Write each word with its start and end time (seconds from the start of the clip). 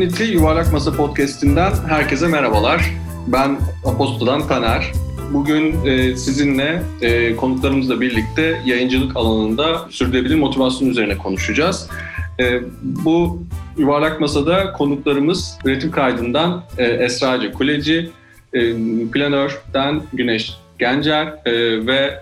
Community 0.00 0.24
Yuvarlak 0.24 0.72
Masa 0.72 0.92
Podcast'inden 0.92 1.72
herkese 1.88 2.28
merhabalar. 2.28 2.90
Ben 3.26 3.58
Apostol'dan 3.84 4.48
Taner. 4.48 4.92
Bugün 5.32 5.86
e, 5.86 6.16
sizinle 6.16 6.82
e, 7.02 7.36
konuklarımızla 7.36 8.00
birlikte 8.00 8.60
yayıncılık 8.66 9.16
alanında 9.16 9.86
sürdürülebilir 9.90 10.34
motivasyon 10.34 10.88
üzerine 10.88 11.18
konuşacağız. 11.18 11.88
E, 12.40 12.60
bu 12.82 13.42
Yuvarlak 13.78 14.20
Masa'da 14.20 14.72
konuklarımız 14.72 15.58
üretim 15.64 15.90
kaydından 15.90 16.64
Esra 16.78 17.30
Hacı 17.30 17.52
Kuleci, 17.52 18.10
Planör'den 19.12 20.02
Güneş 20.12 20.54
Gencer 20.78 21.34
ve 21.86 22.20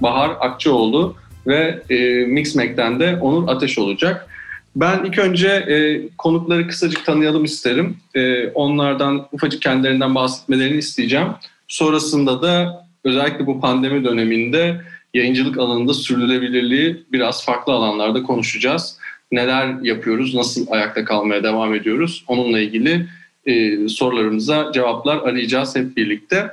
Bahar 0.00 0.30
Akçıoğlu 0.40 1.14
ve 1.46 1.82
Mixmac'ten 2.26 3.00
de 3.00 3.18
Onur 3.20 3.48
Ateş 3.48 3.78
olacak. 3.78 4.28
Ben 4.78 5.04
ilk 5.04 5.18
önce 5.18 5.48
e, 5.48 6.08
konukları 6.18 6.68
kısacık 6.68 7.04
tanıyalım 7.04 7.44
isterim. 7.44 7.96
E, 8.14 8.48
onlardan 8.48 9.28
ufacık 9.32 9.62
kendilerinden 9.62 10.14
bahsetmelerini 10.14 10.78
isteyeceğim. 10.78 11.28
Sonrasında 11.68 12.42
da 12.42 12.84
özellikle 13.04 13.46
bu 13.46 13.60
pandemi 13.60 14.04
döneminde 14.04 14.80
yayıncılık 15.14 15.58
alanında 15.58 15.94
sürdürülebilirliği 15.94 17.04
biraz 17.12 17.44
farklı 17.44 17.72
alanlarda 17.72 18.22
konuşacağız. 18.22 18.98
Neler 19.32 19.82
yapıyoruz, 19.82 20.34
nasıl 20.34 20.66
ayakta 20.70 21.04
kalmaya 21.04 21.42
devam 21.42 21.74
ediyoruz 21.74 22.24
onunla 22.28 22.60
ilgili 22.60 23.06
e, 23.46 23.88
sorularımıza 23.88 24.72
cevaplar 24.74 25.16
arayacağız 25.16 25.76
hep 25.76 25.96
birlikte. 25.96 26.50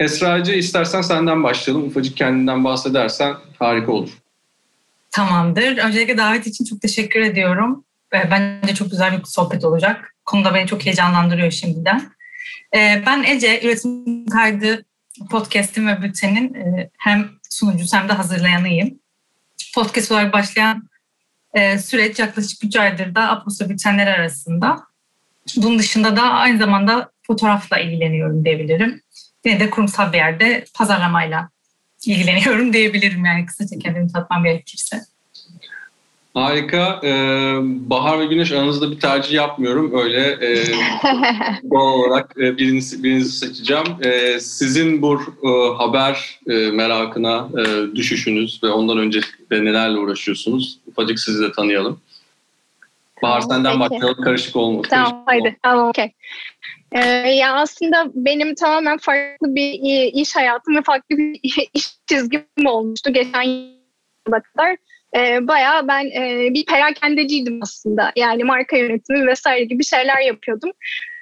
Esra'cı 0.00 0.52
istersen 0.52 1.02
senden 1.02 1.42
başlayalım. 1.42 1.86
Ufacık 1.86 2.16
kendinden 2.16 2.64
bahsedersen 2.64 3.34
harika 3.58 3.92
olur. 3.92 4.23
Tamamdır. 5.14 5.78
Öncelikle 5.78 6.18
davet 6.18 6.46
için 6.46 6.64
çok 6.64 6.80
teşekkür 6.80 7.20
ediyorum. 7.20 7.84
Bence 8.12 8.74
çok 8.74 8.90
güzel 8.90 9.18
bir 9.18 9.24
sohbet 9.24 9.64
olacak. 9.64 10.14
Konuda 10.24 10.54
beni 10.54 10.66
çok 10.66 10.84
heyecanlandırıyor 10.86 11.50
şimdiden. 11.50 12.02
Ee, 12.74 13.02
ben 13.06 13.22
Ece, 13.22 13.60
Üretim 13.62 14.26
Kaydı 14.26 14.84
podcast'im 15.30 15.88
ve 15.88 16.02
bültenin 16.02 16.54
e, 16.54 16.90
hem 16.98 17.28
sunucusu 17.50 17.96
hem 17.96 18.08
de 18.08 18.12
hazırlayanıyım. 18.12 18.98
Podcast 19.74 20.12
olarak 20.12 20.32
başlayan 20.32 20.88
e, 21.54 21.78
süreç 21.78 22.18
yaklaşık 22.18 22.64
3 22.64 22.76
aydır 22.76 23.14
da 23.14 23.30
Aposto 23.30 23.68
bültenleri 23.68 24.10
arasında. 24.10 24.86
Bunun 25.56 25.78
dışında 25.78 26.16
da 26.16 26.22
aynı 26.22 26.58
zamanda 26.58 27.10
fotoğrafla 27.22 27.78
ilgileniyorum 27.78 28.44
diyebilirim. 28.44 29.02
Yine 29.44 29.60
de 29.60 29.70
kurumsal 29.70 30.12
bir 30.12 30.18
yerde 30.18 30.64
pazarlamayla 30.74 31.53
ilgileniyorum 32.08 32.72
diyebilirim 32.72 33.24
yani 33.24 33.46
kısaca 33.46 33.78
kendimi 33.78 34.12
tatmam 34.12 34.44
gerekirse. 34.44 35.00
Harika. 36.34 37.00
Ee, 37.04 37.56
bahar 37.62 38.20
ve 38.20 38.26
güneş 38.26 38.52
aranızda 38.52 38.90
bir 38.90 39.00
tercih 39.00 39.32
yapmıyorum. 39.32 39.98
Öyle 39.98 40.20
e, 40.20 40.64
doğal 41.70 41.92
olarak 41.92 42.34
e, 42.38 42.58
birinizi, 42.58 43.02
birinizi 43.04 43.32
seçeceğim. 43.32 43.84
E, 44.02 44.40
sizin 44.40 45.02
bu 45.02 45.20
e, 45.44 45.76
haber 45.76 46.40
e, 46.48 46.70
merakına 46.70 47.48
e, 47.58 47.94
düşüşünüz 47.96 48.60
ve 48.62 48.68
ondan 48.68 48.98
önce 48.98 49.20
de 49.50 49.64
nelerle 49.64 49.98
uğraşıyorsunuz? 49.98 50.78
Ufacık 50.86 51.20
sizi 51.20 51.42
de 51.42 51.52
tanıyalım. 51.52 52.00
Bahar 53.22 53.40
tamam, 53.40 53.56
senden 53.56 53.72
peki. 53.72 53.80
başlayalım. 53.80 54.24
Karışık 54.24 54.56
olmasın. 54.56 54.90
Tamam, 54.90 55.22
haydi. 55.26 55.56
Tamam, 55.62 55.88
okey. 55.88 56.12
Ee, 56.94 57.00
ya 57.30 57.54
aslında 57.54 58.10
benim 58.14 58.54
tamamen 58.54 58.98
farklı 58.98 59.54
bir 59.54 59.72
iş 60.12 60.36
hayatım 60.36 60.76
ve 60.76 60.82
farklı 60.82 61.16
bir 61.16 61.40
iş 61.74 61.86
çizgim 62.08 62.66
olmuştu 62.66 63.12
geçen 63.12 63.42
yıla 63.42 64.42
kadar. 64.42 64.76
E, 65.16 65.48
bayağı 65.48 65.88
ben 65.88 66.04
e, 66.04 66.48
bir 66.54 66.66
perakendeciydim 66.66 67.60
aslında. 67.62 68.12
Yani 68.16 68.44
marka 68.44 68.76
yönetimi 68.76 69.26
vesaire 69.26 69.64
gibi 69.64 69.84
şeyler 69.84 70.20
yapıyordum. 70.20 70.70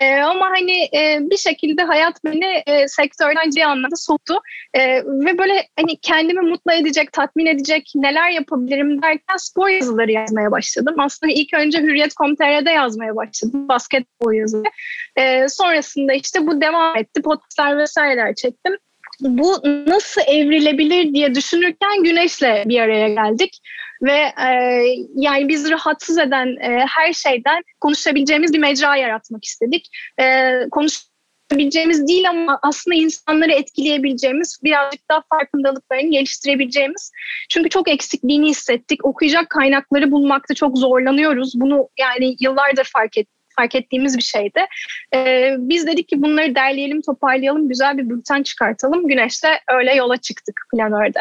E, 0.01 0.21
ama 0.21 0.51
hani 0.51 0.83
e, 0.95 1.19
bir 1.21 1.37
şekilde 1.37 1.83
hayat 1.83 2.25
beni 2.25 2.63
e, 2.67 2.89
sektörden 2.89 3.51
ciddi 3.51 3.65
anlamda 3.65 3.97
soktu. 3.97 4.35
E, 4.75 5.05
ve 5.05 5.39
böyle 5.39 5.69
hani 5.81 5.97
kendimi 6.03 6.41
mutlu 6.41 6.73
edecek, 6.73 7.13
tatmin 7.13 7.47
edecek 7.47 7.93
neler 7.95 8.31
yapabilirim 8.31 9.03
derken 9.03 9.37
spor 9.37 9.69
yazıları 9.69 10.13
yazmaya 10.13 10.51
başladım. 10.51 10.95
Aslında 10.99 11.33
ilk 11.33 11.55
önce 11.55 11.79
Hürriyet.com.tr'de 11.79 12.71
yazmaya 12.71 13.17
başladım. 13.17 13.69
Basketbol 13.69 14.33
yazıları. 14.33 14.71
E, 15.17 15.49
sonrasında 15.49 16.13
işte 16.13 16.47
bu 16.47 16.61
devam 16.61 16.97
etti. 16.97 17.23
Podcastlar 17.23 17.79
vesaireler 17.79 18.35
çektim 18.35 18.77
bu 19.21 19.61
nasıl 19.87 20.21
evrilebilir 20.27 21.15
diye 21.15 21.35
düşünürken 21.35 22.03
Güneş'le 22.03 22.69
bir 22.69 22.81
araya 22.81 23.09
geldik 23.09 23.59
ve 24.03 24.33
e, 24.47 24.49
yani 25.15 25.49
biz 25.49 25.71
rahatsız 25.71 26.19
eden 26.19 26.47
e, 26.47 26.87
her 26.89 27.13
şeyden 27.13 27.63
konuşabileceğimiz 27.81 28.53
bir 28.53 28.59
mecra 28.59 28.97
yaratmak 28.97 29.45
istedik. 29.45 29.89
E, 30.21 30.53
konuşabileceğimiz 30.71 32.09
değil 32.09 32.29
ama 32.31 32.59
aslında 32.63 32.95
insanları 32.95 33.53
etkileyebileceğimiz, 33.53 34.61
birazcık 34.65 35.09
daha 35.11 35.23
farkındalıklarını 35.33 36.11
geliştirebileceğimiz. 36.11 37.13
Çünkü 37.51 37.69
çok 37.69 37.89
eksikliğini 37.89 38.49
hissettik. 38.49 39.05
Okuyacak 39.05 39.51
kaynakları 39.51 40.11
bulmakta 40.11 40.55
çok 40.55 40.79
zorlanıyoruz. 40.79 41.53
Bunu 41.55 41.89
yani 41.99 42.37
yıllardır 42.41 42.85
fark 42.85 43.19
ettik 43.19 43.42
fark 43.63 43.75
ettiğimiz 43.75 44.17
bir 44.17 44.23
şeydi. 44.23 44.61
Ee, 45.15 45.55
biz 45.59 45.87
dedik 45.87 46.09
ki 46.09 46.23
bunları 46.23 46.55
derleyelim, 46.55 47.03
toparlayalım, 47.03 47.69
güzel 47.69 47.99
bir 47.99 48.11
bülten 48.11 48.43
çıkartalım. 48.43 49.09
Güneş'te 49.09 49.49
öyle 49.69 49.95
yola 49.95 50.17
çıktık 50.17 50.61
planörde. 50.75 51.21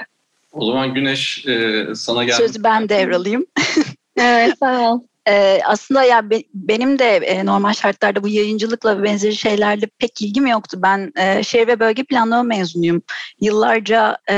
O 0.51 0.65
zaman 0.65 0.93
Güneş 0.93 1.47
e, 1.47 1.85
sana 1.95 2.23
geldi. 2.23 2.35
Sözü 2.35 2.63
ben 2.63 2.89
devralayım. 2.89 3.45
evet 4.17 4.57
sağ 4.59 4.91
ol. 4.91 4.99
Ee, 5.27 5.59
aslında 5.65 6.03
ya 6.03 6.29
be, 6.29 6.43
benim 6.53 6.99
de 6.99 7.15
e, 7.15 7.45
normal 7.45 7.73
şartlarda 7.73 8.23
bu 8.23 8.27
yayıncılıkla 8.27 8.99
ve 8.99 9.03
benzeri 9.03 9.35
şeylerle 9.35 9.87
pek 9.99 10.21
ilgim 10.21 10.47
yoktu. 10.47 10.79
Ben 10.81 11.11
e, 11.17 11.43
şehir 11.43 11.67
ve 11.67 11.79
bölge 11.79 12.03
planlama 12.03 12.43
mezunuyum. 12.43 13.01
Yıllarca 13.41 14.17
e, 14.29 14.35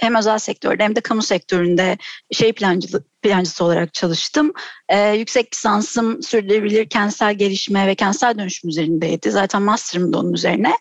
hem 0.00 0.14
özel 0.14 0.38
sektörde 0.38 0.82
hem 0.82 0.96
de 0.96 1.00
kamu 1.00 1.22
sektöründe 1.22 1.98
şey 2.32 2.52
plancılık 2.52 3.20
plancısı 3.22 3.64
olarak 3.64 3.94
çalıştım. 3.94 4.52
Ee, 4.88 5.10
yüksek 5.10 5.54
lisansım 5.54 6.22
sürdürülebilir 6.22 6.88
kentsel 6.88 7.34
gelişme 7.34 7.86
ve 7.86 7.94
kentsel 7.94 8.38
dönüşüm 8.38 8.70
üzerindeydi. 8.70 9.30
Zaten 9.30 9.62
master'ım 9.62 10.12
da 10.12 10.18
onun 10.18 10.32
üzerine. 10.32 10.72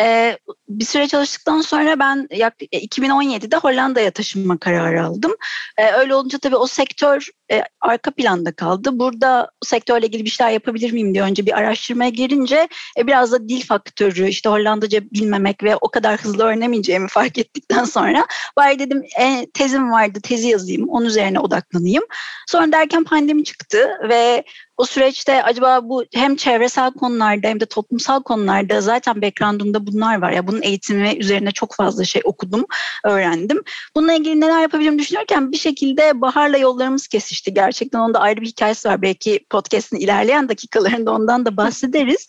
Ee, 0.00 0.38
bir 0.68 0.84
süre 0.84 1.08
çalıştıktan 1.08 1.60
sonra 1.60 1.98
ben 1.98 2.26
2017'de 2.30 3.56
Hollanda'ya 3.56 4.10
taşınma 4.10 4.58
kararı 4.58 5.04
aldım. 5.04 5.32
Ee, 5.78 5.92
öyle 5.92 6.14
olunca 6.14 6.38
tabii 6.38 6.56
o 6.56 6.66
sektör 6.66 7.28
e, 7.52 7.62
arka 7.80 8.10
planda 8.10 8.52
kaldı. 8.52 8.98
Burada 8.98 9.50
sektörle 9.64 10.06
ilgili 10.06 10.24
bir 10.24 10.30
şeyler 10.30 10.52
yapabilir 10.52 10.92
miyim 10.92 11.14
diye 11.14 11.24
önce 11.24 11.46
bir 11.46 11.58
araştırmaya 11.58 12.10
girince 12.10 12.68
e, 12.98 13.06
biraz 13.06 13.32
da 13.32 13.48
dil 13.48 13.66
faktörü, 13.66 14.28
işte 14.28 14.48
Hollandaca 14.48 15.00
bilmemek 15.02 15.62
ve 15.62 15.76
o 15.76 15.88
kadar 15.88 16.20
hızlı 16.20 16.44
öğrenemeyeceğimi 16.44 17.08
fark 17.08 17.38
ettikten 17.38 17.84
sonra 17.84 18.26
bari 18.56 18.78
dedim 18.78 19.02
e, 19.20 19.46
tezim 19.54 19.92
vardı, 19.92 20.20
tezi 20.22 20.48
yazayım, 20.48 20.88
onun 20.88 21.06
üzerine 21.06 21.40
odaklanayım. 21.40 22.04
Sonra 22.46 22.72
derken 22.72 23.04
pandemi 23.04 23.44
çıktı 23.44 23.90
ve 24.08 24.44
o 24.76 24.84
süreçte 24.86 25.42
acaba 25.42 25.80
bu 25.82 26.04
hem 26.14 26.36
çevresel 26.36 26.92
konularda 26.92 27.48
hem 27.48 27.60
de 27.60 27.66
toplumsal 27.66 28.22
konularda 28.22 28.80
zaten 28.80 29.22
background'umda 29.22 29.86
bunlar 29.86 30.22
var. 30.22 30.32
Ya 30.32 30.46
bunun 30.46 30.62
eğitimi 30.62 31.16
üzerine 31.18 31.50
çok 31.50 31.74
fazla 31.74 32.04
şey 32.04 32.22
okudum, 32.24 32.66
öğrendim. 33.04 33.62
Bununla 33.96 34.12
ilgili 34.12 34.40
neler 34.40 34.60
yapabilirim 34.60 34.98
düşünürken 34.98 35.52
bir 35.52 35.56
şekilde 35.56 36.20
Bahar'la 36.20 36.58
yollarımız 36.58 37.08
kesişti. 37.08 37.54
Gerçekten 37.54 37.98
onda 37.98 38.20
ayrı 38.20 38.40
bir 38.40 38.46
hikayesi 38.46 38.88
var. 38.88 39.02
Belki 39.02 39.46
podcast'in 39.50 39.96
ilerleyen 39.96 40.48
dakikalarında 40.48 41.12
ondan 41.12 41.46
da 41.46 41.56
bahsederiz. 41.56 42.26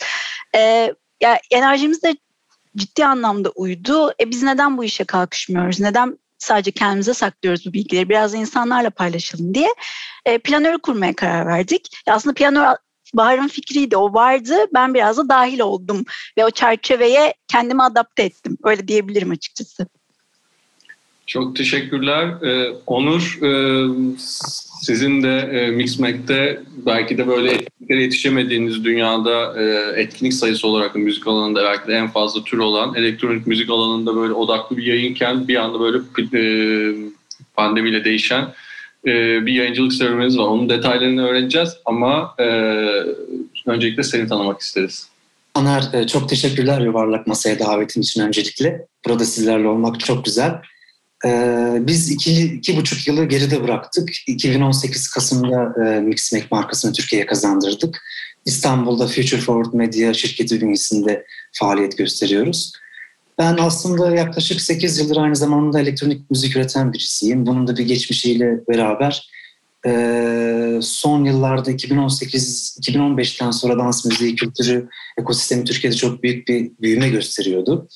Ee, 0.55 0.93
ya 1.21 1.39
enerjimiz 1.51 2.03
de 2.03 2.15
ciddi 2.75 3.05
anlamda 3.05 3.49
uydu. 3.49 4.11
E 4.21 4.29
biz 4.29 4.43
neden 4.43 4.77
bu 4.77 4.83
işe 4.83 5.03
kalkışmıyoruz? 5.03 5.79
Neden 5.79 6.17
sadece 6.37 6.71
kendimize 6.71 7.13
saklıyoruz 7.13 7.65
bu 7.65 7.73
bilgileri? 7.73 8.09
Biraz 8.09 8.33
da 8.33 8.37
insanlarla 8.37 8.89
paylaşalım 8.89 9.53
diye 9.53 9.69
e, 10.25 10.37
planörü 10.37 10.77
kurmaya 10.77 11.15
karar 11.15 11.45
verdik. 11.47 11.89
Ya 12.07 12.15
aslında 12.15 12.33
planör 12.33 12.75
Bahar'ın 13.13 13.47
fikriydi, 13.47 13.97
o 13.97 14.13
vardı. 14.13 14.55
Ben 14.73 14.93
biraz 14.93 15.17
da 15.17 15.29
dahil 15.29 15.59
oldum 15.59 16.05
ve 16.37 16.45
o 16.45 16.49
çerçeveye 16.51 17.33
kendimi 17.47 17.83
adapte 17.83 18.23
ettim. 18.23 18.57
Öyle 18.63 18.87
diyebilirim 18.87 19.31
açıkçası. 19.31 19.87
Çok 21.25 21.55
teşekkürler. 21.55 22.27
Ee, 22.43 22.75
Onur, 22.85 23.39
e, 23.41 23.49
sizin 24.81 25.23
de 25.23 25.37
e, 25.37 25.71
Mixmac'te 25.71 26.59
belki 26.85 27.17
de 27.17 27.27
böyle 27.27 27.51
etkinliklere 27.51 28.01
yetişemediğiniz 28.01 28.83
dünyada 28.83 29.61
e, 29.61 29.93
etkinlik 30.01 30.33
sayısı 30.33 30.67
olarak 30.67 30.95
müzik 30.95 31.27
alanında 31.27 31.63
belki 31.63 31.87
de 31.87 31.93
en 31.93 32.07
fazla 32.07 32.43
tür 32.43 32.57
olan 32.57 32.95
elektronik 32.95 33.47
müzik 33.47 33.69
alanında 33.69 34.15
böyle 34.15 34.33
odaklı 34.33 34.77
bir 34.77 34.83
yayınken 34.83 35.47
bir 35.47 35.55
anda 35.55 35.79
böyle 35.79 35.97
e, 36.33 36.41
pandemiyle 37.55 38.03
değişen 38.03 38.53
e, 39.05 39.45
bir 39.45 39.53
yayıncılık 39.53 39.93
serüveniniz 39.93 40.37
var. 40.37 40.43
Onun 40.43 40.69
detaylarını 40.69 41.27
öğreneceğiz 41.27 41.77
ama 41.85 42.35
e, 42.39 42.43
öncelikle 43.65 44.03
seni 44.03 44.27
tanımak 44.27 44.61
isteriz. 44.61 45.09
Anar 45.55 45.83
e, 45.93 46.07
çok 46.07 46.29
teşekkürler 46.29 46.81
Yuvarlak 46.81 47.27
Masaya 47.27 47.59
davetin 47.59 48.01
için 48.01 48.21
öncelikle. 48.21 48.85
Burada 49.05 49.25
sizlerle 49.25 49.67
olmak 49.67 49.99
çok 49.99 50.25
güzel. 50.25 50.61
Ee, 51.25 51.77
biz 51.79 52.11
iki, 52.11 52.43
iki 52.43 52.77
buçuk 52.77 53.07
yılı 53.07 53.25
geride 53.25 53.63
bıraktık. 53.63 54.09
2018 54.27 55.07
Kasım'da 55.07 55.85
e, 55.85 55.99
Mixmake 55.99 56.47
markasını 56.51 56.93
Türkiye'ye 56.93 57.25
kazandırdık. 57.25 58.01
İstanbul'da 58.45 59.07
Future 59.07 59.41
Forward 59.41 59.73
Media 59.73 60.13
şirketi 60.13 60.61
bünyesinde 60.61 61.25
faaliyet 61.53 61.97
gösteriyoruz. 61.97 62.73
Ben 63.37 63.57
aslında 63.59 64.15
yaklaşık 64.15 64.61
8 64.61 64.99
yıldır 64.99 65.17
aynı 65.17 65.35
zamanda 65.35 65.79
elektronik 65.79 66.31
müzik 66.31 66.55
üreten 66.55 66.93
birisiyim. 66.93 67.45
Bunun 67.45 67.67
da 67.67 67.77
bir 67.77 67.85
geçmişiyle 67.85 68.59
beraber 68.69 69.29
e, 69.87 70.79
son 70.81 71.25
yıllarda 71.25 71.71
2018-2015'ten 71.71 73.51
sonra 73.51 73.77
dans 73.77 74.05
müziği 74.05 74.35
kültürü 74.35 74.89
ekosistemi 75.17 75.63
Türkiye'de 75.63 75.95
çok 75.95 76.23
büyük 76.23 76.47
bir 76.47 76.71
büyüme 76.81 77.09
gösteriyordu. 77.09 77.87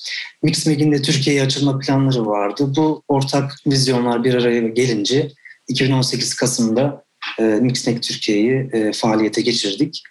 Mixmag'in 0.42 0.92
de 0.92 1.02
Türkiye'ye 1.02 1.42
açılma 1.42 1.78
planları 1.78 2.26
vardı. 2.26 2.72
Bu 2.76 3.02
ortak 3.08 3.56
vizyonlar 3.66 4.24
bir 4.24 4.34
araya 4.34 4.60
gelince 4.60 5.28
2018 5.68 6.34
Kasım'da 6.34 7.04
e, 7.38 7.42
Mixmag 7.42 8.02
Türkiye'yi 8.02 8.70
e, 8.72 8.92
faaliyete 8.92 9.40
geçirdik. 9.40 10.02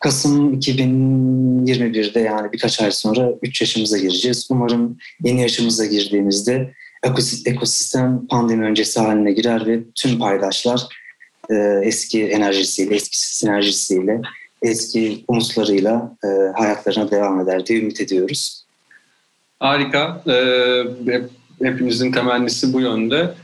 Kasım 0.00 0.54
2021'de 0.54 2.20
yani 2.20 2.52
birkaç 2.52 2.80
ay 2.80 2.90
sonra 2.90 3.32
3 3.42 3.60
yaşımıza 3.60 3.98
gireceğiz. 3.98 4.48
Umarım 4.50 4.98
yeni 5.24 5.40
yaşımıza 5.40 5.86
girdiğimizde 5.86 6.74
ekosistem 7.46 8.26
pandemi 8.26 8.64
öncesi 8.64 9.00
haline 9.00 9.32
girer 9.32 9.66
ve 9.66 9.80
tüm 9.94 10.18
paydaşlar 10.18 10.99
e, 11.50 11.80
eski 11.82 12.24
enerjisiyle, 12.24 12.94
eski 12.94 13.18
sinerjisiyle, 13.18 14.20
eski 14.62 15.24
umutlarıyla 15.28 16.16
e, 16.24 16.28
hayatlarına 16.58 17.10
devam 17.10 17.40
eder 17.40 17.66
diye 17.66 17.80
ümit 17.80 18.00
ediyoruz. 18.00 18.64
Harika. 19.60 20.22
Ee, 20.28 20.84
hepimizin 21.62 22.12
temennisi 22.12 22.72
bu 22.72 22.80
yönde. 22.80 23.34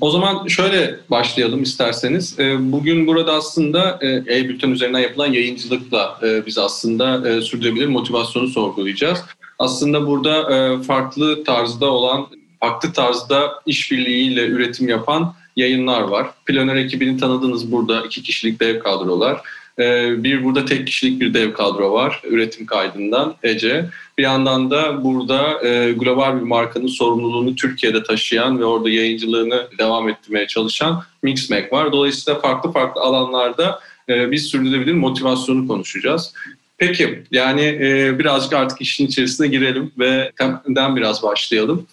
O 0.00 0.10
zaman 0.10 0.46
şöyle 0.46 0.94
başlayalım 1.10 1.62
isterseniz. 1.62 2.38
Bugün 2.58 3.06
burada 3.06 3.32
aslında 3.32 3.98
e-bülten 4.02 4.70
üzerinden 4.70 4.98
yapılan 4.98 5.32
yayıncılıkla 5.32 6.20
biz 6.46 6.58
aslında 6.58 7.42
sürdürülebilir 7.42 7.86
motivasyonu 7.86 8.48
sorgulayacağız. 8.48 9.18
Aslında 9.58 10.06
burada 10.06 10.44
farklı 10.82 11.44
tarzda 11.44 11.86
olan, 11.86 12.26
farklı 12.60 12.92
tarzda 12.92 13.52
işbirliğiyle 13.66 14.46
üretim 14.46 14.88
yapan 14.88 15.34
yayınlar 15.56 16.00
var. 16.00 16.30
Planör 16.46 16.76
ekibini 16.76 17.20
tanıdınız 17.20 17.72
burada 17.72 18.02
iki 18.06 18.22
kişilik 18.22 18.60
dev 18.60 18.78
kadrolar. 18.78 19.40
Ee, 19.78 20.24
bir 20.24 20.44
burada 20.44 20.64
tek 20.64 20.86
kişilik 20.86 21.20
bir 21.20 21.34
dev 21.34 21.52
kadro 21.52 21.92
var 21.92 22.20
üretim 22.24 22.66
kaydından 22.66 23.34
Ece. 23.42 23.86
Bir 24.18 24.22
yandan 24.22 24.70
da 24.70 25.04
burada 25.04 25.66
e, 25.66 25.92
global 25.92 26.36
bir 26.36 26.42
markanın 26.42 26.86
sorumluluğunu 26.86 27.54
Türkiye'de 27.54 28.02
taşıyan 28.02 28.60
ve 28.60 28.64
orada 28.64 28.90
yayıncılığını 28.90 29.68
devam 29.78 30.08
ettirmeye 30.08 30.46
çalışan 30.46 31.02
Mixmag 31.22 31.72
var. 31.72 31.92
Dolayısıyla 31.92 32.40
farklı 32.40 32.72
farklı 32.72 33.00
alanlarda 33.00 33.80
e, 34.08 34.30
biz 34.30 34.46
sürdürülebilir 34.46 34.94
motivasyonu 34.94 35.68
konuşacağız. 35.68 36.32
Peki 36.78 37.22
yani 37.30 37.62
e, 37.62 38.18
birazcık 38.18 38.52
artık 38.52 38.80
işin 38.80 39.06
içerisine 39.06 39.46
girelim 39.46 39.92
ve 39.98 40.32
temden 40.64 40.96
biraz 40.96 41.22
başlayalım. 41.22 41.86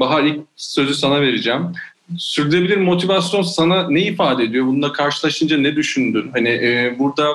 Bahar 0.00 0.24
ilk 0.24 0.40
sözü 0.56 0.94
sana 0.94 1.20
vereceğim. 1.20 1.72
Sürdürülebilir 2.18 2.76
motivasyon 2.76 3.42
sana 3.42 3.88
ne 3.88 4.02
ifade 4.02 4.44
ediyor? 4.44 4.66
Bununla 4.66 4.92
karşılaşınca 4.92 5.58
ne 5.58 5.76
düşündün? 5.76 6.30
Hani 6.32 6.48
e, 6.48 6.96
burada 6.98 7.26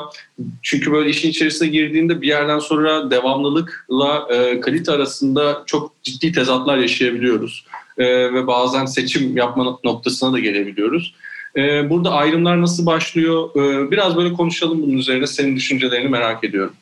çünkü 0.61 0.91
böyle 0.91 1.09
işin 1.09 1.29
içerisine 1.29 1.67
girdiğinde 1.67 2.21
bir 2.21 2.27
yerden 2.27 2.59
sonra 2.59 3.11
devamlılıkla 3.11 4.27
e, 4.31 4.61
kalite 4.61 4.91
arasında 4.91 5.63
çok 5.65 6.03
ciddi 6.03 6.31
tezatlar 6.31 6.77
yaşayabiliyoruz. 6.77 7.65
E, 7.97 8.33
ve 8.33 8.47
bazen 8.47 8.85
seçim 8.85 9.37
yapma 9.37 9.79
noktasına 9.83 10.33
da 10.33 10.39
gelebiliyoruz. 10.39 11.15
E, 11.57 11.89
burada 11.89 12.11
ayrımlar 12.11 12.61
nasıl 12.61 12.85
başlıyor? 12.85 13.49
E, 13.55 13.91
biraz 13.91 14.17
böyle 14.17 14.33
konuşalım 14.33 14.81
bunun 14.81 14.97
üzerine. 14.97 15.27
Senin 15.27 15.55
düşüncelerini 15.55 16.09
merak 16.09 16.43
ediyorum. 16.43 16.73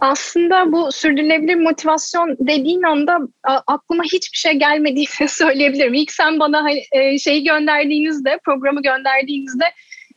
Aslında 0.00 0.72
bu 0.72 0.92
sürdürülebilir 0.92 1.54
motivasyon 1.54 2.36
dediğin 2.40 2.82
anda 2.82 3.18
aklıma 3.66 4.04
hiçbir 4.04 4.38
şey 4.38 4.52
gelmediğini 4.52 5.28
söyleyebilirim. 5.28 5.94
İlk 5.94 6.12
sen 6.12 6.40
bana 6.40 6.64
hani, 6.64 6.82
e, 6.92 7.18
şeyi 7.18 7.44
gönderdiğinizde, 7.44 8.38
programı 8.44 8.82
gönderdiğinizde 8.82 9.64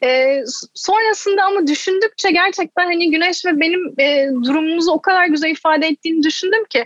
e, 0.04 0.42
sonrasında 0.74 1.44
ama 1.44 1.68
düşündükçe 1.68 2.32
gerçekten 2.32 2.86
hani 2.86 3.12
Güneş 3.12 3.46
ve 3.46 3.60
benim 3.60 4.00
e, 4.00 4.28
durumumuzu 4.44 4.92
o 4.92 5.02
kadar 5.02 5.26
güzel 5.26 5.50
ifade 5.50 5.88
ettiğini 5.88 6.24
düşündüm 6.24 6.66
ki 6.70 6.86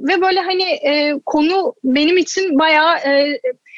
ve 0.00 0.20
böyle 0.20 0.40
hani 0.40 0.78
konu 1.26 1.74
benim 1.84 2.16
için 2.16 2.58
bayağı 2.58 2.96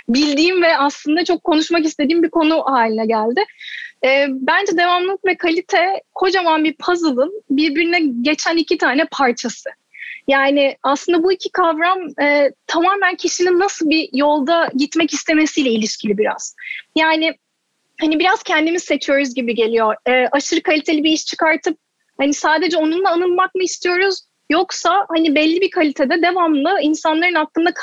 bildiğim 0.08 0.62
ve 0.62 0.78
aslında 0.78 1.24
çok 1.24 1.44
konuşmak 1.44 1.84
istediğim 1.84 2.22
bir 2.22 2.30
konu 2.30 2.62
haline 2.66 3.06
geldi. 3.06 3.44
E, 4.04 4.26
bence 4.28 4.76
devamlılık 4.76 5.24
ve 5.24 5.36
kalite 5.36 6.02
kocaman 6.14 6.64
bir 6.64 6.76
puzzle'ın 6.76 7.42
birbirine 7.50 8.00
geçen 8.20 8.56
iki 8.56 8.78
tane 8.78 9.04
parçası. 9.10 9.70
Yani 10.28 10.76
aslında 10.82 11.22
bu 11.22 11.32
iki 11.32 11.52
kavram 11.52 11.98
e, 12.22 12.50
tamamen 12.66 13.14
kişinin 13.14 13.58
nasıl 13.58 13.90
bir 13.90 14.08
yolda 14.12 14.68
gitmek 14.76 15.12
istemesiyle 15.12 15.70
ilişkili 15.70 16.18
biraz. 16.18 16.54
Yani 16.96 17.34
hani 18.00 18.18
biraz 18.18 18.42
kendimiz 18.42 18.82
seçiyoruz 18.82 19.34
gibi 19.34 19.54
geliyor. 19.54 19.94
E, 20.06 20.28
aşırı 20.32 20.62
kaliteli 20.62 21.04
bir 21.04 21.10
iş 21.10 21.26
çıkartıp 21.26 21.78
hani 22.20 22.34
sadece 22.34 22.76
onunla 22.76 23.10
anılmak 23.10 23.54
mı 23.54 23.62
istiyoruz? 23.62 24.20
Yoksa 24.50 25.06
hani 25.08 25.34
belli 25.34 25.60
bir 25.60 25.70
kalitede 25.70 26.22
devamlı 26.22 26.78
insanların 26.82 27.34
aklında 27.34 27.74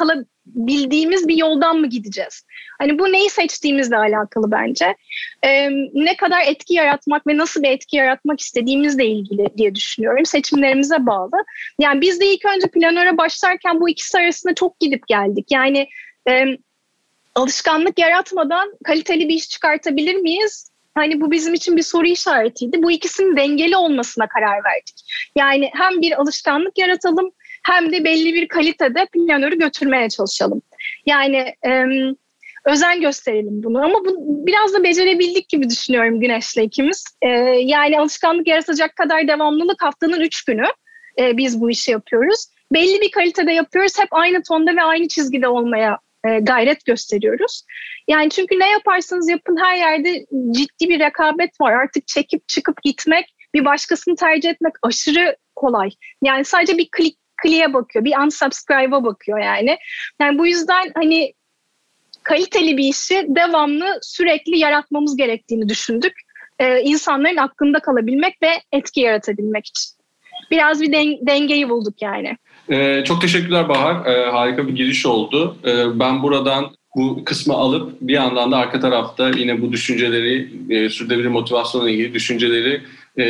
kalabildiğimiz 0.46 1.28
bir 1.28 1.38
yoldan 1.38 1.78
mı 1.78 1.88
gideceğiz? 1.88 2.46
Hani 2.80 3.00
bu 3.00 3.12
neyi 3.12 3.30
seçtiğimizle 3.30 3.98
alakalı 3.98 4.52
bence. 4.52 4.96
Ee, 5.44 5.70
ne 5.94 6.18
kadar 6.18 6.42
etki 6.48 6.74
yaratmak 6.74 7.28
ve 7.28 7.38
nasıl 7.38 7.64
bir 7.64 7.70
etki 7.70 7.98
yaratmak 7.98 8.40
istediğimizle 8.40 9.06
ilgili 9.06 9.48
diye 9.58 9.76
düşünüyorum. 9.76 10.26
Seçimlerimize 10.26 11.06
bağlı. 11.06 11.46
Yani 11.80 12.02
biz 12.02 12.20
de 12.20 12.34
ilk 12.34 12.46
önce 12.46 12.68
planöre 12.68 13.18
başlarken 13.18 13.82
bu 13.82 13.90
ikisi 13.90 14.18
arasında 14.18 14.56
çok 14.56 14.80
gidip 14.80 15.08
geldik. 15.08 15.48
Yani 15.52 15.88
e, 16.30 16.46
alışkanlık 17.36 18.00
yaratmadan 18.00 18.74
kaliteli 18.84 19.30
bir 19.30 19.36
iş 19.36 19.50
çıkartabilir 19.50 20.16
miyiz? 20.16 20.70
Hani 20.96 21.22
bu 21.22 21.32
bizim 21.32 21.54
için 21.54 21.78
bir 21.78 21.82
soru 21.82 22.06
işaretiydi. 22.06 22.84
Bu 22.84 22.92
ikisinin 22.92 23.38
dengeli 23.38 23.78
olmasına 23.78 24.28
karar 24.28 24.64
verdik. 24.64 24.96
Yani 25.36 25.70
hem 25.74 26.02
bir 26.02 26.22
alışkanlık 26.22 26.78
yaratalım 26.78 27.32
hem 27.64 27.92
de 27.92 28.04
belli 28.04 28.34
bir 28.34 28.48
kalitede 28.48 29.06
planörü 29.14 29.60
götürmeye 29.60 30.10
çalışalım. 30.10 30.62
Yani 31.06 31.38
e, 31.66 31.84
özen 32.66 33.02
gösterelim 33.02 33.64
bunu. 33.64 33.84
Ama 33.84 34.06
bu, 34.06 34.46
biraz 34.48 34.74
da 34.74 34.84
becerebildik 34.84 35.50
gibi 35.50 35.70
düşünüyorum 35.70 36.20
Güneş'le 36.20 36.58
ikimiz. 36.58 37.06
E, 37.22 37.28
yani 37.60 38.00
alışkanlık 38.00 38.48
yaratacak 38.48 38.96
kadar 38.96 39.28
devamlılık 39.28 39.84
haftanın 39.84 40.22
üç 40.22 40.44
günü 40.44 40.66
e, 41.20 41.38
biz 41.38 41.62
bu 41.62 41.70
işi 41.70 41.92
yapıyoruz. 41.92 42.46
Belli 42.74 43.02
bir 43.02 43.12
kalitede 43.12 43.52
yapıyoruz. 43.52 44.00
Hep 44.00 44.08
aynı 44.12 44.44
tonda 44.44 44.76
ve 44.76 44.84
aynı 44.84 45.08
çizgide 45.08 45.48
olmaya 45.48 46.00
e, 46.28 46.40
gayret 46.40 46.86
gösteriyoruz. 46.86 47.64
Yani 48.08 48.30
çünkü 48.30 48.60
ne 48.60 48.70
yaparsanız 48.70 49.30
yapın 49.30 49.58
her 49.58 49.76
yerde 49.76 50.26
ciddi 50.52 50.90
bir 50.90 51.00
rekabet 51.00 51.62
var. 51.62 51.74
Artık 51.74 52.08
çekip 52.08 52.48
çıkıp 52.48 52.84
gitmek, 52.84 53.36
bir 53.54 53.66
başkasını 53.66 54.16
tercih 54.16 54.50
etmek 54.50 54.74
aşırı 54.84 55.36
kolay. 55.56 55.90
Yani 56.24 56.46
sadece 56.46 56.78
bir 56.78 56.88
klik 56.92 57.18
kliğe 57.44 57.74
bakıyor, 57.74 58.06
bir 58.06 58.18
unsubscribe'a 58.26 59.04
bakıyor 59.04 59.40
yani. 59.40 59.78
Yani 60.22 60.40
bu 60.40 60.48
yüzden 60.48 60.92
hani 60.96 61.34
kaliteli 62.24 62.78
bir 62.78 62.84
işi 62.84 63.26
devamlı 63.30 64.00
sürekli 64.02 64.58
yaratmamız 64.58 65.18
gerektiğini 65.18 65.70
düşündük. 65.70 66.14
Ee, 66.60 66.82
insanların 66.82 67.38
aklında 67.38 67.80
kalabilmek 67.80 68.42
ve 68.44 68.50
etki 68.72 69.02
yaratabilmek 69.02 69.66
için. 69.66 69.92
Biraz 70.52 70.82
bir 70.82 70.92
den- 70.92 71.28
dengeyi 71.28 71.70
bulduk 71.70 72.02
yani. 72.02 72.38
Ee, 72.70 73.04
çok 73.06 73.22
teşekkürler 73.22 73.70
Bahar. 73.70 74.06
Ee, 74.06 74.32
harika 74.32 74.68
bir 74.68 74.76
giriş 74.76 75.06
oldu. 75.06 75.58
Ee, 75.66 76.00
ben 76.00 76.24
buradan 76.24 76.76
bu 76.96 77.26
kısmı 77.26 77.54
alıp 77.54 78.02
bir 78.02 78.14
yandan 78.14 78.52
da 78.52 78.58
arka 78.58 78.80
tarafta 78.80 79.30
yine 79.30 79.62
bu 79.62 79.72
düşünceleri, 79.72 80.50
e, 80.70 80.90
sürdürülebilir 80.90 81.30
motivasyonla 81.30 81.90
ilgili 81.90 82.14
düşünceleri 82.14 82.82
e, 83.18 83.26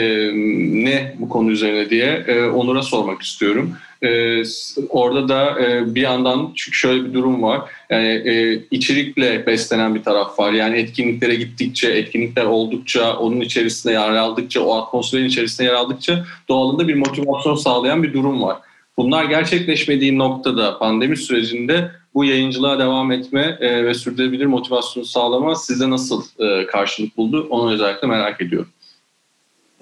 ne 0.83 1.15
bu 1.19 1.29
konu 1.29 1.51
üzerine 1.51 1.89
diye 1.89 2.23
e, 2.27 2.43
Onur'a 2.43 2.81
sormak 2.81 3.21
istiyorum. 3.21 3.75
E, 4.03 4.41
orada 4.89 5.29
da 5.29 5.61
e, 5.61 5.95
bir 5.95 6.01
yandan 6.01 6.51
çünkü 6.55 6.77
şöyle 6.77 7.05
bir 7.05 7.13
durum 7.13 7.43
var. 7.43 7.61
Yani 7.89 8.07
e, 8.07 8.61
içerikle 8.71 9.45
beslenen 9.47 9.95
bir 9.95 10.03
taraf 10.03 10.39
var. 10.39 10.53
Yani 10.53 10.77
etkinliklere 10.77 11.35
gittikçe, 11.35 11.89
etkinlikler 11.89 12.45
oldukça, 12.45 13.17
onun 13.17 13.41
içerisinde 13.41 13.93
yer 13.93 14.09
aldıkça, 14.09 14.61
o 14.61 14.75
atmosferin 14.75 15.25
içerisinde 15.25 15.67
yer 15.67 15.73
aldıkça 15.73 16.25
doğalında 16.49 16.87
bir 16.87 16.95
motivasyon 16.95 17.55
sağlayan 17.55 18.03
bir 18.03 18.13
durum 18.13 18.41
var. 18.41 18.57
Bunlar 18.97 19.25
gerçekleşmediği 19.25 20.17
noktada 20.17 20.79
pandemi 20.79 21.17
sürecinde 21.17 21.91
bu 22.13 22.25
yayıncılığa 22.25 22.79
devam 22.79 23.11
etme 23.11 23.57
e, 23.59 23.85
ve 23.85 23.93
sürdürülebilir 23.93 24.45
motivasyonu 24.45 25.05
sağlama 25.05 25.55
size 25.55 25.89
nasıl 25.89 26.23
e, 26.39 26.65
karşılık 26.65 27.17
buldu? 27.17 27.47
Onu 27.49 27.71
özellikle 27.71 28.07
merak 28.07 28.41
ediyorum. 28.41 28.69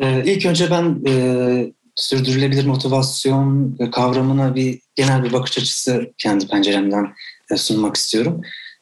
Ee, 0.01 0.23
ilk 0.25 0.45
önce 0.45 0.71
ben 0.71 1.01
e, 1.07 1.73
sürdürülebilir 1.95 2.65
motivasyon 2.65 3.77
kavramına 3.91 4.55
bir 4.55 4.79
genel 4.95 5.23
bir 5.23 5.33
bakış 5.33 5.57
açısı 5.57 6.13
kendi 6.17 6.47
penceremden 6.47 7.13
e, 7.51 7.57
sunmak 7.57 7.95
istiyorum. 7.95 8.41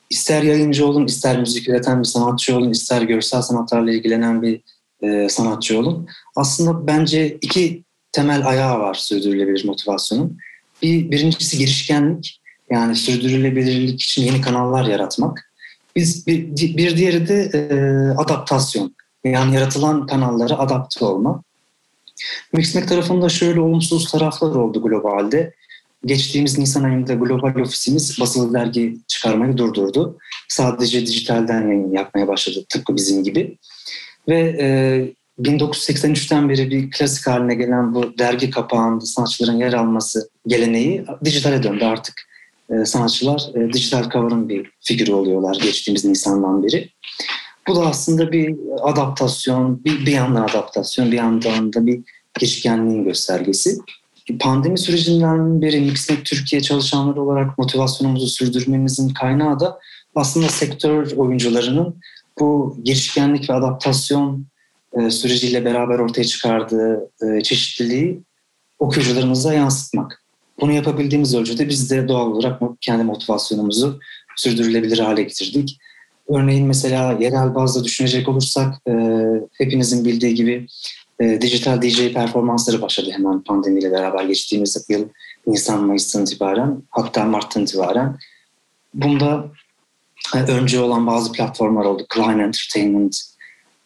İster 0.09 0.43
yayıncı 0.43 0.87
olun, 0.87 1.05
ister 1.05 1.39
müzik 1.39 1.69
üreten 1.69 1.99
bir 1.99 2.07
sanatçı 2.07 2.57
olun, 2.57 2.71
ister 2.71 3.01
görsel 3.01 3.41
sanatlarla 3.41 3.91
ilgilenen 3.91 4.41
bir 4.41 4.61
e, 5.01 5.29
sanatçı 5.29 5.79
olun. 5.79 6.07
Aslında 6.35 6.87
bence 6.87 7.37
iki 7.41 7.83
temel 8.11 8.47
ayağı 8.47 8.79
var 8.79 8.93
sürdürülebilir 8.93 9.65
motivasyonun. 9.65 10.37
Bir, 10.81 11.11
birincisi 11.11 11.57
girişkenlik. 11.57 12.41
Yani 12.71 12.95
sürdürülebilirlik 12.95 14.01
için 14.01 14.23
yeni 14.23 14.41
kanallar 14.41 14.85
yaratmak. 14.85 15.51
Biz 15.95 16.27
bir, 16.27 16.55
bir 16.55 16.97
diğeri 16.97 17.27
de 17.27 17.49
e, 17.53 17.63
adaptasyon. 18.21 18.95
Yani 19.23 19.55
yaratılan 19.55 20.07
kanallara 20.07 20.59
adapte 20.59 21.05
olma. 21.05 21.41
Mixmek 22.53 22.87
tarafında 22.87 23.29
şöyle 23.29 23.59
olumsuz 23.59 24.11
taraflar 24.11 24.55
oldu 24.55 24.81
globalde. 24.81 25.53
Geçtiğimiz 26.05 26.57
Nisan 26.57 26.83
ayında 26.83 27.13
global 27.13 27.55
ofisimiz 27.55 28.19
basılı 28.19 28.53
dergi 28.53 28.97
çıkarmayı 29.07 29.57
durdurdu. 29.57 30.17
Sadece 30.47 31.05
dijitalden 31.05 31.67
yayın 31.67 31.91
yapmaya 31.91 32.27
başladı 32.27 32.65
tıpkı 32.69 32.95
bizim 32.95 33.23
gibi. 33.23 33.57
Ve 34.27 34.55
e, 34.59 34.67
1983'ten 35.41 36.49
beri 36.49 36.71
bir 36.71 36.91
klasik 36.91 37.27
haline 37.27 37.55
gelen 37.55 37.95
bu 37.95 38.17
dergi 38.17 38.49
kapağında 38.49 39.05
sanatçıların 39.05 39.57
yer 39.57 39.73
alması 39.73 40.29
geleneği 40.47 41.05
dijitale 41.25 41.63
döndü 41.63 41.85
artık. 41.85 42.29
E, 42.69 42.85
sanatçılar 42.85 43.41
e, 43.55 43.73
dijital 43.73 44.09
cover'ın 44.09 44.49
bir 44.49 44.71
figürü 44.81 45.11
oluyorlar 45.11 45.59
geçtiğimiz 45.61 46.05
Nisan'dan 46.05 46.63
beri. 46.63 46.89
Bu 47.67 47.75
da 47.75 47.85
aslında 47.85 48.31
bir 48.31 48.55
adaptasyon, 48.81 49.83
bir, 49.85 50.05
bir 50.05 50.11
yandan 50.11 50.43
adaptasyon, 50.43 51.11
bir 51.11 51.17
yandan 51.17 51.73
da 51.73 51.85
bir 51.85 52.01
geçişkenliğin 52.39 53.03
göstergesi. 53.03 53.77
Pandemi 54.39 54.77
sürecinden 54.77 55.61
beri 55.61 55.81
Mixnet 55.81 56.25
Türkiye 56.25 56.61
çalışanları 56.61 57.21
olarak 57.21 57.57
motivasyonumuzu 57.57 58.27
sürdürmemizin 58.27 59.09
kaynağı 59.09 59.59
da 59.59 59.79
aslında 60.15 60.47
sektör 60.47 61.11
oyuncularının 61.11 61.95
bu 62.39 62.77
girişkenlik 62.83 63.49
ve 63.49 63.53
adaptasyon 63.53 64.45
e, 64.93 65.09
süreciyle 65.09 65.65
beraber 65.65 65.99
ortaya 65.99 66.23
çıkardığı 66.23 67.09
e, 67.23 67.41
çeşitliliği 67.41 68.21
okuyucularımıza 68.79 69.53
yansıtmak. 69.53 70.23
Bunu 70.61 70.71
yapabildiğimiz 70.71 71.35
ölçüde 71.35 71.69
biz 71.69 71.91
de 71.91 72.07
doğal 72.07 72.27
olarak 72.27 72.61
kendi 72.81 73.03
motivasyonumuzu 73.03 73.99
sürdürülebilir 74.35 74.99
hale 74.99 75.23
getirdik. 75.23 75.79
Örneğin 76.29 76.67
mesela 76.67 77.17
yerel 77.19 77.55
bazda 77.55 77.83
düşünecek 77.83 78.29
olursak 78.29 78.75
e, 78.87 78.93
hepinizin 79.53 80.05
bildiği 80.05 80.35
gibi 80.35 80.67
e, 81.19 81.41
dijital 81.41 81.81
DJ 81.81 82.13
performansları 82.13 82.81
başladı 82.81 83.09
hemen 83.13 83.41
pandemiyle 83.41 83.91
beraber 83.91 84.23
geçtiğimiz 84.23 84.85
yıl 84.89 85.07
Nisan 85.47 85.83
Mayıs'tan 85.83 86.21
itibaren 86.21 86.83
hatta 86.89 87.25
Mart'tan 87.25 87.63
itibaren. 87.63 88.17
Bunda 88.93 89.45
e, 90.35 90.37
önce 90.37 90.79
olan 90.79 91.07
bazı 91.07 91.31
platformlar 91.31 91.85
oldu. 91.85 92.05
Klein 92.09 92.39
Entertainment, 92.39 93.17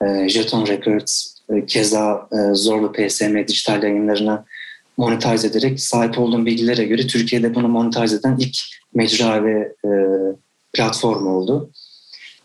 e, 0.02 0.30
Jeton 0.30 0.68
Records, 0.68 1.36
e, 1.50 1.66
keza 1.66 2.30
e, 2.32 2.54
Zorlu 2.56 2.92
PSM 2.92 3.48
dijital 3.48 3.84
yayınlarına 3.84 4.46
monetize 4.98 5.48
ederek 5.48 5.82
sahip 5.82 6.20
olduğum 6.20 6.46
bilgilere 6.46 6.84
göre 6.84 7.08
Türkiye'de 7.08 7.56
bunu 7.56 7.68
monetize 7.68 8.16
eden 8.16 8.38
ilk 8.40 8.58
mecra 8.94 9.44
ve 9.44 9.74
e, 9.86 9.92
platform 10.74 11.28
oldu. 11.28 11.70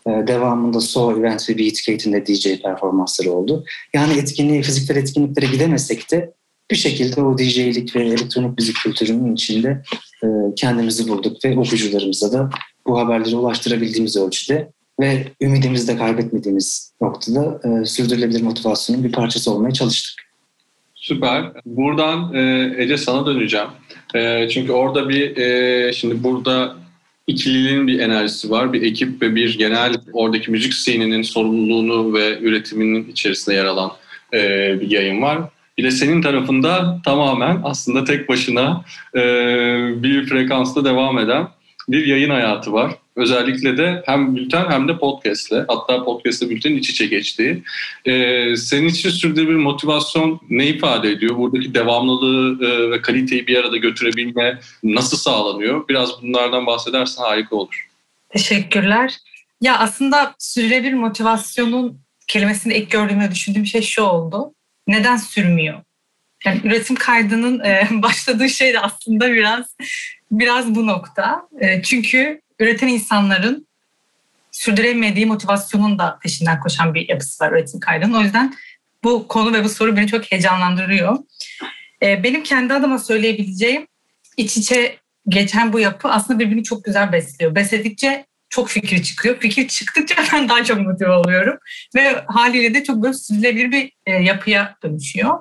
E, 0.09 0.27
devamında 0.27 0.81
So 0.81 1.11
Event 1.19 1.49
ve 1.49 1.57
Beatgate'in 1.57 2.13
de 2.13 2.25
DJ 2.25 2.61
performansları 2.61 3.31
oldu. 3.31 3.63
Yani 3.93 4.13
etkinliğe, 4.13 4.61
fiziksel 4.61 4.95
etkinliklere 4.95 5.45
gidemesek 5.45 6.11
de 6.11 6.33
bir 6.71 6.75
şekilde 6.75 7.21
o 7.21 7.37
DJ'lik 7.37 7.95
ve 7.95 8.03
elektronik 8.03 8.57
müzik 8.57 8.75
kültürünün 8.75 9.35
içinde 9.35 9.83
e, 10.23 10.27
kendimizi 10.55 11.07
bulduk 11.07 11.45
ve 11.45 11.57
okuyucularımıza 11.57 12.33
da 12.33 12.49
bu 12.87 12.99
haberleri 12.99 13.35
ulaştırabildiğimiz 13.35 14.17
ölçüde 14.17 14.71
ve 14.99 15.27
ümidimizi 15.41 15.87
de 15.87 15.97
kaybetmediğimiz 15.97 16.93
noktada 17.01 17.59
e, 17.63 17.85
sürdürülebilir 17.85 18.41
motivasyonun 18.41 19.03
bir 19.03 19.11
parçası 19.11 19.51
olmaya 19.51 19.71
çalıştık. 19.71 20.25
Süper. 20.95 21.51
Buradan 21.65 22.33
e, 22.33 22.73
Ece 22.77 22.97
sana 22.97 23.25
döneceğim. 23.25 23.67
Çünkü 24.49 24.71
orada 24.71 25.09
bir, 25.09 25.93
şimdi 25.93 26.23
burada 26.23 26.75
ikililiğin 27.29 27.87
bir 27.87 27.99
enerjisi 27.99 28.51
var. 28.51 28.73
Bir 28.73 28.81
ekip 28.81 29.21
ve 29.21 29.35
bir 29.35 29.57
genel 29.57 29.95
oradaki 30.13 30.51
müzik 30.51 30.73
scene'inin 30.73 31.21
sorumluluğunu 31.21 32.13
ve 32.13 32.39
üretiminin 32.39 33.11
içerisinde 33.11 33.55
yer 33.55 33.65
alan 33.65 33.91
e, 34.33 34.37
bir 34.81 34.91
yayın 34.91 35.21
var. 35.21 35.39
Bir 35.77 35.83
de 35.83 35.91
senin 35.91 36.21
tarafında 36.21 37.01
tamamen 37.05 37.61
aslında 37.63 38.03
tek 38.03 38.29
başına 38.29 38.83
e, 39.15 39.21
bir 40.03 40.25
frekansta 40.25 40.85
devam 40.85 41.19
eden 41.19 41.47
bir 41.89 42.05
yayın 42.05 42.29
hayatı 42.29 42.73
var. 42.73 42.91
Özellikle 43.19 43.77
de 43.77 44.03
hem 44.05 44.35
bülten 44.35 44.71
hem 44.71 44.87
de 44.87 44.97
podcastle 44.97 45.65
hatta 45.67 46.03
podcastle 46.03 46.49
bültenin 46.49 46.77
iç 46.77 46.89
içe 46.89 47.05
geçtiği. 47.05 47.63
Ee, 48.05 48.55
senin 48.55 48.87
için 48.87 49.09
sürdürülebilir 49.09 49.57
motivasyon 49.57 50.41
ne 50.49 50.67
ifade 50.67 51.11
ediyor? 51.11 51.37
Buradaki 51.37 51.73
devamlılığı 51.73 52.65
e, 52.65 52.91
ve 52.91 53.01
kaliteyi 53.01 53.47
bir 53.47 53.57
arada 53.57 53.77
götürebilme 53.77 54.59
nasıl 54.83 55.17
sağlanıyor? 55.17 55.87
Biraz 55.87 56.21
bunlardan 56.21 56.65
bahsedersen 56.65 57.23
harika 57.23 57.55
olur. 57.55 57.87
Teşekkürler. 58.29 59.17
Ya 59.61 59.79
aslında 59.79 60.35
sürdürülebilir 60.39 60.93
motivasyonun 60.93 62.01
kelimesini 62.27 62.73
ilk 62.73 62.91
gördüğümde 62.91 63.31
düşündüğüm 63.31 63.65
şey 63.65 63.81
şu 63.81 64.01
oldu. 64.01 64.53
Neden 64.87 65.17
sürmüyor? 65.17 65.81
Yani 66.45 66.61
üretim 66.63 66.95
kaydının 66.95 67.59
e, 67.59 67.87
başladığı 67.91 68.49
şey 68.49 68.73
de 68.73 68.79
aslında 68.79 69.33
biraz 69.33 69.75
biraz 70.31 70.75
bu 70.75 70.87
nokta. 70.87 71.47
E, 71.61 71.81
çünkü 71.83 72.41
üreten 72.59 72.87
insanların 72.87 73.67
sürdüremediği 74.51 75.25
motivasyonun 75.25 75.99
da 75.99 76.19
peşinden 76.23 76.59
koşan 76.59 76.93
bir 76.93 77.09
yapısı 77.09 77.43
var 77.43 77.51
üretim 77.51 77.79
kaydının. 77.79 78.13
O 78.13 78.21
yüzden 78.21 78.53
bu 79.03 79.27
konu 79.27 79.53
ve 79.53 79.63
bu 79.63 79.69
soru 79.69 79.97
beni 79.97 80.07
çok 80.07 80.31
heyecanlandırıyor. 80.31 81.17
E, 82.03 82.23
benim 82.23 82.43
kendi 82.43 82.73
adıma 82.73 82.99
söyleyebileceğim 82.99 83.87
iç 84.37 84.57
içe 84.57 84.97
geçen 85.27 85.73
bu 85.73 85.79
yapı 85.79 86.09
aslında 86.09 86.39
birbirini 86.39 86.63
çok 86.63 86.83
güzel 86.83 87.11
besliyor. 87.11 87.55
Besledikçe 87.55 88.25
çok 88.49 88.69
fikir 88.69 89.03
çıkıyor. 89.03 89.39
Fikir 89.39 89.67
çıktıkça 89.67 90.15
ben 90.33 90.49
daha 90.49 90.63
çok 90.63 90.77
motive 90.77 91.11
oluyorum. 91.11 91.57
Ve 91.95 92.23
haliyle 92.27 92.73
de 92.73 92.83
çok 92.83 93.03
böyle 93.03 93.13
sürdürülebilir 93.13 93.71
bir 93.71 94.13
yapıya 94.19 94.75
dönüşüyor. 94.83 95.39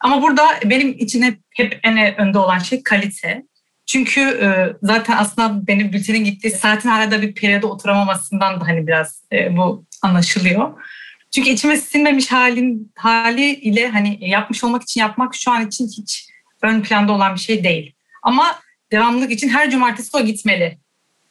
Ama 0.00 0.22
burada 0.22 0.46
benim 0.64 0.88
için 0.88 1.22
hep, 1.22 1.38
hep 1.56 1.80
en 1.82 2.20
önde 2.20 2.38
olan 2.38 2.58
şey 2.58 2.82
kalite. 2.82 3.42
Çünkü 3.86 4.20
e, 4.20 4.76
zaten 4.82 5.16
aslında 5.16 5.66
benim 5.66 5.92
bültenin 5.92 6.24
gittiği 6.24 6.50
saatin 6.50 6.88
hala 6.88 7.10
da 7.10 7.22
bir 7.22 7.34
periyoda 7.34 7.66
oturamamasından 7.66 8.60
da 8.60 8.66
hani 8.66 8.86
biraz 8.86 9.22
e, 9.32 9.56
bu 9.56 9.84
anlaşılıyor. 10.02 10.82
Çünkü 11.34 11.50
içime 11.50 11.76
sinmemiş 11.76 12.32
halin 12.32 12.92
hali 12.96 13.50
ile 13.54 13.88
hani 13.88 14.28
yapmış 14.28 14.64
olmak 14.64 14.82
için 14.82 15.00
yapmak 15.00 15.34
şu 15.34 15.50
an 15.50 15.66
için 15.66 15.86
hiç 15.86 16.28
ön 16.62 16.82
planda 16.82 17.12
olan 17.12 17.34
bir 17.34 17.40
şey 17.40 17.64
değil. 17.64 17.94
Ama 18.22 18.58
devamlılık 18.92 19.30
için 19.30 19.48
her 19.48 19.70
cumartesi 19.70 20.16
o 20.16 20.24
gitmeli 20.24 20.78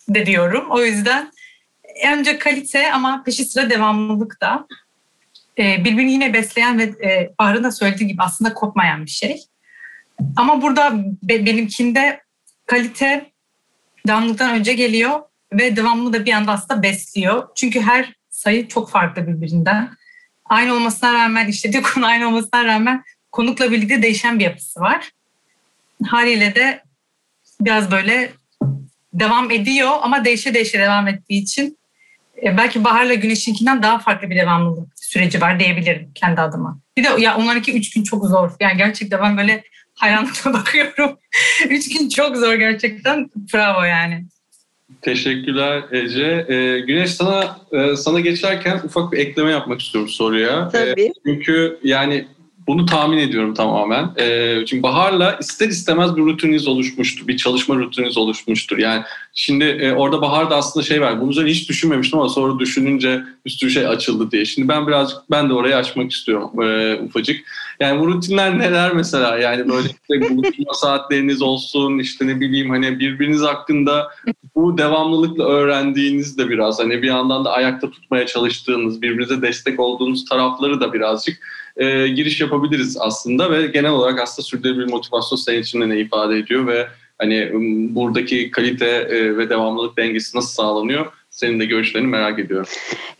de 0.09 0.25
diyorum. 0.25 0.67
O 0.69 0.81
yüzden 0.81 1.31
önce 2.07 2.39
kalite 2.39 2.93
ama 2.93 3.23
peşi 3.25 3.45
sıra 3.45 3.69
devamlılık 3.69 4.41
da 4.41 4.67
e, 5.57 5.85
birbirini 5.85 6.11
yine 6.11 6.33
besleyen 6.33 6.79
ve 6.79 6.93
Bahar'ın 7.39 7.63
da 7.63 7.71
söylediği 7.71 8.07
gibi 8.07 8.21
aslında 8.21 8.53
kopmayan 8.53 9.05
bir 9.05 9.11
şey. 9.11 9.41
Ama 10.35 10.61
burada 10.61 10.93
be, 11.23 11.45
benimkinde 11.45 12.21
kalite 12.71 13.31
devamlılıktan 14.07 14.55
önce 14.55 14.73
geliyor 14.73 15.21
ve 15.53 15.75
devamlı 15.75 16.13
da 16.13 16.25
bir 16.25 16.33
anda 16.33 16.51
aslında 16.51 16.83
besliyor. 16.83 17.47
Çünkü 17.55 17.81
her 17.81 18.13
sayı 18.29 18.67
çok 18.67 18.89
farklı 18.89 19.27
birbirinden. 19.27 19.89
Aynı 20.45 20.73
olmasına 20.73 21.13
rağmen, 21.13 21.47
işlediği 21.47 21.81
konu 21.93 22.05
aynı 22.05 22.27
olmasına 22.27 22.65
rağmen 22.65 23.03
konukla 23.31 23.71
birlikte 23.71 24.01
değişen 24.01 24.39
bir 24.39 24.43
yapısı 24.43 24.79
var. 24.79 25.11
Haliyle 26.05 26.55
de 26.55 26.83
biraz 27.61 27.91
böyle 27.91 28.31
devam 29.13 29.51
ediyor 29.51 29.91
ama 30.01 30.25
değişe 30.25 30.53
değişe 30.53 30.79
devam 30.79 31.07
ettiği 31.07 31.41
için 31.41 31.77
e, 32.43 32.57
belki 32.57 32.83
Bahar'la 32.83 33.13
Güneş'inkinden 33.13 33.83
daha 33.83 33.99
farklı 33.99 34.29
bir 34.29 34.35
devamlılık 34.35 34.87
süreci 34.95 35.41
var 35.41 35.59
diyebilirim 35.59 36.11
kendi 36.15 36.41
adıma. 36.41 36.79
Bir 36.97 37.03
de 37.03 37.09
ya 37.21 37.37
onlarınki 37.37 37.73
üç 37.73 37.93
gün 37.93 38.03
çok 38.03 38.25
zor. 38.25 38.51
Yani 38.59 38.77
gerçekten 38.77 39.21
ben 39.21 39.37
böyle 39.37 39.63
hayranlıkla 39.95 40.53
bakıyorum. 40.59 41.17
üç 41.69 41.93
gün 41.93 42.09
çok 42.09 42.37
zor 42.37 42.53
gerçekten. 42.53 43.29
Bravo 43.53 43.83
yani. 43.83 44.25
Teşekkürler 45.01 45.83
Ece. 45.91 46.45
Ee, 46.49 46.79
Güneş 46.79 47.11
sana 47.11 47.59
e, 47.71 47.95
sana 47.95 48.19
geçerken 48.19 48.81
ufak 48.83 49.11
bir 49.11 49.17
ekleme 49.17 49.51
yapmak 49.51 49.81
istiyorum 49.81 50.09
soruya. 50.09 50.69
Tabii. 50.69 51.01
E, 51.01 51.11
çünkü 51.25 51.79
yani 51.83 52.27
bunu 52.67 52.85
tahmin 52.85 53.17
ediyorum 53.17 53.53
tamamen. 53.53 54.11
E, 54.19 54.57
çünkü 54.65 54.83
Bahar'la 54.83 55.37
ister 55.39 55.69
istemez 55.69 56.15
bir 56.15 56.21
rutininiz 56.21 56.67
oluşmuştur. 56.67 57.27
Bir 57.27 57.37
çalışma 57.37 57.75
rutininiz 57.75 58.17
oluşmuştur. 58.17 58.77
Yani 58.77 59.03
şimdi 59.33 59.63
e, 59.63 59.91
orada 59.91 60.21
Bahar'da 60.21 60.55
aslında 60.55 60.85
şey 60.85 61.01
var. 61.01 61.21
Bunun 61.21 61.31
üzerine 61.31 61.51
hiç 61.51 61.69
düşünmemiştim 61.69 62.19
ama 62.19 62.29
sonra 62.29 62.59
düşününce 62.59 63.23
bir 63.45 63.49
sürü 63.49 63.69
şey 63.69 63.87
açıldı 63.87 64.31
diye. 64.31 64.45
Şimdi 64.45 64.67
ben 64.67 64.87
birazcık 64.87 65.17
ben 65.31 65.49
de 65.49 65.53
orayı 65.53 65.75
açmak 65.75 66.11
istiyorum 66.11 66.63
e, 66.63 66.95
ufacık. 66.95 67.39
Yani 67.79 67.99
bu 67.99 68.07
rutinler 68.07 68.59
neler 68.59 68.93
mesela? 68.93 69.37
Yani 69.37 69.69
böyle 69.69 69.87
işte 70.09 70.35
buluşma 70.35 70.73
saatleriniz 70.73 71.41
olsun 71.41 71.99
işte 71.99 72.27
ne 72.27 72.39
bileyim 72.39 72.69
hani 72.69 72.99
birbiriniz 72.99 73.41
hakkında 73.41 74.07
bu 74.55 74.77
devamlılıkla 74.77 75.43
öğrendiğiniz 75.43 76.37
de 76.37 76.49
biraz 76.49 76.79
hani 76.79 77.01
bir 77.01 77.07
yandan 77.07 77.45
da 77.45 77.51
ayakta 77.51 77.91
tutmaya 77.91 78.25
çalıştığınız, 78.25 79.01
birbirinize 79.01 79.41
destek 79.41 79.79
olduğunuz 79.79 80.25
tarafları 80.25 80.81
da 80.81 80.93
birazcık 80.93 81.39
e, 81.77 82.07
giriş 82.07 82.41
yapabiliriz 82.41 82.97
aslında 82.99 83.51
ve 83.51 83.67
genel 83.67 83.91
olarak 83.91 84.19
aslında 84.19 84.45
sürdürülebilir 84.45 84.91
motivasyon 84.91 85.37
senin 85.37 85.61
için 85.61 85.89
ne 85.89 85.99
ifade 85.99 86.37
ediyor 86.37 86.67
ve 86.67 86.87
hani 87.21 87.49
buradaki 87.95 88.51
kalite 88.51 88.87
e, 88.87 89.37
ve 89.37 89.49
devamlılık 89.49 89.97
dengesi 89.97 90.37
nasıl 90.37 90.49
sağlanıyor? 90.49 91.05
Senin 91.31 91.59
de 91.59 91.65
görüşlerini 91.65 92.07
merak 92.07 92.39
ediyorum. 92.39 92.67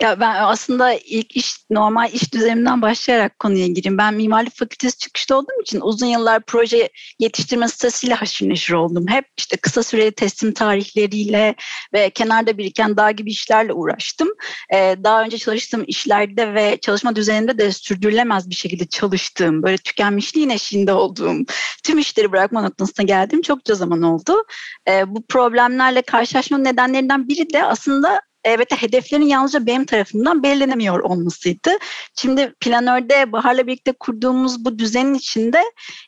Ya 0.02 0.20
ben 0.20 0.36
aslında 0.40 0.94
ilk 0.94 1.38
iş 1.38 1.56
normal 1.70 2.14
iş 2.14 2.34
düzenimden 2.34 2.82
başlayarak 2.82 3.40
konuya 3.40 3.68
gireyim. 3.68 3.98
Ben 3.98 4.14
mimarlık 4.14 4.56
fakültesi 4.56 4.98
çıkışlı 4.98 5.36
olduğum 5.36 5.62
için 5.62 5.82
uzun 5.82 6.06
yıllar 6.06 6.42
proje 6.42 6.90
yetiştirme 7.20 7.68
statüsüyle 7.68 8.14
haşır 8.14 8.50
neşir 8.50 8.74
oldum. 8.74 9.06
Hep 9.08 9.26
işte 9.38 9.58
kısa 9.58 9.84
süreli 9.84 10.12
teslim 10.12 10.54
tarihleriyle 10.54 11.56
ve 11.94 12.10
kenarda 12.10 12.58
biriken 12.58 12.98
dağ 12.98 13.12
gibi 13.12 13.32
işlerle 13.32 13.74
uğraştım. 13.74 14.30
Ee, 14.74 14.96
daha 15.04 15.24
önce 15.24 15.38
çalıştığım 15.38 15.84
işlerde 15.88 16.54
ve 16.54 16.78
çalışma 16.82 17.16
düzeninde 17.16 17.58
de 17.58 17.72
sürdürülemez 17.72 18.50
bir 18.50 18.56
şekilde 18.56 18.86
çalıştığım, 18.86 19.64
böyle 19.64 19.78
tükenmişliğin 19.78 20.50
eşiğinde 20.50 20.94
olduğum, 20.94 21.38
tüm 21.84 21.98
işleri 21.98 22.32
bırakma 22.32 22.62
noktasına 22.62 23.06
geldiğim 23.06 23.42
çokça 23.42 23.76
zaman 23.76 24.02
oldu. 24.02 24.44
Ee, 24.88 25.04
bu 25.08 25.26
problemlerle 25.26 26.02
karşılaşma 26.02 26.58
nedenlerinden 26.58 27.28
biri 27.28 27.54
de 27.54 27.64
aslında 27.64 28.01
evet 28.44 28.82
hedeflerin 28.82 29.26
yalnızca 29.26 29.66
benim 29.66 29.86
tarafından 29.86 30.44
belirlenemiyor 30.44 31.00
olmasıydı. 31.00 31.70
Şimdi 32.16 32.54
planörde 32.60 33.32
Bahar'la 33.32 33.68
birlikte 33.68 33.92
kurduğumuz 33.92 34.66
bu 34.66 34.80
düzenin 34.80 35.14
içinde 35.14 35.64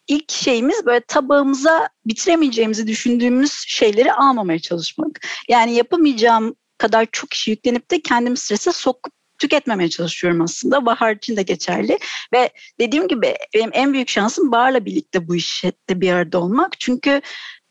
ilk 0.08 0.32
şeyimiz 0.32 0.86
böyle 0.86 1.00
tabağımıza 1.00 1.90
bitiremeyeceğimizi 2.06 2.88
düşündüğümüz 2.88 3.64
şeyleri 3.68 4.14
almamaya 4.14 4.60
çalışmak. 4.60 5.20
Yani 5.50 5.76
yapamayacağım 5.76 6.56
kadar 6.78 7.08
çok 7.12 7.34
işi 7.34 7.52
yüklenip 7.52 7.92
de 7.92 8.02
kendimi 8.02 8.38
strese 8.38 8.72
sokup 8.72 9.14
tüketmemeye 9.40 9.90
çalışıyorum 9.90 10.42
aslında. 10.42 10.86
Bahar 10.86 11.16
için 11.16 11.38
de 11.38 11.42
geçerli. 11.42 12.00
Ve 12.34 12.50
dediğim 12.80 13.08
gibi 13.08 13.36
benim 13.56 13.70
en 13.74 13.94
büyük 13.94 14.10
şansım 14.10 14.52
Bahar'la 14.52 14.86
birlikte 14.86 15.28
bu 15.28 15.36
işte 15.36 15.74
bir 15.90 16.14
arada 16.14 16.40
olmak. 16.40 16.80
Çünkü 16.80 17.22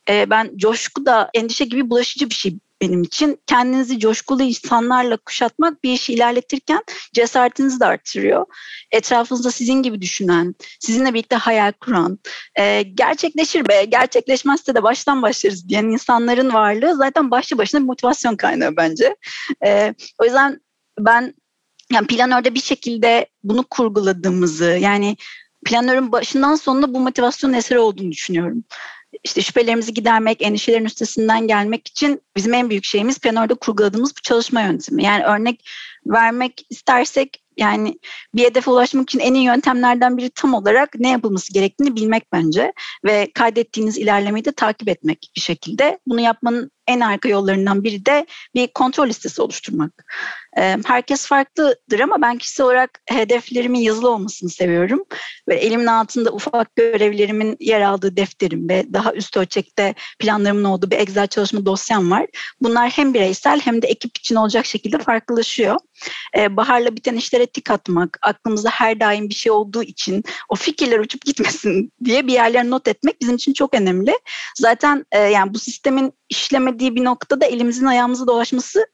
e, 0.09 0.29
ben 0.29 0.57
coşku 0.57 1.05
da 1.05 1.29
endişe 1.33 1.65
gibi 1.65 1.89
bulaşıcı 1.89 2.29
bir 2.29 2.35
şey 2.35 2.57
benim 2.83 3.03
için. 3.03 3.39
Kendinizi 3.47 3.99
coşkulu 3.99 4.43
insanlarla 4.43 5.17
kuşatmak 5.17 5.83
bir 5.83 5.93
işi 5.93 6.13
ilerletirken 6.13 6.83
cesaretinizi 7.13 7.79
de 7.79 7.85
artırıyor. 7.85 8.45
Etrafınızda 8.91 9.51
sizin 9.51 9.83
gibi 9.83 10.01
düşünen, 10.01 10.55
sizinle 10.79 11.13
birlikte 11.13 11.35
hayal 11.35 11.71
kuran, 11.71 12.19
e, 12.59 12.81
gerçekleşir 12.81 13.67
be, 13.67 13.85
gerçekleşmezse 13.85 14.75
de 14.75 14.83
baştan 14.83 15.21
başlarız 15.21 15.69
diyen 15.69 15.83
insanların 15.83 16.53
varlığı 16.53 16.95
zaten 16.95 17.31
başlı 17.31 17.57
başına 17.57 17.81
bir 17.81 17.85
motivasyon 17.85 18.35
kaynağı 18.35 18.77
bence. 18.77 19.15
E, 19.65 19.93
o 20.21 20.25
yüzden 20.25 20.59
ben 20.99 21.33
yani 21.91 22.07
planörde 22.07 22.55
bir 22.55 22.61
şekilde 22.61 23.27
bunu 23.43 23.63
kurguladığımızı 23.63 24.65
yani 24.65 25.17
planörün 25.65 26.11
başından 26.11 26.55
sonuna 26.55 26.93
bu 26.93 26.99
motivasyon 26.99 27.53
eseri 27.53 27.79
olduğunu 27.79 28.11
düşünüyorum 28.11 28.63
işte 29.23 29.41
şüphelerimizi 29.41 29.93
gidermek, 29.93 30.41
endişelerin 30.41 30.85
üstesinden 30.85 31.47
gelmek 31.47 31.87
için 31.87 32.21
bizim 32.35 32.53
en 32.53 32.69
büyük 32.69 32.85
şeyimiz 32.85 33.19
planörde 33.19 33.53
kurguladığımız 33.53 34.11
bu 34.17 34.21
çalışma 34.21 34.61
yöntemi. 34.61 35.03
Yani 35.03 35.23
örnek 35.23 35.65
vermek 36.07 36.65
istersek 36.69 37.43
yani 37.57 37.99
bir 38.35 38.43
hedefe 38.43 38.71
ulaşmak 38.71 39.09
için 39.09 39.19
en 39.19 39.33
iyi 39.33 39.45
yöntemlerden 39.45 40.17
biri 40.17 40.29
tam 40.29 40.53
olarak 40.53 40.95
ne 40.99 41.09
yapılması 41.09 41.53
gerektiğini 41.53 41.95
bilmek 41.95 42.31
bence 42.31 42.73
ve 43.05 43.31
kaydettiğiniz 43.33 43.97
ilerlemeyi 43.97 44.45
de 44.45 44.51
takip 44.51 44.89
etmek 44.89 45.31
bir 45.35 45.41
şekilde. 45.41 45.99
Bunu 46.07 46.21
yapmanın 46.21 46.71
en 46.87 46.99
arka 46.99 47.29
yollarından 47.29 47.83
biri 47.83 48.05
de 48.05 48.25
bir 48.55 48.67
kontrol 48.67 49.07
listesi 49.07 49.41
oluşturmak. 49.41 49.91
Herkes 50.85 51.27
farklıdır 51.27 51.99
ama 51.99 52.21
ben 52.21 52.37
kişisel 52.37 52.65
olarak 52.65 53.01
hedeflerimin 53.09 53.79
yazılı 53.79 54.09
olmasını 54.09 54.49
seviyorum. 54.49 55.03
Ve 55.49 55.55
elimin 55.55 55.85
altında 55.85 56.31
ufak 56.31 56.75
görevlerimin 56.75 57.57
yer 57.59 57.81
aldığı 57.81 58.17
defterim 58.17 58.69
ve 58.69 58.85
daha 58.93 59.13
üst 59.13 59.37
ölçekte 59.37 59.93
planlarımın 60.19 60.63
olduğu 60.63 60.91
bir 60.91 60.97
Excel 60.97 61.27
çalışma 61.27 61.65
dosyam 61.65 62.11
var. 62.11 62.25
Bunlar 62.61 62.89
hem 62.89 63.13
bireysel 63.13 63.59
hem 63.59 63.81
de 63.81 63.87
ekip 63.87 64.17
için 64.17 64.35
olacak 64.35 64.65
şekilde 64.65 64.97
farklılaşıyor. 64.97 65.75
Baharla 66.49 66.95
biten 66.95 67.15
işlere 67.15 67.45
tik 67.45 67.71
atmak, 67.71 68.19
aklımızda 68.21 68.69
her 68.69 68.99
daim 68.99 69.29
bir 69.29 69.33
şey 69.33 69.51
olduğu 69.51 69.83
için 69.83 70.23
o 70.49 70.55
fikirler 70.55 70.99
uçup 70.99 71.25
gitmesin 71.25 71.91
diye 72.05 72.27
bir 72.27 72.33
yerlere 72.33 72.69
not 72.69 72.87
etmek 72.87 73.21
bizim 73.21 73.35
için 73.35 73.53
çok 73.53 73.73
önemli. 73.73 74.13
Zaten 74.55 75.05
yani 75.13 75.53
bu 75.53 75.59
sistemin 75.59 76.13
işlemediği 76.29 76.95
bir 76.95 77.03
noktada 77.03 77.45
elimizin 77.45 77.85
ayağımıza 77.85 78.27
dolaşması 78.27 78.85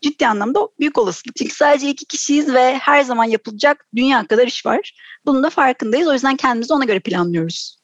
ciddi 0.00 0.26
anlamda 0.26 0.68
büyük 0.80 0.98
olasılık. 0.98 1.36
Çünkü 1.36 1.54
sadece 1.54 1.90
iki 1.90 2.04
kişiyiz 2.04 2.54
ve 2.54 2.78
her 2.78 3.02
zaman 3.02 3.24
yapılacak 3.24 3.86
dünya 3.96 4.26
kadar 4.26 4.46
iş 4.46 4.66
var. 4.66 4.94
Bunun 5.26 5.42
da 5.42 5.50
farkındayız. 5.50 6.08
O 6.08 6.12
yüzden 6.12 6.36
kendimizi 6.36 6.72
ona 6.72 6.84
göre 6.84 7.00
planlıyoruz. 7.00 7.77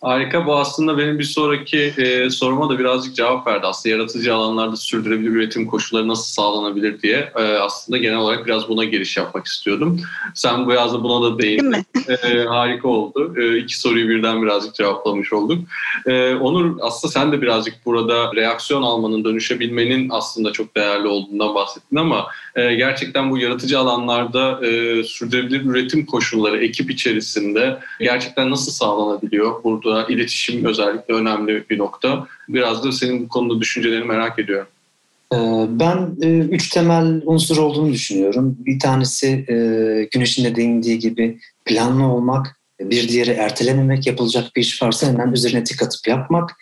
Harika. 0.00 0.46
Bu 0.46 0.56
aslında 0.56 0.98
benim 0.98 1.18
bir 1.18 1.24
sonraki 1.24 1.78
e, 1.78 2.30
soruma 2.30 2.70
da 2.70 2.78
birazcık 2.78 3.16
cevap 3.16 3.46
verdi. 3.46 3.66
Aslında 3.66 3.94
yaratıcı 3.96 4.34
alanlarda 4.34 4.76
sürdürülebilir 4.76 5.30
üretim 5.30 5.66
koşulları 5.66 6.08
nasıl 6.08 6.24
sağlanabilir 6.24 7.02
diye 7.02 7.32
e, 7.36 7.42
aslında 7.42 7.98
genel 7.98 8.16
olarak 8.16 8.46
biraz 8.46 8.68
buna 8.68 8.84
giriş 8.84 9.16
yapmak 9.16 9.46
istiyordum. 9.46 10.00
Sen 10.34 10.66
bu 10.66 10.72
yazda 10.72 11.02
buna 11.02 11.22
da 11.22 11.38
değindin. 11.38 11.86
E, 12.08 12.44
harika 12.44 12.88
oldu. 12.88 13.34
E, 13.38 13.58
iki 13.58 13.78
soruyu 13.78 14.08
birden 14.08 14.42
birazcık 14.42 14.74
cevaplamış 14.74 15.32
olduk. 15.32 15.64
E, 16.06 16.34
Onur 16.34 16.76
aslında 16.80 17.12
sen 17.12 17.32
de 17.32 17.42
birazcık 17.42 17.86
burada 17.86 18.32
reaksiyon 18.36 18.82
almanın, 18.82 19.24
dönüşebilmenin 19.24 20.08
aslında 20.10 20.52
çok 20.52 20.76
değerli 20.76 21.08
olduğundan 21.08 21.54
bahsettin 21.54 21.96
ama 21.96 22.26
e, 22.56 22.74
gerçekten 22.74 23.30
bu 23.30 23.38
yaratıcı 23.38 23.78
alanlarda 23.78 24.66
e, 24.66 25.02
sürdürülebilir 25.04 25.64
üretim 25.64 26.06
koşulları 26.06 26.64
ekip 26.64 26.90
içerisinde 26.90 27.78
gerçekten 28.00 28.50
nasıl 28.50 28.72
sağlanabiliyor? 28.72 29.64
Burada 29.64 29.89
burada 29.90 30.12
iletişim 30.12 30.64
özellikle 30.64 31.14
önemli 31.14 31.64
bir 31.70 31.78
nokta. 31.78 32.26
Biraz 32.48 32.84
da 32.84 32.92
senin 32.92 33.24
bu 33.24 33.28
konuda 33.28 33.60
düşüncelerini 33.60 34.04
merak 34.04 34.38
ediyorum. 34.38 34.66
Ee, 35.34 35.66
ben 35.68 36.16
e, 36.22 36.38
üç 36.38 36.68
temel 36.68 37.22
unsur 37.24 37.56
olduğunu 37.56 37.92
düşünüyorum. 37.92 38.56
Bir 38.58 38.78
tanesi 38.78 39.26
e, 39.26 39.54
Güneş'in 40.12 40.44
de 40.44 40.56
değindiği 40.56 40.98
gibi 40.98 41.38
planlı 41.64 42.06
olmak, 42.06 42.56
bir 42.80 43.08
diğeri 43.08 43.30
ertelememek, 43.30 44.06
yapılacak 44.06 44.56
bir 44.56 44.60
iş 44.60 44.82
varsa 44.82 45.06
hemen 45.06 45.32
üzerine 45.32 45.64
tik 45.64 45.82
atıp 45.82 46.08
yapmak. 46.08 46.56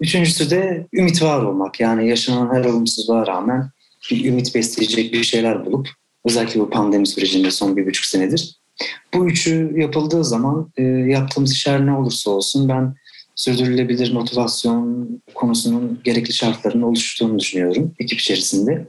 Üçüncüsü 0.00 0.50
de 0.50 0.86
ümit 0.92 1.22
var 1.22 1.42
olmak. 1.42 1.80
Yani 1.80 2.08
yaşanan 2.08 2.54
her 2.54 2.64
olumsuzluğa 2.64 3.26
rağmen 3.26 3.70
bir 4.10 4.24
ümit 4.24 4.54
besleyecek 4.54 5.12
bir 5.12 5.24
şeyler 5.24 5.66
bulup 5.66 5.88
özellikle 6.24 6.60
bu 6.60 6.70
pandemi 6.70 7.06
sürecinde 7.06 7.50
son 7.50 7.76
bir 7.76 7.86
buçuk 7.86 8.04
senedir 8.04 8.56
bu 9.14 9.26
üçü 9.26 9.72
yapıldığı 9.76 10.24
zaman 10.24 10.72
e, 10.76 10.82
yaptığımız 10.82 11.52
işler 11.52 11.86
ne 11.86 11.92
olursa 11.92 12.30
olsun 12.30 12.68
ben 12.68 12.94
sürdürülebilir 13.34 14.12
motivasyon 14.12 15.08
konusunun 15.34 16.00
gerekli 16.04 16.32
şartlarının 16.32 16.82
oluştuğunu 16.82 17.38
düşünüyorum 17.38 17.94
ekip 17.98 18.20
içerisinde. 18.20 18.86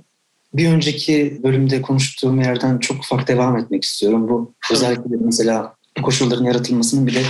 Bir 0.54 0.69
önceki 0.69 1.39
bölümde 1.43 1.82
konuştuğum 1.82 2.41
yerden 2.41 2.78
çok 2.78 2.98
ufak 2.98 3.28
devam 3.28 3.58
etmek 3.58 3.84
istiyorum. 3.84 4.30
Bu 4.30 4.54
özellikle 4.71 5.15
mesela 5.19 5.76
koşulların 6.04 6.45
yaratılmasının 6.45 7.08
bile 7.08 7.21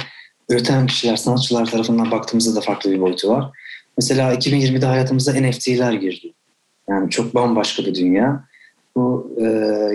üreten 0.50 0.88
kişiler, 0.88 1.16
sanatçılar 1.16 1.72
tarafından 1.72 2.12
baktığımızda 2.12 2.56
da 2.56 2.62
farklı 2.62 2.92
bir 2.92 3.02
boyutu 3.02 3.30
var. 3.30 3.52
Mesela 3.98 4.34
2020'de 4.34 4.86
hayatımıza 4.86 5.34
NFT'ler 5.34 5.94
girdi. 5.94 6.34
Yani 6.90 7.10
çok 7.10 7.36
bambaşka 7.36 7.86
bir 7.86 7.96
dünya 7.96 8.44
bu 8.96 9.36
e, 9.38 9.46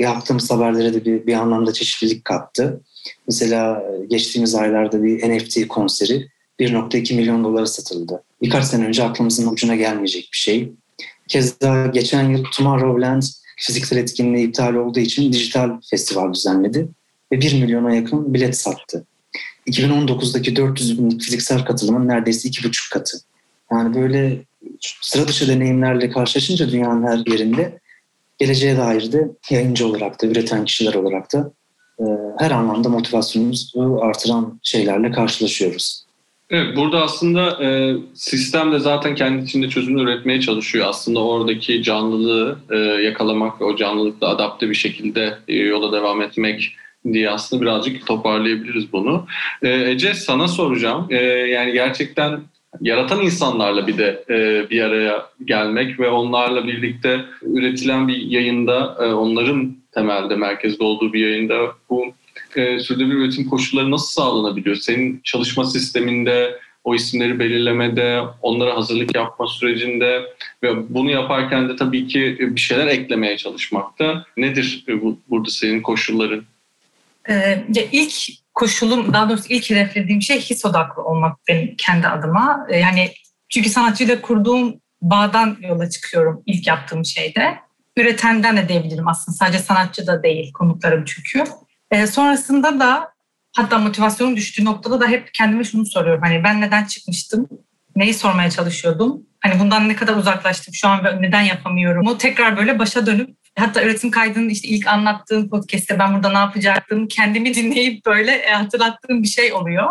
yaptığımız 0.02 0.50
haberlere 0.50 0.94
de 0.94 1.04
bir, 1.04 1.26
bir 1.26 1.34
anlamda 1.34 1.72
çeşitlilik 1.72 2.24
kattı. 2.24 2.80
Mesela 3.26 3.84
geçtiğimiz 4.10 4.54
aylarda 4.54 5.02
bir 5.02 5.30
NFT 5.30 5.68
konseri 5.68 6.28
1.2 6.60 7.14
milyon 7.14 7.44
dolara 7.44 7.66
satıldı. 7.66 8.22
Birkaç 8.42 8.64
sene 8.64 8.86
önce 8.86 9.04
aklımızın 9.04 9.52
ucuna 9.52 9.76
gelmeyecek 9.76 10.28
bir 10.32 10.38
şey. 10.38 10.72
Keza 11.28 11.86
geçen 11.86 12.30
yıl 12.30 12.44
Tomorrowland 12.56 13.22
fiziksel 13.56 13.96
etkinliği 13.96 14.48
iptal 14.48 14.74
olduğu 14.74 15.00
için 15.00 15.32
dijital 15.32 15.70
festival 15.90 16.34
düzenledi 16.34 16.88
ve 17.32 17.40
1 17.40 17.62
milyona 17.62 17.94
yakın 17.94 18.34
bilet 18.34 18.56
sattı. 18.56 19.04
2019'daki 19.66 20.56
400 20.56 20.98
binlik 20.98 21.22
fiziksel 21.22 21.64
katılımın 21.64 22.08
neredeyse 22.08 22.48
iki 22.48 22.64
buçuk 22.64 22.92
katı. 22.92 23.18
Yani 23.72 23.94
böyle 23.94 24.42
sıra 25.00 25.28
dışı 25.28 25.48
deneyimlerle 25.48 26.10
karşılaşınca 26.10 26.70
dünyanın 26.70 27.06
her 27.06 27.32
yerinde 27.32 27.79
geleceğe 28.40 28.76
dair 28.76 29.12
de 29.12 29.28
yayıncı 29.50 29.86
olarak 29.86 30.22
da, 30.22 30.26
üreten 30.26 30.64
kişiler 30.64 30.94
olarak 30.94 31.32
da 31.32 31.52
e, 31.98 32.04
her 32.38 32.50
anlamda 32.50 32.88
motivasyonumuzu 32.88 33.98
artıran 34.00 34.60
şeylerle 34.62 35.10
karşılaşıyoruz. 35.10 36.04
Evet, 36.50 36.76
burada 36.76 37.02
aslında 37.02 37.64
e, 37.64 37.96
sistem 38.14 38.72
de 38.72 38.78
zaten 38.78 39.14
kendi 39.14 39.44
içinde 39.44 39.68
çözüm 39.68 39.98
üretmeye 39.98 40.40
çalışıyor. 40.40 40.86
Aslında 40.88 41.24
oradaki 41.24 41.82
canlılığı 41.82 42.58
e, 42.70 42.76
yakalamak 42.76 43.62
o 43.62 43.76
canlılıkla 43.76 44.28
adapte 44.28 44.70
bir 44.70 44.74
şekilde 44.74 45.38
e, 45.48 45.56
yola 45.56 45.92
devam 45.92 46.22
etmek 46.22 46.76
diye 47.12 47.30
aslında 47.30 47.62
birazcık 47.62 48.06
toparlayabiliriz 48.06 48.92
bunu. 48.92 49.26
Ee, 49.62 49.90
Ece 49.90 50.14
sana 50.14 50.48
soracağım. 50.48 51.06
Ee, 51.10 51.16
yani 51.26 51.72
gerçekten 51.72 52.40
yaratan 52.80 53.22
insanlarla 53.22 53.86
bir 53.86 53.98
de 53.98 54.24
e, 54.30 54.70
bir 54.70 54.82
araya 54.82 55.26
gelmek 55.44 56.00
ve 56.00 56.08
onlarla 56.08 56.66
birlikte 56.66 57.24
üretilen 57.42 58.08
bir 58.08 58.16
yayında 58.16 58.96
e, 59.00 59.04
onların 59.04 59.76
temelde 59.92 60.36
merkezde 60.36 60.84
olduğu 60.84 61.12
bir 61.12 61.20
yayında 61.20 61.72
bu 61.90 62.04
e, 62.56 62.78
sürdürülebilir 62.78 63.16
üretim 63.16 63.48
koşulları 63.48 63.90
nasıl 63.90 64.22
sağlanabiliyor? 64.22 64.76
Senin 64.76 65.20
çalışma 65.24 65.64
sisteminde 65.64 66.60
o 66.84 66.94
isimleri 66.94 67.38
belirlemede, 67.38 68.20
onlara 68.42 68.76
hazırlık 68.76 69.14
yapma 69.14 69.46
sürecinde 69.46 70.22
ve 70.62 70.94
bunu 70.94 71.10
yaparken 71.10 71.68
de 71.68 71.76
tabii 71.76 72.06
ki 72.06 72.36
bir 72.40 72.60
şeyler 72.60 72.86
eklemeye 72.86 73.36
çalışmakta. 73.36 74.24
Nedir 74.36 74.84
bu, 75.02 75.18
burada 75.30 75.50
senin 75.50 75.82
koşulların? 75.82 76.44
Ee, 77.30 77.64
ilk 77.92 78.12
koşulum, 78.54 79.12
daha 79.12 79.28
doğrusu 79.28 79.44
ilk 79.48 79.70
hedeflediğim 79.70 80.22
şey 80.22 80.40
his 80.40 80.64
odaklı 80.64 81.02
olmak 81.02 81.38
benim 81.48 81.76
kendi 81.76 82.08
adıma. 82.08 82.66
Ee, 82.68 82.78
yani 82.78 83.12
çünkü 83.48 83.70
sanatçıyla 83.70 84.20
kurduğum 84.20 84.80
bağdan 85.02 85.56
yola 85.60 85.90
çıkıyorum 85.90 86.42
ilk 86.46 86.66
yaptığım 86.66 87.04
şeyde. 87.04 87.58
Üretenden 87.96 88.56
de 88.56 88.68
diyebilirim 88.68 89.08
aslında. 89.08 89.36
Sadece 89.36 89.58
sanatçı 89.58 90.06
da 90.06 90.22
değil 90.22 90.52
konuklarım 90.52 91.04
çünkü. 91.04 91.44
Ee, 91.90 92.06
sonrasında 92.06 92.80
da 92.80 93.08
hatta 93.56 93.78
motivasyonum 93.78 94.36
düştüğü 94.36 94.64
noktada 94.64 95.00
da 95.00 95.06
hep 95.06 95.34
kendime 95.34 95.64
şunu 95.64 95.86
soruyorum. 95.86 96.22
Hani 96.22 96.44
ben 96.44 96.60
neden 96.60 96.84
çıkmıştım? 96.84 97.48
Neyi 97.96 98.14
sormaya 98.14 98.50
çalışıyordum? 98.50 99.22
Hani 99.40 99.60
bundan 99.60 99.88
ne 99.88 99.96
kadar 99.96 100.16
uzaklaştım 100.16 100.74
şu 100.74 100.88
an 100.88 101.04
ve 101.04 101.22
neden 101.22 101.42
yapamıyorum? 101.42 102.06
O 102.06 102.18
tekrar 102.18 102.56
böyle 102.56 102.78
başa 102.78 103.06
dönüp 103.06 103.39
hatta 103.58 103.82
üretim 103.82 104.10
kaydının 104.10 104.48
işte 104.48 104.68
ilk 104.68 104.86
anlattığım 104.86 105.48
podcast'te 105.48 105.98
ben 105.98 106.14
burada 106.14 106.32
ne 106.32 106.38
yapacaktım 106.38 107.08
kendimi 107.08 107.54
dinleyip 107.54 108.06
böyle 108.06 108.32
e, 108.32 108.52
hatırlattığım 108.52 109.22
bir 109.22 109.28
şey 109.28 109.52
oluyor. 109.52 109.88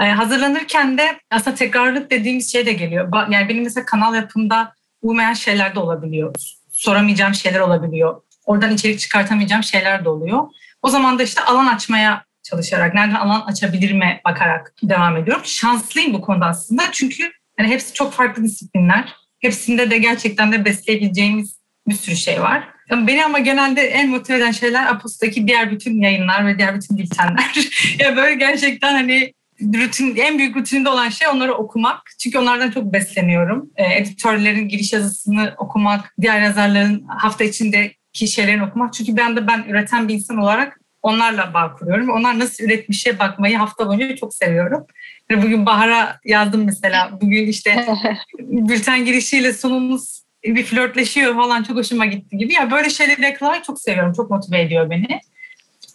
Ee, 0.00 0.04
hazırlanırken 0.04 0.98
de 0.98 1.18
aslında 1.30 1.56
tekrarlık 1.56 2.10
dediğimiz 2.10 2.52
şey 2.52 2.66
de 2.66 2.72
geliyor. 2.72 3.12
Yani 3.30 3.48
benim 3.48 3.64
mesela 3.64 3.86
kanal 3.86 4.14
yapımda 4.14 4.74
uymayan 5.02 5.32
şeyler 5.32 5.74
de 5.74 5.80
olabiliyor. 5.80 6.34
Soramayacağım 6.72 7.34
şeyler 7.34 7.60
olabiliyor. 7.60 8.22
Oradan 8.44 8.74
içerik 8.74 9.00
çıkartamayacağım 9.00 9.62
şeyler 9.62 10.04
de 10.04 10.08
oluyor. 10.08 10.42
O 10.82 10.88
zaman 10.88 11.18
da 11.18 11.22
işte 11.22 11.40
alan 11.40 11.66
açmaya 11.66 12.24
çalışarak, 12.42 12.94
nereden 12.94 13.14
alan 13.14 13.40
açabilirime 13.40 14.20
bakarak 14.24 14.74
devam 14.82 15.16
ediyorum. 15.16 15.42
Şanslıyım 15.44 16.14
bu 16.14 16.20
konuda 16.20 16.46
aslında 16.46 16.82
çünkü 16.92 17.30
hani 17.58 17.68
hepsi 17.68 17.94
çok 17.94 18.12
farklı 18.12 18.44
disiplinler. 18.44 19.16
Hepsinde 19.40 19.90
de 19.90 19.98
gerçekten 19.98 20.52
de 20.52 20.64
besleyebileceğimiz 20.64 21.56
bir 21.88 21.94
sürü 21.94 22.16
şey 22.16 22.40
var. 22.40 22.68
Beni 22.92 23.24
ama 23.24 23.38
genelde 23.38 23.82
en 23.82 24.08
motive 24.08 24.36
eden 24.36 24.50
şeyler 24.50 24.86
Apost'taki 24.86 25.46
diğer 25.48 25.70
bütün 25.70 26.00
yayınlar 26.00 26.46
ve 26.46 26.58
diğer 26.58 26.74
bütün 26.74 26.98
bültenler. 26.98 27.70
ya 27.98 28.16
böyle 28.16 28.34
gerçekten 28.34 28.92
hani 28.92 29.32
rutin, 29.62 30.16
en 30.16 30.38
büyük 30.38 30.56
rutininde 30.56 30.88
olan 30.88 31.08
şey 31.08 31.28
onları 31.28 31.54
okumak. 31.54 32.02
Çünkü 32.18 32.38
onlardan 32.38 32.70
çok 32.70 32.92
besleniyorum. 32.92 33.70
E, 33.76 33.94
editörlerin 33.94 34.68
giriş 34.68 34.92
yazısını 34.92 35.54
okumak, 35.58 36.14
diğer 36.20 36.42
yazarların 36.42 37.04
hafta 37.08 37.44
içindeki 37.44 38.28
şeylerini 38.28 38.64
okumak. 38.64 38.94
Çünkü 38.94 39.16
ben 39.16 39.36
de 39.36 39.46
ben 39.46 39.64
üreten 39.68 40.08
bir 40.08 40.14
insan 40.14 40.36
olarak 40.36 40.80
onlarla 41.02 41.54
bağ 41.54 41.74
kuruyorum. 41.74 42.10
Onlar 42.10 42.38
nasıl 42.38 42.64
üretmişe 42.64 43.18
bakmayı 43.18 43.56
hafta 43.56 43.88
boyunca 43.88 44.16
çok 44.16 44.34
seviyorum. 44.34 44.86
Bugün 45.30 45.66
Bahar'a 45.66 46.20
yazdım 46.24 46.64
mesela. 46.64 47.18
Bugün 47.20 47.46
işte 47.46 47.86
bülten 48.38 49.04
girişiyle 49.04 49.52
sonumuz 49.52 50.21
bir 50.44 50.64
flörtleşiyor 50.64 51.34
falan 51.34 51.62
çok 51.62 51.76
hoşuma 51.76 52.06
gitti 52.06 52.38
gibi. 52.38 52.52
Ya 52.52 52.70
böyle 52.70 52.90
şeyleri 52.90 53.22
yakalamayı 53.22 53.62
çok 53.62 53.80
seviyorum. 53.80 54.12
Çok 54.12 54.30
motive 54.30 54.60
ediyor 54.60 54.90
beni. 54.90 55.20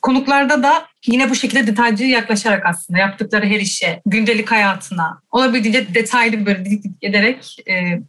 Konuklarda 0.01 0.63
da 0.63 0.85
yine 1.05 1.29
bu 1.29 1.35
şekilde 1.35 1.67
detaycı 1.67 2.03
yaklaşarak 2.03 2.65
aslında 2.65 2.99
yaptıkları 2.99 3.45
her 3.45 3.59
işe, 3.59 4.01
gündelik 4.05 4.51
hayatına 4.51 5.21
olabildiğince 5.31 5.93
detaylı 5.93 6.45
böyle 6.45 6.65
didik 6.65 6.83
didik 6.83 7.03
ederek 7.03 7.57
e, 7.69 7.99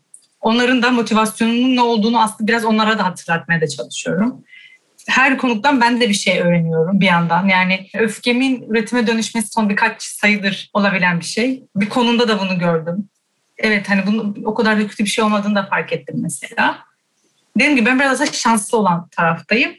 onların 0.41 0.83
da 0.83 0.91
motivasyonunun 0.91 1.77
ne 1.77 1.81
olduğunu 1.81 2.23
aslında 2.23 2.49
biraz 2.49 2.65
onlara 2.65 2.99
da 2.99 3.05
hatırlatmaya 3.05 3.61
da 3.61 3.69
çalışıyorum 3.69 4.45
her 5.09 5.39
konuktan 5.39 5.81
ben 5.81 6.01
de 6.01 6.09
bir 6.09 6.15
şey 6.15 6.41
öğreniyorum 6.41 7.01
bir 7.01 7.07
yandan. 7.07 7.49
Yani 7.49 7.87
öfkemin 7.95 8.63
üretime 8.71 9.07
dönüşmesi 9.07 9.49
son 9.49 9.69
birkaç 9.69 10.03
sayıdır 10.03 10.71
olabilen 10.73 11.21
bir 11.21 11.25
şey. 11.25 11.65
Bir 11.77 11.89
konunda 11.89 12.29
da 12.29 12.41
bunu 12.41 12.59
gördüm. 12.59 13.09
Evet 13.59 13.89
hani 13.89 14.07
bunun 14.07 14.43
o 14.45 14.55
kadar 14.55 14.79
da 14.79 14.87
kötü 14.87 15.05
bir 15.05 15.09
şey 15.09 15.25
olmadığını 15.25 15.55
da 15.55 15.67
fark 15.67 15.93
ettim 15.93 16.17
mesela. 16.19 16.79
Dediğim 17.57 17.77
gibi 17.77 17.87
ben 17.87 17.99
biraz 17.99 18.21
da 18.21 18.27
şanslı 18.27 18.79
olan 18.79 19.09
taraftayım. 19.09 19.71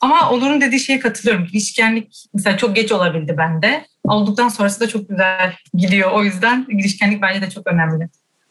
Ama 0.00 0.30
Onur'un 0.30 0.60
dediği 0.60 0.80
şeye 0.80 0.98
katılıyorum. 0.98 1.48
İlişkenlik 1.52 2.24
mesela 2.34 2.56
çok 2.56 2.76
geç 2.76 2.92
olabildi 2.92 3.34
bende. 3.38 3.86
Olduktan 4.04 4.48
sonrası 4.48 4.80
da 4.80 4.88
çok 4.88 5.08
güzel 5.08 5.54
gidiyor. 5.74 6.10
O 6.12 6.24
yüzden 6.24 6.66
ilişkenlik 6.68 7.22
bence 7.22 7.42
de 7.42 7.50
çok 7.50 7.66
önemli. 7.66 8.08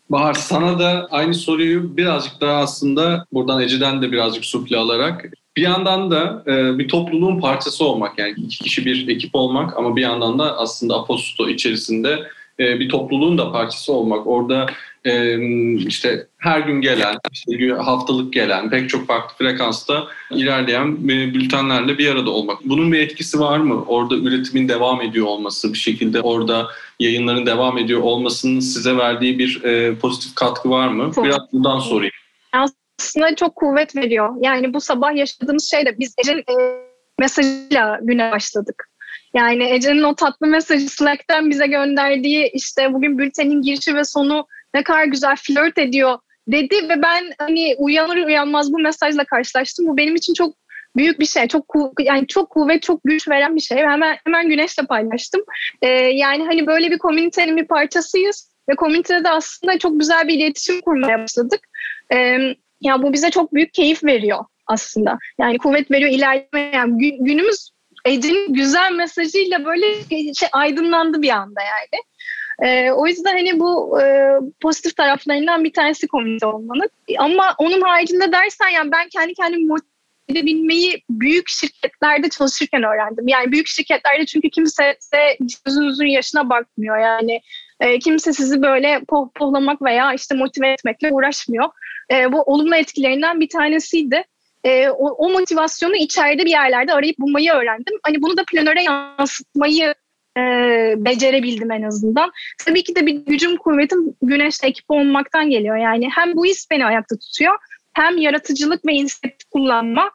Bahar 0.09 0.33
sana 0.33 0.79
da 0.79 1.07
aynı 1.11 1.33
soruyu 1.33 1.97
birazcık 1.97 2.41
daha 2.41 2.57
aslında 2.57 3.25
buradan 3.33 3.61
Ece'den 3.61 4.01
de 4.01 4.11
birazcık 4.11 4.45
sufle 4.45 4.77
alarak 4.77 5.25
bir 5.57 5.61
yandan 5.61 6.11
da 6.11 6.43
e, 6.47 6.79
bir 6.79 6.87
topluluğun 6.87 7.39
parçası 7.39 7.85
olmak 7.85 8.19
yani 8.19 8.33
iki 8.37 8.59
kişi 8.63 8.85
bir 8.85 9.07
ekip 9.07 9.35
olmak 9.35 9.77
ama 9.77 9.95
bir 9.95 10.01
yandan 10.01 10.39
da 10.39 10.57
aslında 10.57 10.95
Aposto 10.95 11.49
içerisinde 11.49 12.19
e, 12.61 12.79
bir 12.79 12.89
topluluğun 12.89 13.37
da 13.37 13.51
parçası 13.51 13.93
olmak. 13.93 14.27
Orada 14.27 14.65
e, 15.05 15.39
işte 15.77 16.27
her 16.37 16.59
gün 16.59 16.81
gelen, 16.81 17.15
işte 17.31 17.69
haftalık 17.69 18.33
gelen, 18.33 18.69
pek 18.69 18.89
çok 18.89 19.07
farklı 19.07 19.35
frekansta 19.37 20.07
ilerleyen 20.31 20.87
e, 20.87 21.33
bültenlerle 21.33 21.97
bir 21.97 22.11
arada 22.11 22.29
olmak. 22.29 22.57
Bunun 22.65 22.91
bir 22.91 22.99
etkisi 22.99 23.39
var 23.39 23.57
mı? 23.57 23.83
Orada 23.87 24.15
üretimin 24.15 24.69
devam 24.69 25.01
ediyor 25.01 25.25
olması, 25.25 25.73
bir 25.73 25.77
şekilde 25.77 26.21
orada 26.21 26.67
yayınların 26.99 27.45
devam 27.45 27.77
ediyor 27.77 28.01
olmasının 28.01 28.59
size 28.59 28.97
verdiği 28.97 29.39
bir 29.39 29.63
e, 29.63 29.95
pozitif 29.95 30.35
katkı 30.35 30.69
var 30.69 30.87
mı? 30.87 31.11
Biraz 31.23 31.39
bundan 31.53 31.79
sorayım 31.79 32.13
aslında 33.01 33.35
çok 33.35 33.55
kuvvet 33.55 33.95
veriyor. 33.95 34.35
Yani 34.41 34.73
bu 34.73 34.81
sabah 34.81 35.15
yaşadığımız 35.15 35.69
şey 35.69 35.85
de 35.85 35.99
biz 35.99 36.15
Ece'nin 36.17 36.39
e, 36.39 36.85
mesajıyla 37.19 37.99
güne 38.01 38.31
başladık. 38.31 38.90
Yani 39.33 39.63
Ece'nin 39.63 40.03
o 40.03 40.15
tatlı 40.15 40.47
mesajı 40.47 40.89
Slack'ten 40.89 41.49
bize 41.49 41.67
gönderdiği 41.67 42.51
işte 42.53 42.93
bugün 42.93 43.17
bültenin 43.17 43.61
girişi 43.61 43.95
ve 43.95 44.03
sonu 44.03 44.47
ne 44.73 44.83
kadar 44.83 45.05
güzel 45.05 45.35
flört 45.35 45.77
ediyor 45.77 46.17
dedi 46.47 46.75
ve 46.89 47.01
ben 47.01 47.33
hani 47.37 47.75
uyanır 47.77 48.17
uyanmaz 48.17 48.73
bu 48.73 48.79
mesajla 48.79 49.23
karşılaştım. 49.23 49.87
Bu 49.87 49.97
benim 49.97 50.15
için 50.15 50.33
çok 50.33 50.55
büyük 50.95 51.19
bir 51.19 51.25
şey. 51.25 51.47
Çok 51.47 51.65
yani 51.99 52.27
çok 52.27 52.49
kuvvet, 52.49 52.81
çok 52.81 52.99
güç 53.03 53.29
veren 53.29 53.55
bir 53.55 53.61
şey. 53.61 53.77
Hemen 53.77 54.17
hemen 54.25 54.49
Güneş'le 54.49 54.87
paylaştım. 54.89 55.41
Ee, 55.81 55.87
yani 55.97 56.45
hani 56.45 56.67
böyle 56.67 56.91
bir 56.91 56.97
komünitenin 56.97 57.57
bir 57.57 57.67
parçasıyız 57.67 58.51
ve 58.69 58.75
komünitede 58.75 59.23
de 59.23 59.29
aslında 59.29 59.79
çok 59.79 59.99
güzel 59.99 60.27
bir 60.27 60.33
iletişim 60.33 60.81
kurmaya 60.81 61.19
başladık. 61.19 61.59
Ee, 62.13 62.37
ya 62.81 63.03
bu 63.03 63.13
bize 63.13 63.29
çok 63.29 63.53
büyük 63.53 63.73
keyif 63.73 64.03
veriyor 64.03 64.45
aslında. 64.67 65.17
Yani 65.39 65.57
kuvvet 65.57 65.91
veriyor 65.91 66.11
ilerleme. 66.11 66.71
Yani 66.73 67.17
günümüz 67.19 67.70
Ece'nin 68.05 68.53
güzel 68.53 68.91
mesajıyla 68.91 69.65
böyle 69.65 70.03
şey 70.33 70.49
aydınlandı 70.51 71.21
bir 71.21 71.29
anda 71.29 71.61
yani. 71.61 72.03
Ee, 72.61 72.91
o 72.91 73.07
yüzden 73.07 73.33
hani 73.33 73.59
bu 73.59 74.01
e, 74.01 74.33
pozitif 74.61 74.97
taraflarından 74.97 75.63
bir 75.63 75.73
tanesi 75.73 76.07
komünite 76.07 76.45
olmanın. 76.45 76.89
Ama 77.17 77.55
onun 77.57 77.81
haricinde 77.81 78.31
dersen 78.31 78.69
yani 78.69 78.91
ben 78.91 79.09
kendi 79.09 79.33
kendimi 79.33 79.65
motive 79.65 79.91
edebilmeyi 80.29 81.03
büyük 81.09 81.49
şirketlerde 81.49 82.29
çalışırken 82.29 82.83
öğrendim. 82.83 83.27
Yani 83.27 83.51
büyük 83.51 83.67
şirketlerde 83.67 84.25
çünkü 84.25 84.49
kimse 84.49 84.97
gözünüzün 85.65 86.07
yaşına 86.07 86.49
bakmıyor. 86.49 86.97
Yani 86.97 87.41
e, 87.79 87.99
kimse 87.99 88.33
sizi 88.33 88.61
böyle 88.61 89.01
pohpohlamak 89.07 89.81
veya 89.81 90.13
işte 90.13 90.35
motive 90.35 90.69
etmekle 90.69 91.11
uğraşmıyor. 91.11 91.69
E, 92.11 92.31
bu 92.31 92.41
olumlu 92.41 92.75
etkilerinden 92.75 93.39
bir 93.39 93.49
tanesiydi. 93.49 94.23
E, 94.63 94.89
o, 94.89 95.09
o 95.09 95.29
motivasyonu 95.29 95.95
içeride 95.95 96.45
bir 96.45 96.49
yerlerde 96.49 96.93
arayıp 96.93 97.19
bulmayı 97.19 97.51
öğrendim. 97.51 97.99
Hani 98.03 98.21
bunu 98.21 98.37
da 98.37 98.43
planöre 98.51 98.83
yansıtmayı 98.83 99.95
e, 100.37 100.41
becerebildim 100.97 101.71
en 101.71 101.81
azından. 101.81 102.31
Tabii 102.65 102.83
ki 102.83 102.95
de 102.95 103.05
bir 103.05 103.13
gücüm 103.13 103.57
kuvvetim 103.57 104.15
güneşte 104.21 104.67
ekip 104.67 104.85
olmaktan 104.89 105.49
geliyor. 105.49 105.77
Yani 105.77 106.09
hem 106.15 106.35
bu 106.35 106.45
his 106.45 106.71
beni 106.71 106.85
ayakta 106.85 107.15
tutuyor 107.17 107.53
hem 107.93 108.17
yaratıcılık 108.17 108.85
ve 108.85 108.93
inisiyatif 108.93 109.49
kullanma 109.49 110.11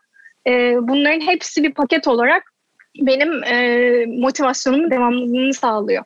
e, 0.47 0.75
bunların 0.81 1.21
hepsi 1.21 1.63
bir 1.63 1.75
paket 1.75 2.09
olarak 2.09 2.53
benim 3.01 3.45
e, 3.45 4.07
motivasyonumun 4.07 4.91
devamlılığını 4.91 5.55
sağlıyor. 5.55 6.05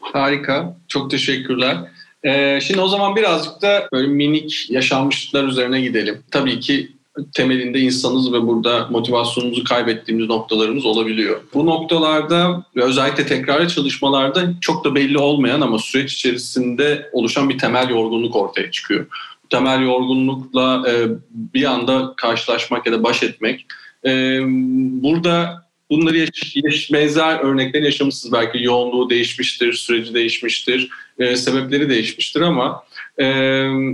Harika. 0.00 0.76
Çok 0.88 1.10
teşekkürler. 1.10 1.76
Ee, 2.24 2.60
şimdi 2.62 2.80
o 2.80 2.88
zaman 2.88 3.16
birazcık 3.16 3.62
da 3.62 3.88
böyle 3.92 4.08
minik 4.08 4.70
yaşanmışlıklar 4.70 5.44
üzerine 5.44 5.80
gidelim. 5.80 6.22
Tabii 6.30 6.60
ki 6.60 6.92
temelinde 7.34 7.80
insanız 7.80 8.32
ve 8.32 8.46
burada 8.46 8.88
motivasyonumuzu 8.90 9.64
kaybettiğimiz 9.64 10.28
noktalarımız 10.28 10.86
olabiliyor. 10.86 11.40
Bu 11.54 11.66
noktalarda 11.66 12.64
ve 12.76 12.82
özellikle 12.82 13.26
tekrarlı 13.26 13.68
çalışmalarda 13.68 14.52
çok 14.60 14.84
da 14.84 14.94
belli 14.94 15.18
olmayan 15.18 15.60
ama 15.60 15.78
süreç 15.78 16.12
içerisinde 16.12 17.10
oluşan 17.12 17.48
bir 17.48 17.58
temel 17.58 17.88
yorgunluk 17.88 18.36
ortaya 18.36 18.70
çıkıyor. 18.70 19.06
Bu 19.44 19.48
temel 19.48 19.82
yorgunlukla 19.82 20.84
e, 20.90 21.08
bir 21.30 21.64
anda 21.64 22.14
karşılaşmak 22.16 22.86
ya 22.86 22.92
da 22.92 23.02
baş 23.02 23.22
etmek. 23.22 23.66
E, 24.04 24.40
burada 25.02 25.68
bunları 25.90 26.18
yaş, 26.18 26.56
yaş, 26.56 26.92
benzer 26.92 27.38
örnekleri 27.38 27.84
yaşamışsınız. 27.84 28.32
Belki 28.32 28.64
yoğunluğu 28.64 29.10
değişmiştir, 29.10 29.72
süreci 29.72 30.14
değişmiştir, 30.14 30.88
e, 31.18 31.36
sebepleri 31.36 31.90
değişmiştir 31.90 32.40
ama 32.40 32.82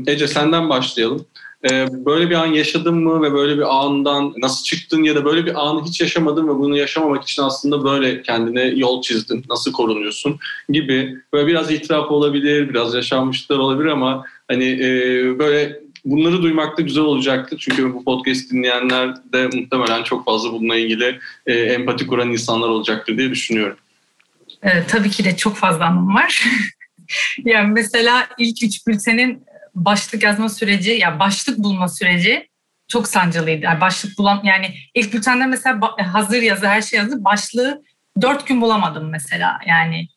Ece 0.06 0.28
senden 0.28 0.68
başlayalım. 0.68 1.26
E, 1.70 1.86
böyle 2.04 2.30
bir 2.30 2.34
an 2.34 2.46
yaşadın 2.46 2.94
mı 2.94 3.22
ve 3.22 3.32
böyle 3.32 3.56
bir 3.56 3.84
andan 3.84 4.34
nasıl 4.38 4.64
çıktın 4.64 5.02
ya 5.02 5.14
da 5.14 5.24
böyle 5.24 5.46
bir 5.46 5.66
anı 5.66 5.84
hiç 5.84 6.00
yaşamadın 6.00 6.48
ve 6.48 6.58
bunu 6.58 6.76
yaşamamak 6.76 7.22
için 7.22 7.42
aslında 7.42 7.84
böyle 7.84 8.22
kendine 8.22 8.62
yol 8.62 9.02
çizdin, 9.02 9.44
nasıl 9.48 9.72
korunuyorsun 9.72 10.38
gibi 10.68 11.16
böyle 11.32 11.46
biraz 11.46 11.70
itiraf 11.70 12.10
olabilir, 12.10 12.68
biraz 12.68 12.94
yaşanmışlıklar 12.94 13.58
olabilir 13.58 13.88
ama 13.88 14.24
hani 14.48 14.64
e, 14.64 14.88
böyle 15.38 15.80
bunları 16.04 16.42
duymak 16.42 16.78
da 16.78 16.82
güzel 16.82 17.04
olacaktır. 17.04 17.58
Çünkü 17.60 17.94
bu 17.94 18.04
podcast 18.04 18.50
dinleyenler 18.52 19.16
de 19.32 19.46
muhtemelen 19.46 20.02
çok 20.02 20.24
fazla 20.24 20.52
bununla 20.52 20.76
ilgili 20.76 21.18
e, 21.46 21.52
empati 21.52 22.06
kuran 22.06 22.30
insanlar 22.30 22.68
olacaktır 22.68 23.18
diye 23.18 23.30
düşünüyorum. 23.30 23.76
E, 24.62 24.86
tabii 24.88 25.10
ki 25.10 25.24
de 25.24 25.36
çok 25.36 25.56
fazla 25.56 25.84
anım 25.84 26.14
var. 26.14 26.44
yani 27.44 27.72
mesela 27.72 28.28
ilk 28.38 28.62
üç 28.62 28.86
bültenin 28.86 29.42
başlık 29.74 30.22
yazma 30.22 30.48
süreci, 30.48 30.90
ya 30.90 30.96
yani 30.96 31.18
başlık 31.18 31.58
bulma 31.58 31.88
süreci 31.88 32.48
çok 32.88 33.08
sancılıydı. 33.08 33.64
Yani 33.64 33.80
başlık 33.80 34.18
bulam 34.18 34.40
yani 34.44 34.74
ilk 34.94 35.12
bültende 35.12 35.46
mesela 35.46 35.80
hazır 36.12 36.42
yazı 36.42 36.68
her 36.68 36.82
şey 36.82 36.98
yazı 36.98 37.24
başlığı 37.24 37.82
dört 38.20 38.46
gün 38.46 38.60
bulamadım 38.60 39.10
mesela 39.10 39.58
yani 39.66 40.08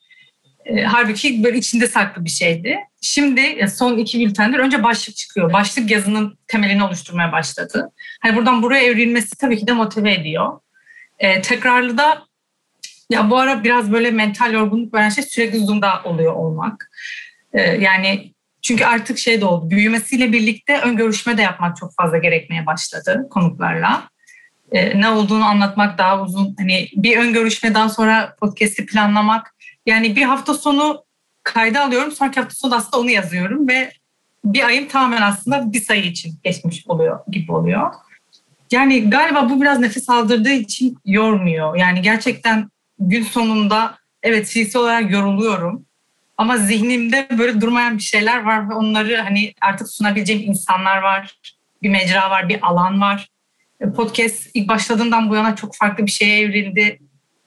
e, 0.66 0.84
halbuki 0.84 1.44
böyle 1.44 1.58
içinde 1.58 1.88
saklı 1.88 2.26
bir 2.26 2.30
şeydi. 2.30 2.78
Şimdi 3.02 3.42
e, 3.42 3.68
son 3.68 3.98
iki 3.98 4.20
bültendir 4.20 4.60
önce 4.60 4.84
başlık 4.84 5.16
çıkıyor. 5.16 5.54
Başlık 5.54 5.92
yazının 5.92 6.38
temelini 6.48 6.84
oluşturmaya 6.84 7.32
başladı. 7.32 7.92
Hani 8.22 8.36
buradan 8.36 8.64
buraya 8.64 8.84
evrilmesi 8.84 9.38
tabii 9.38 9.58
ki 9.58 9.68
de 9.68 9.74
motive 9.74 10.14
ediyor. 10.14 10.60
E, 11.20 11.42
tekrarlı 11.42 11.98
da 11.98 12.24
ya 13.10 13.30
bu 13.30 13.38
ara 13.38 13.64
biraz 13.64 13.92
böyle 13.92 14.12
mental 14.12 14.54
yorgunluk 14.54 14.94
veren 14.94 15.10
şey 15.10 15.24
sürekli 15.24 15.60
Zoom'da 15.60 16.02
oluyor 16.04 16.34
olmak. 16.34 16.92
E, 17.54 17.62
yani 17.62 18.34
çünkü 18.62 18.86
artık 18.86 19.18
şey 19.18 19.42
de 19.42 19.46
oldu. 19.46 19.70
Büyümesiyle 19.70 20.34
birlikte 20.34 20.82
ön 20.82 20.98
görüşme 20.98 21.38
de 21.38 21.42
yapmak 21.42 21.78
çok 21.78 21.96
fazla 21.96 22.18
gerekmeye 22.18 22.66
başladı 22.66 23.28
konuklarla. 23.30 24.10
E, 24.72 25.02
ne 25.02 25.10
olduğunu 25.10 25.46
anlatmak 25.46 25.98
daha 25.98 26.22
uzun. 26.22 26.56
Hani 26.60 26.88
bir 26.96 27.18
ön 27.18 27.34
görüşmeden 27.34 27.88
sonra 27.88 28.36
podcast'i 28.40 28.86
planlamak. 28.86 29.56
Yani 29.86 30.16
bir 30.16 30.24
hafta 30.24 30.54
sonu 30.54 31.04
kayda 31.44 31.86
alıyorum. 31.86 32.12
Sonraki 32.12 32.40
hafta 32.40 32.56
sonu 32.56 32.76
aslında 32.76 33.00
onu 33.00 33.10
yazıyorum 33.10 33.68
ve 33.68 33.92
bir 34.46 34.64
ayım 34.64 34.88
tamamen 34.88 35.22
aslında 35.22 35.74
bir 35.74 35.82
sayı 35.82 36.04
için 36.04 36.40
geçmiş 36.44 36.84
oluyor 36.88 37.20
gibi 37.28 37.52
oluyor. 37.52 37.94
Yani 38.72 39.10
galiba 39.10 39.50
bu 39.50 39.62
biraz 39.62 39.80
nefes 39.80 40.10
aldırdığı 40.10 40.54
için 40.54 40.98
yormuyor. 41.06 41.76
Yani 41.76 42.02
gerçekten 42.02 42.70
gün 43.00 43.24
sonunda 43.24 43.98
evet 44.24 44.48
fiziksel 44.48 44.82
olarak 44.82 45.12
yoruluyorum. 45.12 45.86
Ama 46.38 46.58
zihnimde 46.58 47.28
böyle 47.38 47.62
durmayan 47.62 47.98
bir 47.98 48.04
şeyler 48.04 48.44
var 48.44 48.70
ve 48.70 48.74
onları 48.74 49.18
hani 49.18 49.54
artık 49.62 49.90
sunabileceğim 49.90 50.42
insanlar 50.42 50.98
var. 50.98 51.40
Bir 51.84 51.90
mecra 51.90 52.30
var, 52.30 52.50
bir 52.50 52.68
alan 52.68 53.02
var. 53.02 53.30
E, 53.82 53.92
podcast 53.92 54.50
ilk 54.54 54.68
başladığından 54.68 55.30
bu 55.30 55.36
yana 55.36 55.56
çok 55.56 55.76
farklı 55.76 56.06
bir 56.06 56.12
şeye 56.12 56.40
evrildi. 56.40 57.00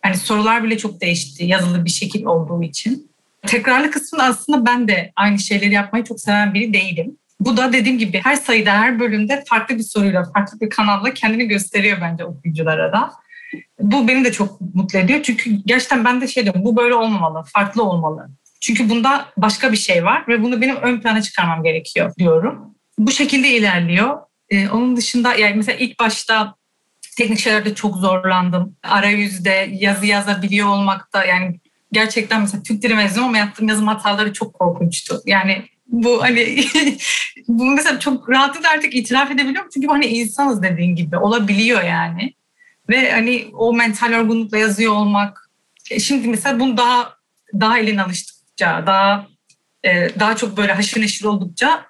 Hani 0.02 0.16
sorular 0.16 0.64
bile 0.64 0.78
çok 0.78 1.00
değişti 1.00 1.44
yazılı 1.44 1.84
bir 1.84 1.90
şekil 1.90 2.24
olduğu 2.24 2.62
için. 2.62 3.10
Tekrarlı 3.46 3.90
kısmında 3.90 4.24
aslında 4.24 4.66
ben 4.66 4.88
de 4.88 5.12
aynı 5.16 5.38
şeyleri 5.38 5.72
yapmayı 5.72 6.04
çok 6.04 6.20
seven 6.20 6.54
biri 6.54 6.74
değilim. 6.74 7.16
Bu 7.40 7.56
da 7.56 7.72
dediğim 7.72 7.98
gibi 7.98 8.20
her 8.24 8.36
sayıda, 8.36 8.72
her 8.72 9.00
bölümde 9.00 9.44
farklı 9.46 9.78
bir 9.78 9.82
soruyla, 9.82 10.24
farklı 10.34 10.60
bir 10.60 10.70
kanalla 10.70 11.14
kendini 11.14 11.48
gösteriyor 11.48 11.98
bence 12.00 12.24
okuyuculara 12.24 12.92
da. 12.92 13.10
Bu 13.80 14.08
beni 14.08 14.24
de 14.24 14.32
çok 14.32 14.60
mutlu 14.60 14.98
ediyor. 14.98 15.22
Çünkü 15.22 15.50
gerçekten 15.66 16.04
ben 16.04 16.20
de 16.20 16.28
şey 16.28 16.44
diyorum, 16.44 16.64
bu 16.64 16.76
böyle 16.76 16.94
olmamalı, 16.94 17.44
farklı 17.52 17.82
olmalı. 17.82 18.28
Çünkü 18.60 18.88
bunda 18.88 19.28
başka 19.36 19.72
bir 19.72 19.76
şey 19.76 20.04
var 20.04 20.24
ve 20.28 20.42
bunu 20.42 20.60
benim 20.60 20.76
ön 20.76 21.00
plana 21.00 21.22
çıkarmam 21.22 21.62
gerekiyor 21.62 22.12
diyorum. 22.18 22.74
Bu 22.98 23.10
şekilde 23.10 23.48
ilerliyor. 23.48 24.18
Ee, 24.48 24.68
onun 24.68 24.96
dışında 24.96 25.34
yani 25.34 25.54
mesela 25.54 25.78
ilk 25.78 26.00
başta 26.00 26.54
teknik 27.16 27.38
şeylerde 27.38 27.74
çok 27.74 27.96
zorlandım. 27.96 28.76
Arayüzde 28.82 29.68
yazı 29.72 30.06
yazabiliyor 30.06 30.68
olmakta 30.68 31.24
yani 31.24 31.60
gerçekten 31.92 32.40
mesela 32.40 32.62
Türk 32.62 32.82
dili 32.82 32.94
mezunu 32.94 33.24
ama 33.24 33.38
yaptığım 33.38 33.68
yazım 33.68 33.86
hataları 33.86 34.32
çok 34.32 34.54
korkunçtu. 34.54 35.22
Yani 35.26 35.64
bu 35.86 36.22
hani 36.22 36.64
bu 37.48 37.64
mesela 37.64 38.00
çok 38.00 38.30
rahatlıkla 38.30 38.70
artık 38.70 38.94
itiraf 38.94 39.30
edebiliyorum 39.30 39.70
çünkü 39.74 39.86
hani 39.86 40.06
insanız 40.06 40.62
dediğin 40.62 40.96
gibi 40.96 41.16
olabiliyor 41.16 41.82
yani. 41.82 42.34
Ve 42.88 43.12
hani 43.12 43.46
o 43.52 43.72
mental 43.74 44.12
yorgunlukla 44.12 44.58
yazıyor 44.58 44.92
olmak. 44.92 45.50
E, 45.90 46.00
şimdi 46.00 46.28
mesela 46.28 46.60
bunu 46.60 46.76
daha 46.76 47.14
daha 47.60 47.78
eline 47.78 48.08
alıştıkça, 48.60 48.86
daha 48.86 49.26
e, 49.84 50.20
daha 50.20 50.36
çok 50.36 50.56
böyle 50.56 50.72
haşır 50.72 51.00
neşir 51.00 51.24
oldukça 51.24 51.86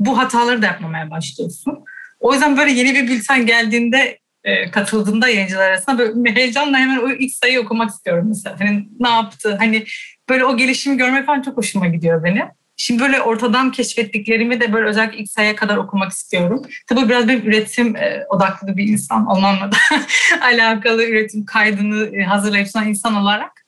bu 0.00 0.18
hataları 0.18 0.62
da 0.62 0.66
yapmamaya 0.66 1.10
başlıyorsun. 1.10 1.84
O 2.20 2.32
yüzden 2.32 2.56
böyle 2.56 2.72
yeni 2.72 2.94
bir 2.94 3.08
bülten 3.08 3.46
geldiğinde 3.46 4.18
e, 4.44 4.70
katıldığında 4.70 5.28
yayıncılar 5.28 5.68
arasında 5.68 5.98
böyle 5.98 6.34
heyecanla 6.34 6.78
hemen 6.78 6.96
o 6.96 7.10
ilk 7.10 7.32
sayıyı 7.32 7.60
okumak 7.60 7.90
istiyorum 7.90 8.26
mesela. 8.28 8.60
Hani 8.60 8.88
ne 9.00 9.08
yaptı? 9.08 9.56
Hani 9.58 9.84
böyle 10.28 10.44
o 10.44 10.56
gelişimi 10.56 10.96
görmek 10.96 11.26
falan 11.26 11.42
çok 11.42 11.56
hoşuma 11.56 11.86
gidiyor 11.86 12.24
benim. 12.24 12.46
Şimdi 12.76 13.02
böyle 13.02 13.20
ortadan 13.20 13.72
keşfettiklerimi 13.72 14.60
de 14.60 14.72
böyle 14.72 14.88
özellikle 14.88 15.18
ilk 15.18 15.30
sayıya 15.30 15.56
kadar 15.56 15.76
okumak 15.76 16.12
istiyorum. 16.12 16.62
Tabii 16.86 17.08
biraz 17.08 17.28
bir 17.28 17.44
üretim 17.44 17.96
e, 17.96 18.26
odaklı 18.28 18.76
bir 18.76 18.88
insan 18.88 19.26
olmamla 19.26 19.72
da 19.72 19.76
alakalı 20.40 21.04
üretim 21.04 21.44
kaydını 21.44 22.16
e, 22.16 22.22
hazırlayıp 22.22 22.68
insan 22.86 23.14
olarak. 23.14 23.60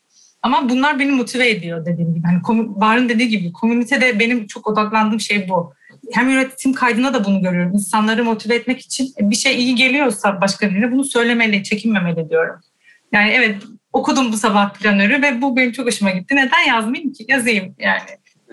Ama 0.42 0.68
bunlar 0.68 0.98
beni 0.98 1.12
motive 1.12 1.50
ediyor 1.50 1.86
dediğim 1.86 2.14
gibi. 2.14 2.26
Hani 2.26 2.68
Bahar'ın 2.80 3.08
dediği 3.08 3.28
gibi 3.28 3.52
komünitede 3.52 4.18
benim 4.18 4.46
çok 4.46 4.66
odaklandığım 4.66 5.20
şey 5.20 5.48
bu 5.48 5.74
hem 6.12 6.30
üretim 6.30 6.72
kaydına 6.72 7.14
da 7.14 7.24
bunu 7.24 7.42
görüyorum. 7.42 7.72
İnsanları 7.72 8.24
motive 8.24 8.54
etmek 8.54 8.80
için 8.80 9.12
bir 9.20 9.36
şey 9.36 9.58
iyi 9.58 9.74
geliyorsa 9.74 10.40
başka 10.40 10.70
birine 10.70 10.92
bunu 10.92 11.04
söylemeli, 11.04 11.64
çekinmemeli 11.64 12.30
diyorum. 12.30 12.60
Yani 13.12 13.30
evet 13.30 13.62
okudum 13.92 14.32
bu 14.32 14.36
sabah 14.36 14.74
planörü 14.74 15.22
ve 15.22 15.42
bu 15.42 15.56
benim 15.56 15.72
çok 15.72 15.86
hoşuma 15.86 16.10
gitti. 16.10 16.36
Neden 16.36 16.68
yazmayayım 16.68 17.12
ki? 17.12 17.24
Yazayım 17.28 17.74
yani. 17.78 18.00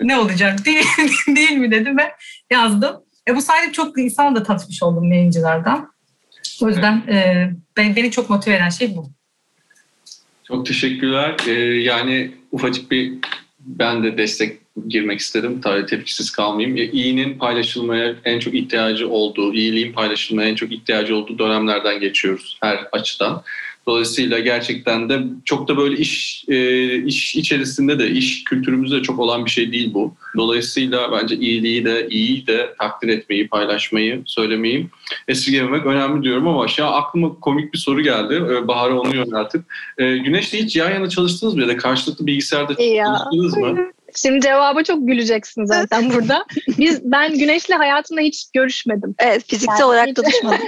Ne 0.02 0.18
olacak 0.18 0.64
değil, 0.64 0.84
değil 1.26 1.56
mi 1.56 1.70
dedim 1.70 1.98
ve 1.98 2.12
yazdım. 2.50 2.96
E 3.28 3.36
bu 3.36 3.42
sayede 3.42 3.72
çok 3.72 3.98
insanla 3.98 4.40
da 4.40 4.42
tanışmış 4.42 4.82
oldum 4.82 5.12
yayıncılardan. 5.12 5.92
O 6.62 6.68
yüzden 6.68 6.96
e, 6.96 7.50
beni 7.76 8.10
çok 8.10 8.30
motive 8.30 8.54
eden 8.54 8.68
şey 8.68 8.96
bu. 8.96 9.10
Çok 10.50 10.66
teşekkürler. 10.66 11.36
Ee, 11.48 11.50
yani 11.80 12.30
ufacık 12.52 12.90
bir 12.90 13.12
ben 13.58 14.04
de 14.04 14.18
destek 14.18 14.58
girmek 14.88 15.20
istedim. 15.20 15.60
Tabii 15.60 15.86
tepkisiz 15.86 16.30
kalmayayım. 16.30 16.90
İyinin 16.92 17.38
paylaşılmaya 17.38 18.14
en 18.24 18.38
çok 18.38 18.54
ihtiyacı 18.54 19.08
olduğu, 19.08 19.54
iyiliğin 19.54 19.92
paylaşılmaya 19.92 20.48
en 20.48 20.54
çok 20.54 20.72
ihtiyacı 20.72 21.16
olduğu 21.16 21.38
dönemlerden 21.38 22.00
geçiyoruz 22.00 22.58
her 22.62 22.88
açıdan. 22.92 23.42
Dolayısıyla 23.90 24.38
gerçekten 24.38 25.08
de 25.08 25.20
çok 25.44 25.68
da 25.68 25.76
böyle 25.76 25.96
iş 25.96 26.44
e, 26.48 27.02
iş 27.02 27.36
içerisinde 27.36 27.98
de 27.98 28.10
iş 28.10 28.44
kültürümüzde 28.44 29.02
çok 29.02 29.18
olan 29.18 29.44
bir 29.44 29.50
şey 29.50 29.72
değil 29.72 29.94
bu. 29.94 30.14
Dolayısıyla 30.36 31.12
bence 31.12 31.36
iyiliği 31.36 31.84
de 31.84 32.08
iyi 32.10 32.46
de 32.46 32.74
takdir 32.78 33.08
etmeyi, 33.08 33.48
paylaşmayı, 33.48 34.22
söylemeyi 34.26 34.86
esirgememek 35.28 35.86
önemli 35.86 36.22
diyorum 36.22 36.48
ama 36.48 36.68
şu 36.68 36.86
an 36.86 37.02
aklıma 37.02 37.40
komik 37.40 37.72
bir 37.72 37.78
soru 37.78 38.02
geldi. 38.02 38.34
E, 38.34 38.68
Bahar'a 38.68 39.00
onu 39.00 39.16
yöneltip. 39.16 39.62
E, 39.98 40.16
Güneş'le 40.16 40.52
hiç 40.52 40.76
yan 40.76 40.90
yana 40.90 41.08
çalıştınız 41.08 41.54
mı 41.54 41.62
ya 41.62 41.68
da 41.68 41.76
karşılıklı 41.76 42.26
bilgisayarda 42.26 42.74
çalıştınız 42.74 43.56
mı? 43.56 43.90
Şimdi 44.16 44.40
cevaba 44.40 44.82
çok 44.82 45.08
güleceksin 45.08 45.64
zaten 45.64 46.10
burada. 46.10 46.44
Biz 46.78 47.00
ben 47.04 47.38
Güneş'le 47.38 47.70
hayatımda 47.70 48.20
hiç 48.20 48.50
görüşmedim. 48.54 49.14
Evet, 49.18 49.44
fiziksel 49.48 49.74
yani, 49.74 49.84
olarak 49.84 50.16
tanışmadık. 50.16 50.60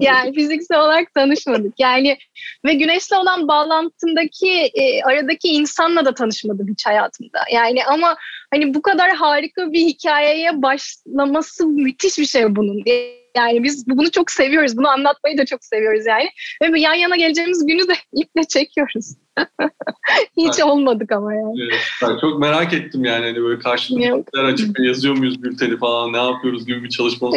yani 0.00 0.34
fiziksel 0.34 0.80
olarak 0.80 1.14
tanışmadık. 1.14 1.74
Yani 1.78 2.18
ve 2.64 2.74
Güneş'le 2.74 3.12
olan 3.12 3.48
bağlantımdaki 3.48 4.50
e, 4.50 5.02
aradaki 5.02 5.48
insanla 5.48 6.04
da 6.04 6.14
tanışmadım 6.14 6.68
hiç 6.68 6.86
hayatımda. 6.86 7.38
Yani 7.52 7.84
ama 7.84 8.16
hani 8.50 8.74
bu 8.74 8.82
kadar 8.82 9.10
harika 9.10 9.72
bir 9.72 9.80
hikayeye 9.80 10.62
başlaması 10.62 11.66
müthiş 11.66 12.18
bir 12.18 12.26
şey 12.26 12.56
bunun. 12.56 12.82
Yani 13.36 13.62
biz 13.62 13.88
bunu 13.88 14.10
çok 14.10 14.30
seviyoruz. 14.30 14.76
Bunu 14.76 14.88
anlatmayı 14.88 15.38
da 15.38 15.44
çok 15.44 15.64
seviyoruz 15.64 16.06
yani. 16.06 16.28
Ve 16.62 16.80
yan 16.80 16.94
yana 16.94 17.16
geleceğimiz 17.16 17.66
günü 17.66 17.88
de 17.88 17.94
iple 18.12 18.44
çekiyoruz. 18.44 19.14
Hiç 20.36 20.54
evet. 20.54 20.64
olmadık 20.64 21.12
ama 21.12 21.34
yani. 21.34 21.68
Evet, 22.02 22.20
çok 22.20 22.38
merak 22.38 22.72
ettim 22.72 23.04
yani 23.04 23.24
hani 23.24 23.42
böyle 23.42 23.58
karşılıklı 23.58 24.40
açıp 24.40 24.80
yazıyor 24.80 25.16
muyuz 25.16 25.42
bülteni 25.42 25.78
falan 25.78 26.12
ne 26.12 26.16
yapıyoruz 26.16 26.66
gibi 26.66 26.82
bir 26.84 26.88
çalışma 26.88 27.30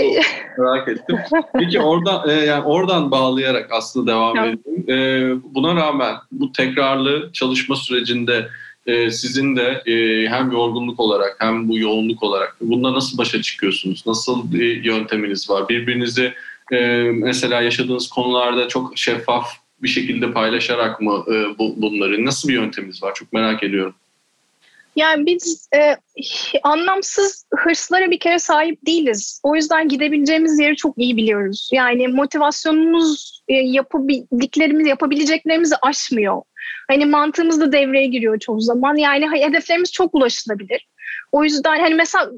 merak 0.58 0.88
ettim. 0.88 1.18
Peki 1.60 1.82
oradan 1.82 2.30
e, 2.30 2.34
yani 2.34 2.64
oradan 2.64 3.12
bağlayarak 3.12 3.72
aslında 3.72 4.12
devam 4.12 4.38
evet. 4.38 4.60
edelim. 4.68 4.90
E, 4.90 5.54
buna 5.56 5.76
rağmen 5.76 6.16
bu 6.32 6.52
tekrarlı 6.52 7.30
çalışma 7.34 7.76
sürecinde 7.76 8.48
e, 8.86 9.12
sizin 9.12 9.56
de 9.56 9.84
e, 9.86 10.28
hem 10.30 10.52
yorgunluk 10.52 11.00
olarak 11.00 11.36
hem 11.40 11.70
bu 11.70 11.78
yoğunluk 11.78 12.24
olarak 12.24 12.56
bunda 12.62 12.94
nasıl 12.94 13.18
başa 13.18 13.42
çıkıyorsunuz? 13.42 14.04
Nasıl 14.08 14.54
bir 14.54 14.84
yönteminiz 14.84 15.50
var? 15.50 15.70
Birbirinizi 15.70 16.34
e, 16.72 16.78
mesela 17.14 17.62
yaşadığınız 17.62 18.10
konularda 18.10 18.68
çok 18.68 18.98
şeffaf 18.98 19.65
bir 19.84 19.88
şekilde 19.88 20.32
paylaşarak 20.32 21.02
mı 21.02 21.26
e, 21.28 21.58
bu, 21.60 21.82
bunları? 21.82 22.26
Nasıl 22.26 22.50
bir 22.50 22.54
yöntemimiz 22.54 23.04
var? 23.04 23.14
Çok 23.14 23.34
merak 23.34 23.64
ediyorum. 23.64 23.96
Yani 24.96 25.26
biz 25.26 25.70
e, 25.76 25.98
anlamsız 26.64 27.46
hırslara 27.56 28.12
bir 28.12 28.20
kere 28.20 28.40
sahip 28.40 28.86
değiliz. 28.86 29.42
O 29.44 29.56
yüzden 29.56 29.88
gidebileceğimiz 29.88 30.60
yeri 30.60 30.76
çok 30.76 30.98
iyi 30.98 31.18
biliyoruz. 31.18 31.70
Yani 31.74 32.08
motivasyonumuz 32.08 33.42
e, 33.48 33.54
yapabildiklerimiz, 33.54 34.88
yapabileceklerimizi 34.88 35.76
aşmıyor. 35.82 36.42
Hani 36.88 37.06
mantığımız 37.06 37.62
da 37.62 37.72
devreye 37.72 38.08
giriyor 38.08 38.40
çoğu 38.40 38.62
zaman. 38.62 38.96
Yani 38.96 39.30
hedeflerimiz 39.42 39.92
çok 39.92 40.16
ulaşılabilir. 40.16 40.88
O 41.32 41.44
yüzden 41.44 41.80
hani 41.80 41.96
mesela 41.96 42.32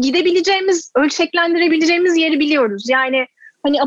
gidebileceğimiz, 0.00 0.92
ölçeklendirebileceğimiz 0.96 2.16
yeri 2.16 2.40
biliyoruz. 2.40 2.88
Yani 2.88 3.26
hani 3.62 3.82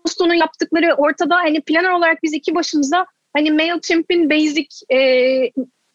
Aposto'nun 0.00 0.34
yaptıkları 0.34 0.94
ortada. 0.94 1.36
Hani 1.36 1.60
planör 1.60 1.90
olarak 1.90 2.22
biz 2.22 2.32
iki 2.32 2.54
başımıza 2.54 3.06
hani 3.36 3.50
MailChimp'in 3.50 4.30
basic 4.30 4.68
e, 4.88 4.98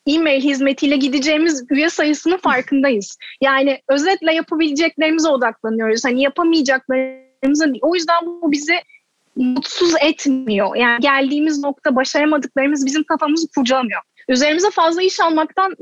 e-mail 0.07 0.41
hizmetiyle 0.41 0.97
gideceğimiz 0.97 1.65
üye 1.69 1.89
sayısının 1.89 2.37
farkındayız. 2.37 3.17
Yani 3.41 3.81
özetle 3.89 4.33
yapabileceklerimize 4.33 5.29
odaklanıyoruz. 5.29 6.05
Hani 6.05 6.21
yapamayacaklarımıza 6.21 7.65
değil. 7.65 7.79
O 7.81 7.95
yüzden 7.95 8.25
bu 8.25 8.51
bizi 8.51 8.75
mutsuz 9.35 9.93
etmiyor. 10.01 10.75
Yani 10.75 10.99
geldiğimiz 10.99 11.63
nokta 11.63 11.95
başaramadıklarımız 11.95 12.85
bizim 12.85 13.03
kafamızı 13.03 13.47
kurcalamıyor. 13.55 14.01
Üzerimize 14.29 14.71
fazla 14.71 15.01
iş 15.01 15.19
almaktan 15.19 15.75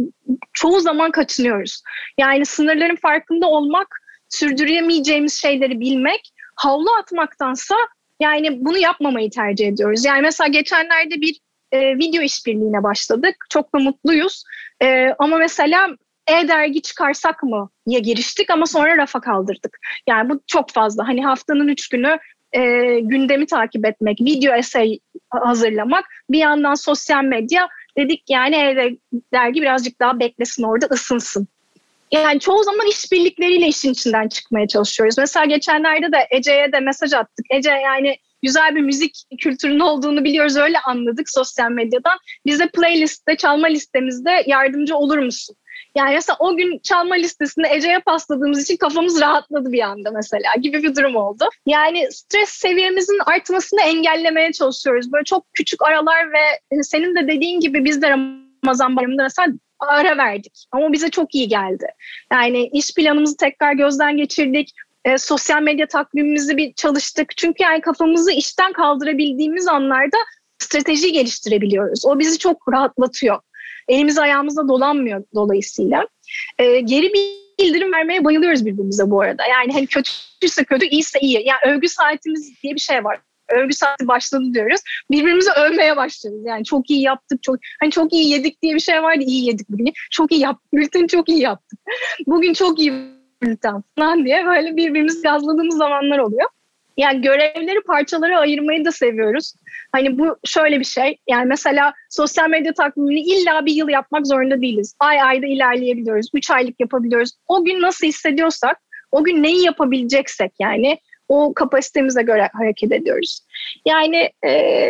çoğu 0.53 0.79
zaman 0.79 1.11
kaçınıyoruz. 1.11 1.81
Yani 2.17 2.45
sınırların 2.45 2.95
farkında 2.95 3.47
olmak, 3.47 3.87
sürdüremeyeceğimiz 4.29 5.33
şeyleri 5.33 5.79
bilmek, 5.79 6.33
havlu 6.55 6.89
atmaktansa 6.99 7.75
yani 8.23 8.65
bunu 8.65 8.77
yapmamayı 8.77 9.29
tercih 9.29 9.67
ediyoruz. 9.67 10.05
Yani 10.05 10.21
mesela 10.21 10.47
geçenlerde 10.47 11.21
bir 11.21 11.39
e, 11.71 11.97
video 11.97 12.21
işbirliğine 12.21 12.83
başladık. 12.83 13.35
Çok 13.49 13.75
da 13.75 13.79
mutluyuz. 13.79 14.43
E, 14.83 15.07
ama 15.19 15.37
mesela 15.37 15.89
e-dergi 16.27 16.81
çıkarsak 16.81 17.43
mı 17.43 17.69
diye 17.89 17.99
giriştik 17.99 18.49
ama 18.49 18.65
sonra 18.65 18.97
rafa 18.97 19.21
kaldırdık. 19.21 19.77
Yani 20.07 20.29
bu 20.29 20.41
çok 20.47 20.69
fazla. 20.71 21.07
Hani 21.07 21.25
haftanın 21.25 21.67
üç 21.67 21.89
günü 21.89 22.17
e, 22.51 22.59
gündemi 22.99 23.45
takip 23.45 23.85
etmek, 23.85 24.21
video 24.21 24.55
essay 24.55 24.99
hazırlamak, 25.29 26.05
bir 26.29 26.39
yandan 26.39 26.73
sosyal 26.73 27.23
medya 27.23 27.69
dedik 27.97 28.23
yani 28.29 28.55
e-dergi 28.55 29.61
birazcık 29.61 29.99
daha 29.99 30.19
beklesin 30.19 30.63
orada 30.63 30.85
ısınsın. 30.85 31.47
Yani 32.13 32.39
çoğu 32.39 32.63
zaman 32.63 32.87
işbirlikleriyle 32.87 33.67
işin 33.67 33.91
içinden 33.91 34.27
çıkmaya 34.27 34.67
çalışıyoruz. 34.67 35.17
Mesela 35.17 35.45
geçenlerde 35.45 36.11
de 36.11 36.27
Ece'ye 36.31 36.71
de 36.71 36.79
mesaj 36.79 37.13
attık. 37.13 37.45
Ece 37.49 37.69
yani 37.69 38.15
güzel 38.43 38.75
bir 38.75 38.81
müzik 38.81 39.23
kültürünün 39.41 39.79
olduğunu 39.79 40.23
biliyoruz 40.23 40.57
öyle 40.57 40.79
anladık 40.79 41.29
sosyal 41.29 41.71
medyadan. 41.71 42.17
Bize 42.45 42.67
playlistte, 42.67 43.37
çalma 43.37 43.67
listemizde 43.67 44.43
yardımcı 44.47 44.95
olur 44.95 45.17
musun? 45.17 45.55
Yani 45.95 46.13
mesela 46.13 46.37
o 46.39 46.57
gün 46.57 46.79
çalma 46.79 47.15
listesinde 47.15 47.67
Ece'ye 47.67 47.99
pasladığımız 47.99 48.63
için 48.63 48.77
kafamız 48.77 49.21
rahatladı 49.21 49.71
bir 49.71 49.81
anda 49.81 50.11
mesela 50.11 50.53
gibi 50.61 50.83
bir 50.83 50.95
durum 50.95 51.15
oldu. 51.15 51.49
Yani 51.67 52.07
stres 52.11 52.49
seviyemizin 52.49 53.19
artmasını 53.25 53.81
engellemeye 53.81 54.51
çalışıyoruz. 54.51 55.11
Böyle 55.13 55.23
çok 55.23 55.45
küçük 55.53 55.83
aralar 55.83 56.25
ve 56.33 56.83
senin 56.83 57.15
de 57.15 57.27
dediğin 57.27 57.59
gibi 57.59 57.85
biz 57.85 58.01
de 58.01 58.09
Ramazan 58.09 58.95
bayramında 58.95 59.23
mesela 59.23 59.47
ara 59.87 60.17
verdik. 60.17 60.65
Ama 60.71 60.93
bize 60.93 61.09
çok 61.09 61.35
iyi 61.35 61.47
geldi. 61.47 61.85
Yani 62.31 62.69
iş 62.73 62.93
planımızı 62.93 63.37
tekrar 63.37 63.73
gözden 63.73 64.17
geçirdik 64.17 64.73
e, 65.05 65.17
sosyal 65.17 65.61
medya 65.61 65.87
takvimimizi 65.87 66.57
bir 66.57 66.73
çalıştık. 66.73 67.37
Çünkü 67.37 67.63
yani 67.63 67.81
kafamızı 67.81 68.31
işten 68.31 68.73
kaldırabildiğimiz 68.73 69.67
anlarda 69.67 70.17
strateji 70.59 71.11
geliştirebiliyoruz. 71.11 72.05
O 72.05 72.19
bizi 72.19 72.37
çok 72.37 72.73
rahatlatıyor. 72.73 73.39
Elimiz 73.87 74.17
ayağımızda 74.17 74.67
dolanmıyor 74.67 75.23
dolayısıyla. 75.35 76.07
E, 76.59 76.79
geri 76.79 77.11
bildirim 77.59 77.93
vermeye 77.93 78.25
bayılıyoruz 78.25 78.65
birbirimize 78.65 79.09
bu 79.09 79.21
arada. 79.21 79.45
Yani 79.45 79.73
hani 79.73 79.87
kötüyse 79.87 80.63
kötü, 80.63 80.85
iyiyse 80.85 81.19
iyi. 81.19 81.47
Yani 81.47 81.75
övgü 81.75 81.89
saatimiz 81.89 82.63
diye 82.63 82.75
bir 82.75 82.79
şey 82.79 83.03
var. 83.03 83.19
Övgü 83.49 83.73
saati 83.73 84.07
başladı 84.07 84.43
diyoruz. 84.53 84.81
Birbirimizi 85.11 85.51
övmeye 85.51 85.97
başlıyoruz. 85.97 86.45
Yani 86.45 86.63
çok 86.63 86.89
iyi 86.89 87.01
yaptık, 87.01 87.43
çok 87.43 87.57
hani 87.79 87.91
çok 87.91 88.13
iyi 88.13 88.29
yedik 88.29 88.61
diye 88.61 88.75
bir 88.75 88.79
şey 88.79 89.03
vardı. 89.03 89.23
İyi 89.25 89.45
yedik 89.45 89.69
bugün. 89.69 89.93
Çok 90.11 90.31
iyi 90.31 90.41
yaptık. 90.41 90.73
Bülteni 90.73 91.07
çok 91.07 91.29
iyi 91.29 91.41
yaptık. 91.41 91.79
Bugün 92.27 92.53
çok 92.53 92.79
iyi 92.79 92.93
bülten 93.41 93.83
falan 93.97 94.25
diye 94.25 94.45
böyle 94.45 94.77
birbirimizi 94.77 95.21
gazladığımız 95.21 95.77
zamanlar 95.77 96.19
oluyor. 96.19 96.49
Yani 96.97 97.21
görevleri 97.21 97.81
parçalara 97.87 98.39
ayırmayı 98.39 98.85
da 98.85 98.91
seviyoruz. 98.91 99.53
Hani 99.91 100.19
bu 100.19 100.37
şöyle 100.45 100.79
bir 100.79 100.85
şey. 100.85 101.17
Yani 101.29 101.45
mesela 101.45 101.93
sosyal 102.09 102.49
medya 102.49 102.73
takvimini 102.73 103.19
illa 103.19 103.65
bir 103.65 103.73
yıl 103.73 103.89
yapmak 103.89 104.27
zorunda 104.27 104.61
değiliz. 104.61 104.95
Ay 104.99 105.21
ayda 105.21 105.47
ilerleyebiliyoruz. 105.47 106.27
Üç 106.33 106.51
aylık 106.51 106.79
yapabiliyoruz. 106.79 107.31
O 107.47 107.65
gün 107.65 107.81
nasıl 107.81 108.07
hissediyorsak, 108.07 108.77
o 109.11 109.23
gün 109.23 109.43
neyi 109.43 109.65
yapabileceksek 109.65 110.51
yani 110.59 110.97
o 111.33 111.53
kapasitemize 111.53 112.23
göre 112.23 112.49
hareket 112.53 112.91
ediyoruz. 112.91 113.39
Yani 113.85 114.29
e, 114.45 114.89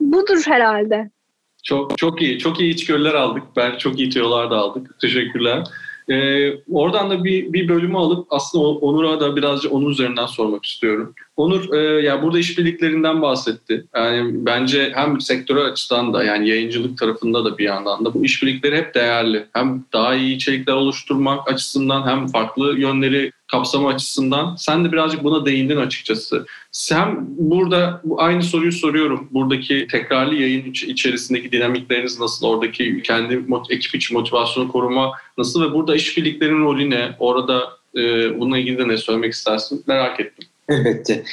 budur 0.00 0.42
herhalde. 0.46 1.10
Çok 1.62 1.98
çok 1.98 2.22
iyi. 2.22 2.38
Çok 2.38 2.60
iyi 2.60 2.74
içgörüler 2.74 3.14
aldık. 3.14 3.42
Ben 3.56 3.78
çok 3.78 3.98
iyi 3.98 4.10
tüyolar 4.10 4.50
da 4.50 4.56
aldık. 4.56 5.00
Teşekkürler. 5.00 5.64
Ee, 6.08 6.52
oradan 6.70 7.10
da 7.10 7.24
bir, 7.24 7.52
bir 7.52 7.68
bölümü 7.68 7.96
alıp 7.96 8.26
aslında 8.30 8.64
Onur'a 8.64 9.20
da 9.20 9.36
birazcık 9.36 9.72
onun 9.72 9.90
üzerinden 9.90 10.26
sormak 10.26 10.64
istiyorum. 10.64 11.14
Onur 11.36 11.74
e, 11.74 12.02
ya 12.02 12.22
burada 12.22 12.38
işbirliklerinden 12.38 13.22
bahsetti. 13.22 13.84
Yani 13.96 14.46
bence 14.46 14.92
hem 14.94 15.20
sektörel 15.20 15.64
açıdan 15.64 16.14
da 16.14 16.24
yani 16.24 16.48
yayıncılık 16.48 16.98
tarafında 16.98 17.44
da 17.44 17.58
bir 17.58 17.64
yandan 17.64 18.04
da 18.04 18.14
bu 18.14 18.24
işbirlikleri 18.24 18.76
hep 18.76 18.94
değerli. 18.94 19.46
Hem 19.52 19.84
daha 19.92 20.14
iyi 20.14 20.36
içerikler 20.36 20.72
oluşturmak 20.72 21.52
açısından 21.52 22.06
hem 22.06 22.26
farklı 22.26 22.78
yönleri 22.78 23.32
kapsama 23.52 23.88
açısından. 23.88 24.56
Sen 24.56 24.84
de 24.84 24.92
birazcık 24.92 25.24
buna 25.24 25.46
değindin 25.46 25.76
açıkçası. 25.76 26.46
Sen 26.72 27.26
burada 27.38 28.00
bu 28.04 28.22
aynı 28.22 28.42
soruyu 28.42 28.72
soruyorum. 28.72 29.28
Buradaki 29.30 29.86
tekrarlı 29.90 30.34
yayın 30.34 30.72
içerisindeki 30.72 31.52
dinamikleriniz 31.52 32.20
nasıl? 32.20 32.46
Oradaki 32.46 33.02
kendi 33.02 33.44
ekip 33.70 33.94
içi 33.94 34.14
motivasyonu 34.14 34.72
koruma 34.72 35.12
nasıl 35.38 35.62
ve 35.62 35.74
burada 35.74 35.96
işbirliklerin 35.96 36.64
rolü 36.64 36.90
ne? 36.90 37.16
Orada 37.18 37.62
e, 37.96 38.00
bununla 38.40 38.58
ilgili 38.58 38.78
de 38.78 38.88
ne 38.88 38.96
söylemek 38.96 39.32
istersin? 39.32 39.84
Merak 39.86 40.20
ettim. 40.20 40.48
Elbette. 40.68 41.24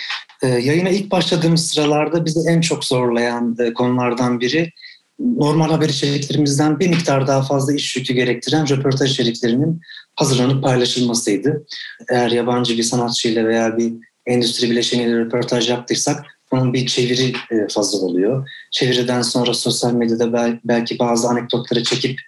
E, 0.44 0.48
yayına 0.48 0.90
ilk 0.90 1.12
başladığımız 1.12 1.68
sıralarda 1.68 2.26
bizi 2.26 2.50
en 2.50 2.62
çok 2.62 2.86
zorlayan 2.86 3.56
e, 3.60 3.74
konulardan 3.74 4.40
biri 4.40 4.72
normal 5.20 5.70
haber 5.70 5.90
içeriklerimizden 5.90 6.80
bir 6.80 6.88
miktar 6.88 7.28
daha 7.28 7.42
fazla 7.42 7.74
iş 7.74 7.96
yükü 7.96 8.14
gerektiren 8.14 8.70
röportaj 8.70 9.12
içeriklerinin 9.12 9.82
hazırlanıp 10.20 10.64
paylaşılmasıydı. 10.64 11.66
Eğer 12.10 12.32
yabancı 12.32 12.78
bir 12.78 12.84
sanatçıyla 12.84 13.48
veya 13.48 13.78
bir 13.78 13.94
endüstri 14.26 14.70
bileşeniyle 14.70 15.18
röportaj 15.18 15.70
yaptıysak 15.70 16.26
bunun 16.52 16.74
bir 16.74 16.88
çeviri 16.88 17.34
e, 17.52 17.68
fazla 17.70 17.98
oluyor. 17.98 18.50
Çeviriden 18.72 19.22
sonra 19.22 19.54
sosyal 19.54 19.94
medyada 19.94 20.60
belki 20.64 21.00
bazı 21.00 21.28
anekdotları 21.28 21.84
çekip 21.84 22.20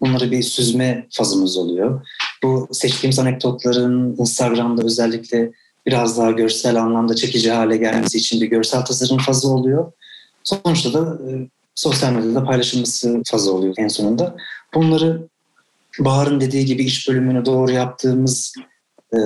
bunları 0.00 0.30
bir 0.30 0.42
süzme 0.42 1.06
fazımız 1.10 1.56
oluyor. 1.56 2.06
Bu 2.42 2.68
seçtiğimiz 2.72 3.18
anekdotların 3.18 4.16
Instagram'da 4.18 4.82
özellikle 4.82 5.50
biraz 5.86 6.18
daha 6.18 6.30
görsel 6.30 6.82
anlamda 6.82 7.14
çekici 7.14 7.50
hale 7.50 7.76
gelmesi 7.76 8.18
için 8.18 8.40
bir 8.40 8.46
görsel 8.46 8.84
tasarım 8.84 9.18
fazla 9.18 9.48
oluyor. 9.48 9.92
Sonuçta 10.44 10.92
da 10.92 11.18
e, 11.30 11.48
sosyal 11.74 12.12
medyada 12.12 12.44
paylaşılması 12.44 13.22
fazla 13.26 13.50
oluyor 13.50 13.74
en 13.78 13.88
sonunda. 13.88 14.36
Bunları 14.74 15.28
Bahar'ın 16.00 16.40
dediği 16.40 16.64
gibi 16.64 16.84
iş 16.84 17.08
bölümünü 17.08 17.44
doğru 17.44 17.72
yaptığımız 17.72 18.54
e, 19.12 19.18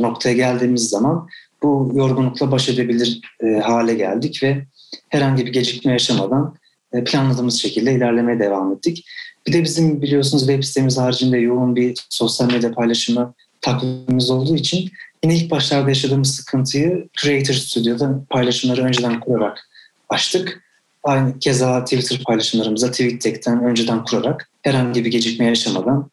noktaya 0.00 0.34
geldiğimiz 0.34 0.88
zaman 0.88 1.28
bu 1.62 1.92
yorgunlukla 1.94 2.52
baş 2.52 2.68
edebilir 2.68 3.20
e, 3.40 3.46
hale 3.46 3.94
geldik 3.94 4.42
ve 4.42 4.66
herhangi 5.08 5.46
bir 5.46 5.52
gecikme 5.52 5.92
yaşamadan 5.92 6.56
e, 6.92 7.04
planladığımız 7.04 7.54
şekilde 7.54 7.92
ilerlemeye 7.92 8.38
devam 8.38 8.72
ettik. 8.72 9.06
Bir 9.46 9.52
de 9.52 9.64
bizim 9.64 10.02
biliyorsunuz 10.02 10.46
web 10.46 10.62
sitemiz 10.62 10.98
haricinde 10.98 11.38
yoğun 11.38 11.76
bir 11.76 12.06
sosyal 12.10 12.52
medya 12.52 12.72
paylaşımı 12.72 13.34
takvimimiz 13.60 14.30
olduğu 14.30 14.56
için 14.56 14.90
yine 15.24 15.36
ilk 15.36 15.50
başlarda 15.50 15.88
yaşadığımız 15.88 16.34
sıkıntıyı 16.34 17.08
Creator 17.22 17.54
Studio'da 17.54 18.24
paylaşımları 18.30 18.82
önceden 18.82 19.20
kurarak 19.20 19.68
açtık. 20.08 20.62
Aynı 21.02 21.38
keza 21.38 21.84
Twitter 21.84 22.22
paylaşımlarımıza 22.24 22.90
TweetDeck'ten 22.90 23.64
önceden 23.64 24.04
kurarak 24.04 24.50
herhangi 24.62 25.04
bir 25.04 25.10
gecikme 25.10 25.46
yaşamadan 25.46 26.10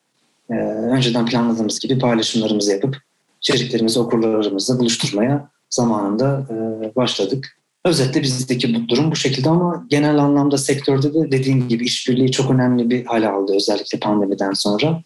e, 0.50 0.54
önceden 0.92 1.26
planladığımız 1.26 1.80
gibi 1.80 2.00
paylaşımlarımızı 2.00 2.72
yapıp 2.72 2.98
içeriklerimizi 3.42 4.00
okurlarımızla 4.00 4.80
buluşturmaya 4.80 5.50
zamanında 5.70 6.48
e, 6.50 6.96
başladık. 6.96 7.58
Özetle 7.86 8.22
bizdeki 8.22 8.76
bu 8.76 8.90
durum 8.90 9.12
bu 9.12 9.16
şekilde 9.16 9.50
ama 9.50 9.86
genel 9.90 10.18
anlamda 10.18 10.58
sektörde 10.58 11.14
de 11.14 11.32
dediğim 11.32 11.68
gibi 11.68 11.86
işbirliği 11.86 12.32
çok 12.32 12.52
önemli 12.52 12.90
bir 12.90 13.06
hale 13.06 13.30
aldı 13.30 13.56
özellikle 13.56 14.00
pandemiden 14.00 14.54
sonra. 14.54 15.02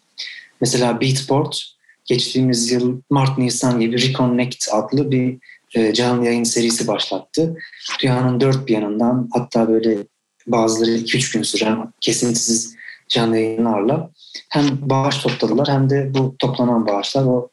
Mesela 0.60 1.00
Beatport 1.00 1.62
geçtiğimiz 2.04 2.72
yıl 2.72 3.00
Mart-Nisan 3.10 3.80
gibi 3.80 4.08
Reconnect 4.08 4.68
adlı 4.72 5.10
bir 5.10 5.38
e, 5.74 5.92
canlı 5.92 6.26
yayın 6.26 6.44
serisi 6.44 6.86
başlattı. 6.86 7.56
Dünyanın 8.02 8.40
dört 8.40 8.68
bir 8.68 8.74
yanından 8.74 9.28
hatta 9.32 9.68
böyle 9.68 9.98
bazıları 10.46 10.90
2-3 10.90 11.34
gün 11.34 11.42
süren 11.42 11.92
kesintisiz 12.00 12.74
canlı 13.12 13.38
yayınlarla 13.38 14.10
hem 14.48 14.64
bağış 14.80 15.18
topladılar 15.18 15.68
hem 15.68 15.90
de 15.90 16.10
bu 16.14 16.36
toplanan 16.38 16.86
bağışlar 16.86 17.24
o 17.24 17.48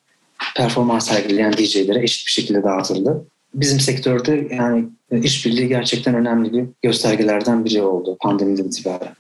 performans 0.56 1.08
sergileyen 1.08 1.54
DJ'lere 1.54 2.04
eşit 2.04 2.28
bir 2.28 2.32
şekilde 2.32 2.64
dağıtıldı. 2.64 3.26
Bizim 3.54 3.80
sektörde 3.80 4.48
yani 4.52 4.86
işbirliği 5.12 5.68
gerçekten 5.68 6.16
önemli 6.16 6.54
bir 6.54 6.66
göstergelerden 6.82 7.66
biri 7.66 7.82
oldu 7.82 8.18
pandemiden 8.22 8.64
itibaren. 8.64 9.14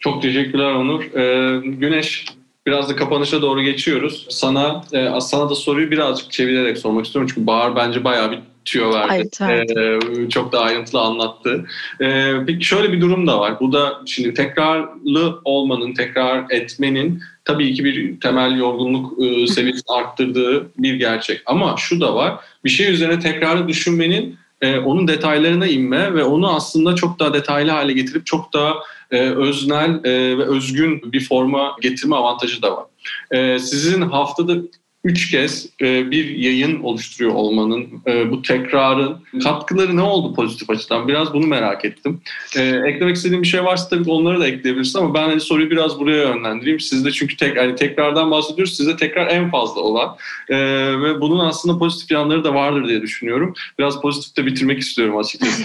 Çok 0.00 0.22
teşekkürler 0.22 0.72
Onur. 0.72 1.02
Ee, 1.14 1.60
Güneş 1.66 2.24
biraz 2.66 2.88
da 2.88 2.96
kapanışa 2.96 3.42
doğru 3.42 3.62
geçiyoruz. 3.62 4.26
Sana 4.30 4.84
e, 4.92 5.20
sana 5.20 5.50
da 5.50 5.54
soruyu 5.54 5.90
birazcık 5.90 6.32
çevirerek 6.32 6.78
sormak 6.78 7.06
istiyorum. 7.06 7.30
Çünkü 7.34 7.46
Bahar 7.46 7.76
bence 7.76 8.04
bayağı 8.04 8.30
bir 8.30 8.38
tüyo 8.64 8.92
verdi. 8.92 9.28
Evet, 9.40 9.70
evet. 9.76 10.30
Çok 10.30 10.52
da 10.52 10.60
ayrıntılı 10.60 11.00
anlattı. 11.00 11.66
Ee, 12.00 12.32
peki 12.46 12.64
şöyle 12.64 12.92
bir 12.92 13.00
durum 13.00 13.26
da 13.26 13.40
var. 13.40 13.60
Bu 13.60 13.72
da 13.72 14.02
şimdi 14.06 14.34
tekrarlı 14.34 15.40
olmanın, 15.44 15.94
tekrar 15.94 16.44
etmenin 16.50 17.22
tabii 17.44 17.74
ki 17.74 17.84
bir 17.84 18.20
temel 18.20 18.58
yorgunluk 18.58 19.22
e, 19.22 19.46
seviyesini 19.46 19.96
arttırdığı 19.96 20.66
bir 20.78 20.94
gerçek. 20.94 21.42
Ama 21.46 21.74
şu 21.78 22.00
da 22.00 22.14
var. 22.14 22.34
Bir 22.64 22.70
şey 22.70 22.92
üzerine 22.92 23.20
tekrarı 23.20 23.68
düşünmenin 23.68 24.38
e, 24.60 24.78
onun 24.78 25.08
detaylarına 25.08 25.66
inme 25.66 26.14
ve 26.14 26.24
onu 26.24 26.54
aslında 26.54 26.94
çok 26.94 27.18
daha 27.18 27.34
detaylı 27.34 27.70
hale 27.70 27.92
getirip 27.92 28.26
çok 28.26 28.52
daha 28.52 28.74
e, 29.10 29.18
öznel 29.20 30.04
e, 30.04 30.38
ve 30.38 30.44
özgün 30.44 31.12
bir 31.12 31.20
forma 31.20 31.76
getirme 31.80 32.16
avantajı 32.16 32.62
da 32.62 32.76
var. 32.76 32.84
E, 33.30 33.58
sizin 33.58 34.02
haftada 34.02 34.56
üç 35.04 35.30
kez 35.30 35.68
e, 35.80 36.10
bir 36.10 36.36
yayın 36.36 36.82
oluşturuyor 36.82 37.34
olmanın, 37.34 37.86
e, 38.06 38.30
bu 38.30 38.42
tekrarın 38.42 39.16
katkıları 39.42 39.96
ne 39.96 40.02
oldu 40.02 40.34
pozitif 40.34 40.70
açıdan? 40.70 41.08
Biraz 41.08 41.34
bunu 41.34 41.46
merak 41.46 41.84
ettim. 41.84 42.20
E, 42.56 42.62
eklemek 42.62 43.16
istediğim 43.16 43.42
bir 43.42 43.48
şey 43.48 43.64
varsa 43.64 43.88
tabii 43.88 44.10
onları 44.10 44.40
da 44.40 44.46
ekleyebilirsin 44.46 44.98
ama 44.98 45.14
ben 45.14 45.22
hani 45.22 45.40
soruyu 45.40 45.70
biraz 45.70 45.98
buraya 46.00 46.28
yönlendireyim. 46.28 46.80
Sizde 46.80 47.12
çünkü 47.12 47.36
tek, 47.36 47.58
hani 47.58 47.76
tekrardan 47.76 48.30
bahsediyoruz. 48.30 48.76
Sizde 48.76 48.96
tekrar 48.96 49.26
en 49.26 49.50
fazla 49.50 49.80
olan 49.80 50.16
e, 50.48 50.56
ve 51.02 51.20
bunun 51.20 51.38
aslında 51.38 51.78
pozitif 51.78 52.10
yanları 52.10 52.44
da 52.44 52.54
vardır 52.54 52.88
diye 52.88 53.02
düşünüyorum. 53.02 53.54
Biraz 53.78 54.00
pozitifte 54.00 54.46
bitirmek 54.46 54.78
istiyorum 54.78 55.16
açıkçası. 55.16 55.62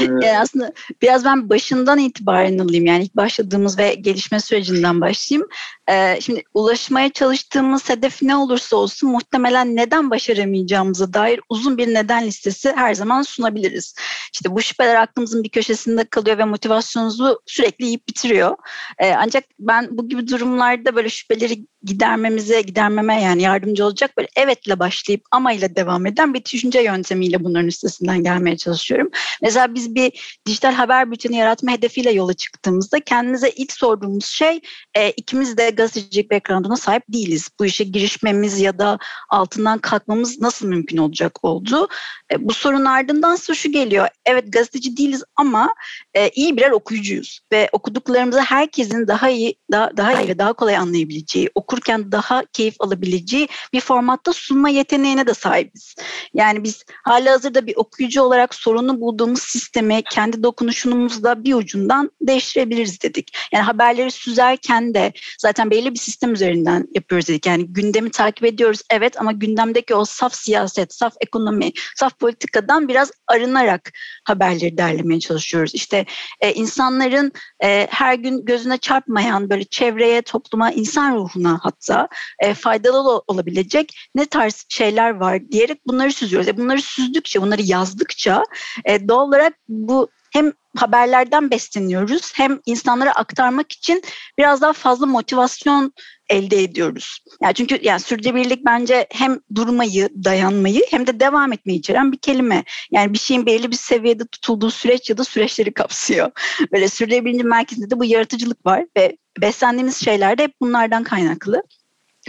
yani 0.00 0.38
aslında 0.38 0.72
biraz 1.02 1.24
ben 1.24 1.48
başından 1.48 1.98
itibaren 1.98 2.58
alayım. 2.58 2.86
Yani 2.86 3.04
ilk 3.04 3.16
başladığımız 3.16 3.78
ve 3.78 3.94
gelişme 3.94 4.40
sürecinden 4.40 5.00
başlayayım. 5.00 5.48
Ee, 5.90 6.18
şimdi 6.20 6.42
ulaşmaya 6.54 7.12
çalıştığımız 7.12 7.88
hedef 7.88 8.22
ne 8.22 8.36
olursa 8.36 8.76
olsun 8.76 9.10
muhtemelen 9.10 9.76
neden 9.76 10.10
başaramayacağımıza 10.10 11.12
dair 11.12 11.40
uzun 11.48 11.78
bir 11.78 11.94
neden 11.94 12.26
listesi 12.26 12.72
her 12.72 12.94
zaman 12.94 13.22
sunabiliriz. 13.22 13.94
İşte 14.32 14.50
bu 14.50 14.62
şüpheler 14.62 14.94
aklımızın 14.94 15.44
bir 15.44 15.48
köşesinde 15.48 16.04
kalıyor 16.04 16.38
ve 16.38 16.44
motivasyonumuzu 16.44 17.40
sürekli 17.46 17.84
yiyip 17.84 18.08
bitiriyor. 18.08 18.56
Ee, 18.98 19.14
ancak 19.18 19.44
ben 19.58 19.88
bu 19.90 20.08
gibi 20.08 20.28
durumlarda 20.28 20.96
böyle 20.96 21.08
şüpheleri 21.08 21.66
gidermemize, 21.84 22.60
gidermeme 22.60 23.22
yani 23.22 23.42
yardımcı 23.42 23.84
olacak 23.84 24.10
böyle 24.16 24.28
evetle 24.36 24.78
başlayıp 24.78 25.22
ama 25.30 25.52
ile 25.52 25.76
devam 25.76 26.06
eden 26.06 26.34
bir 26.34 26.44
düşünce 26.44 26.80
yöntemiyle 26.80 27.44
bunların 27.44 27.68
üstesinden 27.68 28.22
gelmeye 28.22 28.56
çalışıyorum. 28.56 29.10
Mesela 29.42 29.74
biz 29.74 29.94
bir 29.94 30.40
dijital 30.46 30.72
haber 30.72 31.10
bülteni 31.10 31.36
yaratma 31.36 31.72
hedefiyle 31.72 32.12
yola 32.12 32.34
çıktığımızda 32.34 33.00
kendimize 33.00 33.50
ilk 33.50 33.72
sorduğumuz 33.72 34.24
şey 34.24 34.60
e, 34.94 35.10
ikimiz 35.10 35.56
de 35.56 35.71
gazetecilik 35.76 36.30
background'una 36.30 36.76
sahip 36.76 37.02
değiliz. 37.08 37.48
Bu 37.58 37.66
işe 37.66 37.84
girişmemiz 37.84 38.60
ya 38.60 38.78
da 38.78 38.98
altından 39.28 39.78
kalkmamız 39.78 40.40
nasıl 40.40 40.66
mümkün 40.66 40.96
olacak 40.96 41.44
oldu. 41.44 41.88
E, 42.32 42.48
bu 42.48 42.52
sorun 42.52 42.84
ardından 42.84 43.36
şu 43.36 43.72
geliyor. 43.72 44.08
Evet 44.26 44.52
gazeteci 44.52 44.96
değiliz 44.96 45.22
ama 45.36 45.74
e, 46.14 46.28
iyi 46.28 46.56
birer 46.56 46.70
okuyucuyuz 46.70 47.40
ve 47.52 47.68
okuduklarımızı 47.72 48.40
herkesin 48.40 49.06
daha 49.08 49.30
iyi, 49.30 49.54
daha, 49.70 49.96
daha 49.96 50.22
iyi 50.22 50.28
ve 50.28 50.38
daha 50.38 50.52
kolay 50.52 50.76
anlayabileceği, 50.76 51.50
okurken 51.54 52.12
daha 52.12 52.44
keyif 52.52 52.74
alabileceği 52.78 53.48
bir 53.72 53.80
formatta 53.80 54.32
sunma 54.32 54.68
yeteneğine 54.68 55.26
de 55.26 55.34
sahibiz. 55.34 55.94
Yani 56.34 56.64
biz 56.64 56.84
hala 57.04 57.32
hazırda 57.32 57.66
bir 57.66 57.76
okuyucu 57.76 58.22
olarak 58.22 58.54
sorunu 58.54 59.00
bulduğumuz 59.00 59.42
sistemi 59.42 60.02
kendi 60.10 60.42
dokunuşumuzla 60.42 61.44
bir 61.44 61.54
ucundan 61.54 62.10
değiştirebiliriz 62.20 63.02
dedik. 63.02 63.36
Yani 63.52 63.64
haberleri 63.64 64.10
süzerken 64.10 64.94
de 64.94 65.12
zaten 65.38 65.61
belli 65.70 65.92
bir 65.92 65.98
sistem 65.98 66.32
üzerinden 66.32 66.88
yapıyoruz 66.94 67.28
dedik. 67.28 67.46
Yani 67.46 67.66
gündemi 67.68 68.10
takip 68.10 68.44
ediyoruz 68.44 68.82
evet 68.90 69.20
ama 69.20 69.32
gündemdeki 69.32 69.94
o 69.94 70.04
saf 70.04 70.34
siyaset, 70.34 70.94
saf 70.94 71.14
ekonomi, 71.20 71.70
saf 71.96 72.18
politikadan 72.18 72.88
biraz 72.88 73.10
arınarak 73.28 73.90
haberleri 74.24 74.78
derlemeye 74.78 75.20
çalışıyoruz. 75.20 75.74
İşte 75.74 76.06
e, 76.40 76.52
insanların 76.52 77.32
e, 77.64 77.86
her 77.90 78.14
gün 78.14 78.44
gözüne 78.44 78.78
çarpmayan 78.78 79.50
böyle 79.50 79.64
çevreye, 79.64 80.22
topluma, 80.22 80.70
insan 80.70 81.16
ruhuna 81.16 81.58
hatta 81.62 82.08
e, 82.38 82.54
faydalı 82.54 83.22
olabilecek 83.26 83.94
ne 84.14 84.26
tarz 84.26 84.64
şeyler 84.68 85.10
var 85.10 85.50
diyerek 85.50 85.86
bunları 85.86 86.12
süzüyoruz. 86.12 86.48
E, 86.48 86.56
bunları 86.56 86.82
süzdükçe, 86.82 87.42
bunları 87.42 87.62
yazdıkça 87.62 88.44
e, 88.84 89.08
doğal 89.08 89.28
olarak 89.28 89.54
bu 89.68 90.08
hem 90.32 90.52
haberlerden 90.76 91.50
besleniyoruz 91.50 92.32
hem 92.34 92.60
insanlara 92.66 93.12
aktarmak 93.12 93.72
için 93.72 94.02
biraz 94.38 94.60
daha 94.60 94.72
fazla 94.72 95.06
motivasyon 95.06 95.92
elde 96.28 96.62
ediyoruz. 96.62 97.24
Yani 97.42 97.54
çünkü 97.54 97.78
yani 97.82 98.00
sürdürülebilirlik 98.00 98.64
bence 98.64 99.06
hem 99.10 99.40
durmayı, 99.54 100.08
dayanmayı 100.24 100.82
hem 100.90 101.06
de 101.06 101.20
devam 101.20 101.52
etmeyi 101.52 101.78
içeren 101.78 102.12
bir 102.12 102.18
kelime. 102.18 102.64
Yani 102.90 103.12
bir 103.12 103.18
şeyin 103.18 103.46
belli 103.46 103.70
bir 103.70 103.76
seviyede 103.76 104.26
tutulduğu 104.26 104.70
süreç 104.70 105.10
ya 105.10 105.18
da 105.18 105.24
süreçleri 105.24 105.74
kapsıyor. 105.74 106.30
Böyle 106.72 106.88
sürdürülebilirliğin 106.88 107.48
merkezinde 107.48 107.90
de 107.90 107.98
bu 107.98 108.04
yaratıcılık 108.04 108.66
var 108.66 108.84
ve 108.96 109.16
beslendiğimiz 109.40 110.04
şeyler 110.04 110.38
de 110.38 110.42
hep 110.42 110.60
bunlardan 110.60 111.04
kaynaklı. 111.04 111.62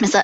Mesela 0.02 0.24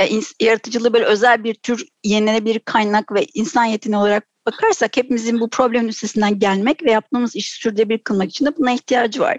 e, 0.00 0.20
yaratıcılığı 0.40 0.92
böyle 0.92 1.04
özel 1.04 1.44
bir 1.44 1.54
tür 1.54 1.86
yenilenebilir 2.04 2.58
kaynak 2.58 3.12
ve 3.12 3.26
insan 3.34 3.64
yeteneği 3.64 4.00
olarak 4.00 4.31
bakarsak 4.46 4.96
hepimizin 4.96 5.40
bu 5.40 5.50
problemin 5.50 5.88
üstesinden 5.88 6.38
gelmek 6.38 6.82
ve 6.84 6.90
yaptığımız 6.90 7.36
işi 7.36 7.52
sürdürülebilir 7.52 7.98
kılmak 7.98 8.30
için 8.30 8.46
de 8.46 8.56
buna 8.56 8.72
ihtiyacı 8.72 9.20
var. 9.20 9.38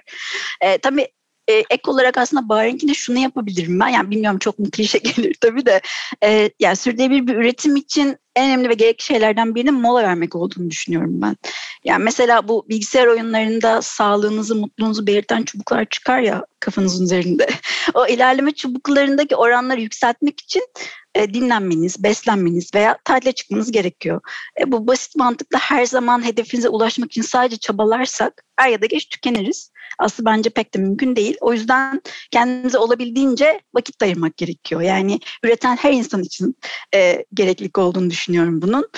E, 0.61 0.77
tabii 0.77 1.07
e, 1.47 1.53
ek 1.53 1.81
olarak 1.91 2.17
aslında 2.17 2.49
Bahreyn'kinde 2.49 2.93
şunu 2.93 3.19
yapabilirim 3.19 3.79
ben. 3.79 3.87
Yani 3.87 4.11
bilmiyorum 4.11 4.39
çok 4.39 4.59
mu 4.59 4.65
klişe 4.71 4.97
gelir 5.15 5.35
tabii 5.41 5.65
de. 5.65 5.81
E, 6.23 6.49
yani 6.59 6.75
sürdürülebilir 6.75 7.27
bir 7.27 7.35
üretim 7.35 7.75
için 7.75 8.17
en 8.35 8.47
önemli 8.47 8.69
ve 8.69 8.73
gerekli 8.73 9.03
şeylerden 9.03 9.55
birinin 9.55 9.73
mola 9.73 10.03
vermek 10.03 10.35
olduğunu 10.35 10.69
düşünüyorum 10.69 11.21
ben. 11.21 11.37
Yani 11.83 12.03
mesela 12.03 12.47
bu 12.47 12.65
bilgisayar 12.69 13.07
oyunlarında 13.07 13.81
sağlığınızı, 13.81 14.55
mutluluğunuzu 14.55 15.07
belirten 15.07 15.43
çubuklar 15.43 15.85
çıkar 15.85 16.19
ya 16.19 16.45
kafanızın 16.59 17.05
üzerinde. 17.05 17.47
o 17.93 18.07
ilerleme 18.07 18.51
çubuklarındaki 18.51 19.35
oranları 19.35 19.81
yükseltmek 19.81 20.39
için 20.41 20.63
e, 21.15 21.33
dinlenmeniz, 21.33 22.03
beslenmeniz 22.03 22.75
veya 22.75 22.97
tatile 23.03 23.31
çıkmanız 23.31 23.71
gerekiyor. 23.71 24.21
E, 24.59 24.71
bu 24.71 24.87
basit 24.87 25.15
mantıkla 25.15 25.59
her 25.59 25.85
zaman 25.85 26.25
hedefinize 26.25 26.69
ulaşmak 26.69 27.11
için 27.11 27.21
sadece 27.21 27.57
çabalarsak 27.57 28.43
er 28.57 28.69
ya 28.69 28.81
da 28.81 28.85
geç 28.85 29.09
tükeniriz. 29.09 29.71
Aslında 29.99 30.31
bence 30.31 30.49
pek 30.49 30.73
de 30.73 30.79
mümkün 30.79 31.15
değil. 31.15 31.37
O 31.41 31.53
yüzden 31.53 32.01
kendinize 32.31 32.77
olabildiğince 32.77 33.61
vakit 33.73 34.03
ayırmak 34.03 34.37
gerekiyor. 34.37 34.81
Yani 34.81 35.19
üreten 35.43 35.75
her 35.75 35.91
insan 35.91 36.23
için 36.23 36.55
e, 36.95 37.25
gereklilik 37.33 37.77
olduğunu 37.77 38.09
düşünüyorum 38.09 38.61
bunun. 38.61 38.89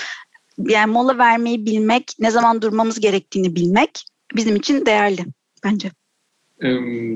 Yani 0.58 0.92
mola 0.92 1.18
vermeyi 1.18 1.66
bilmek, 1.66 2.12
ne 2.18 2.30
zaman 2.30 2.62
durmamız 2.62 3.00
gerektiğini 3.00 3.56
bilmek 3.56 4.04
bizim 4.36 4.56
için 4.56 4.86
değerli 4.86 5.24
bence. 5.64 5.90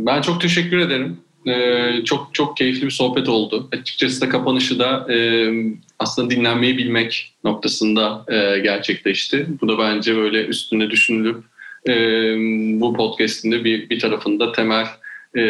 Ben 0.06 0.22
çok 0.22 0.40
teşekkür 0.40 0.78
ederim. 0.78 1.20
Çok 2.04 2.28
çok 2.32 2.56
keyifli 2.56 2.86
bir 2.86 2.90
sohbet 2.90 3.28
oldu. 3.28 3.68
Açıkçası 3.72 4.20
da 4.20 4.28
kapanışı 4.28 4.78
da 4.78 5.06
aslında 5.98 6.30
dinlenmeyi 6.30 6.78
bilmek 6.78 7.34
noktasında 7.44 8.24
gerçekleşti. 8.64 9.46
Bu 9.60 9.68
da 9.68 9.78
bence 9.78 10.16
böyle 10.16 10.44
üstüne 10.44 10.90
düşünülüp 10.90 11.36
bu 12.80 12.94
podcast'in 12.94 13.52
de 13.52 13.64
bir, 13.64 13.90
bir 13.90 14.00
tarafında 14.00 14.52
temel 14.52 14.86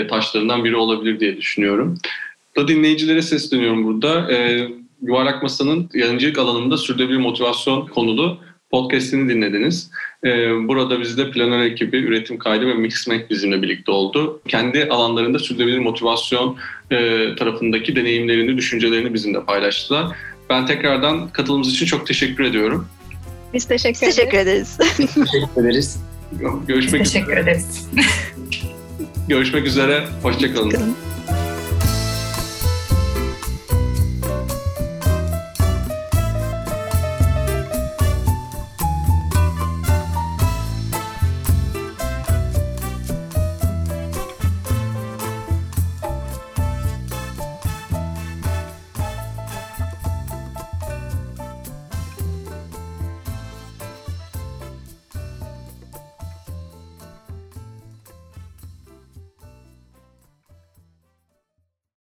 taşlarından 0.09 0.64
biri 0.64 0.76
olabilir 0.76 1.20
diye 1.20 1.36
düşünüyorum. 1.36 1.99
Da 2.57 2.68
dinleyicilere 2.68 3.22
sesleniyorum 3.22 3.84
burada. 3.84 4.30
Yuvarlak 5.03 5.43
Masa'nın 5.43 5.91
yayıncılık 5.95 6.38
alanında 6.38 6.76
sürdürülebilir 6.76 7.18
motivasyon 7.18 7.86
konulu 7.86 8.38
podcast'ini 8.70 9.28
dinlediniz. 9.28 9.91
Ee, 10.25 10.68
burada 10.68 11.01
bizde 11.01 11.31
planör 11.31 11.61
ekibi, 11.61 11.97
üretim 11.97 12.39
kaydı 12.39 12.66
ve 12.66 12.75
Mixmek 12.75 13.31
bizimle 13.31 13.62
birlikte 13.62 13.93
oldu. 13.93 14.41
Kendi 14.49 14.85
alanlarında 14.91 15.39
sürdürülebilir 15.39 15.79
motivasyon 15.79 16.57
e, 16.91 16.97
tarafındaki 17.37 17.97
deneyimlerini, 17.97 18.57
düşüncelerini 18.57 19.14
bizimle 19.14 19.45
paylaştılar. 19.45 20.16
Ben 20.51 20.66
tekrardan 20.66 21.29
katılımınız 21.29 21.73
için 21.73 21.87
çok 21.87 22.07
teşekkür 22.07 22.45
ediyorum. 22.45 22.87
Biz 23.55 23.64
teşekkür, 23.64 24.07
Biz 24.07 24.16
teşekkür 24.16 24.39
ederiz. 24.39 24.79
teşekkür 24.97 25.62
ederiz. 25.62 26.01
Görüşmek 26.66 27.05
Teşekkür 27.05 27.37
ederiz. 27.37 27.89
Görüşmek 29.29 29.66
üzere. 29.66 30.05
Hoşçakalın. 30.23 30.97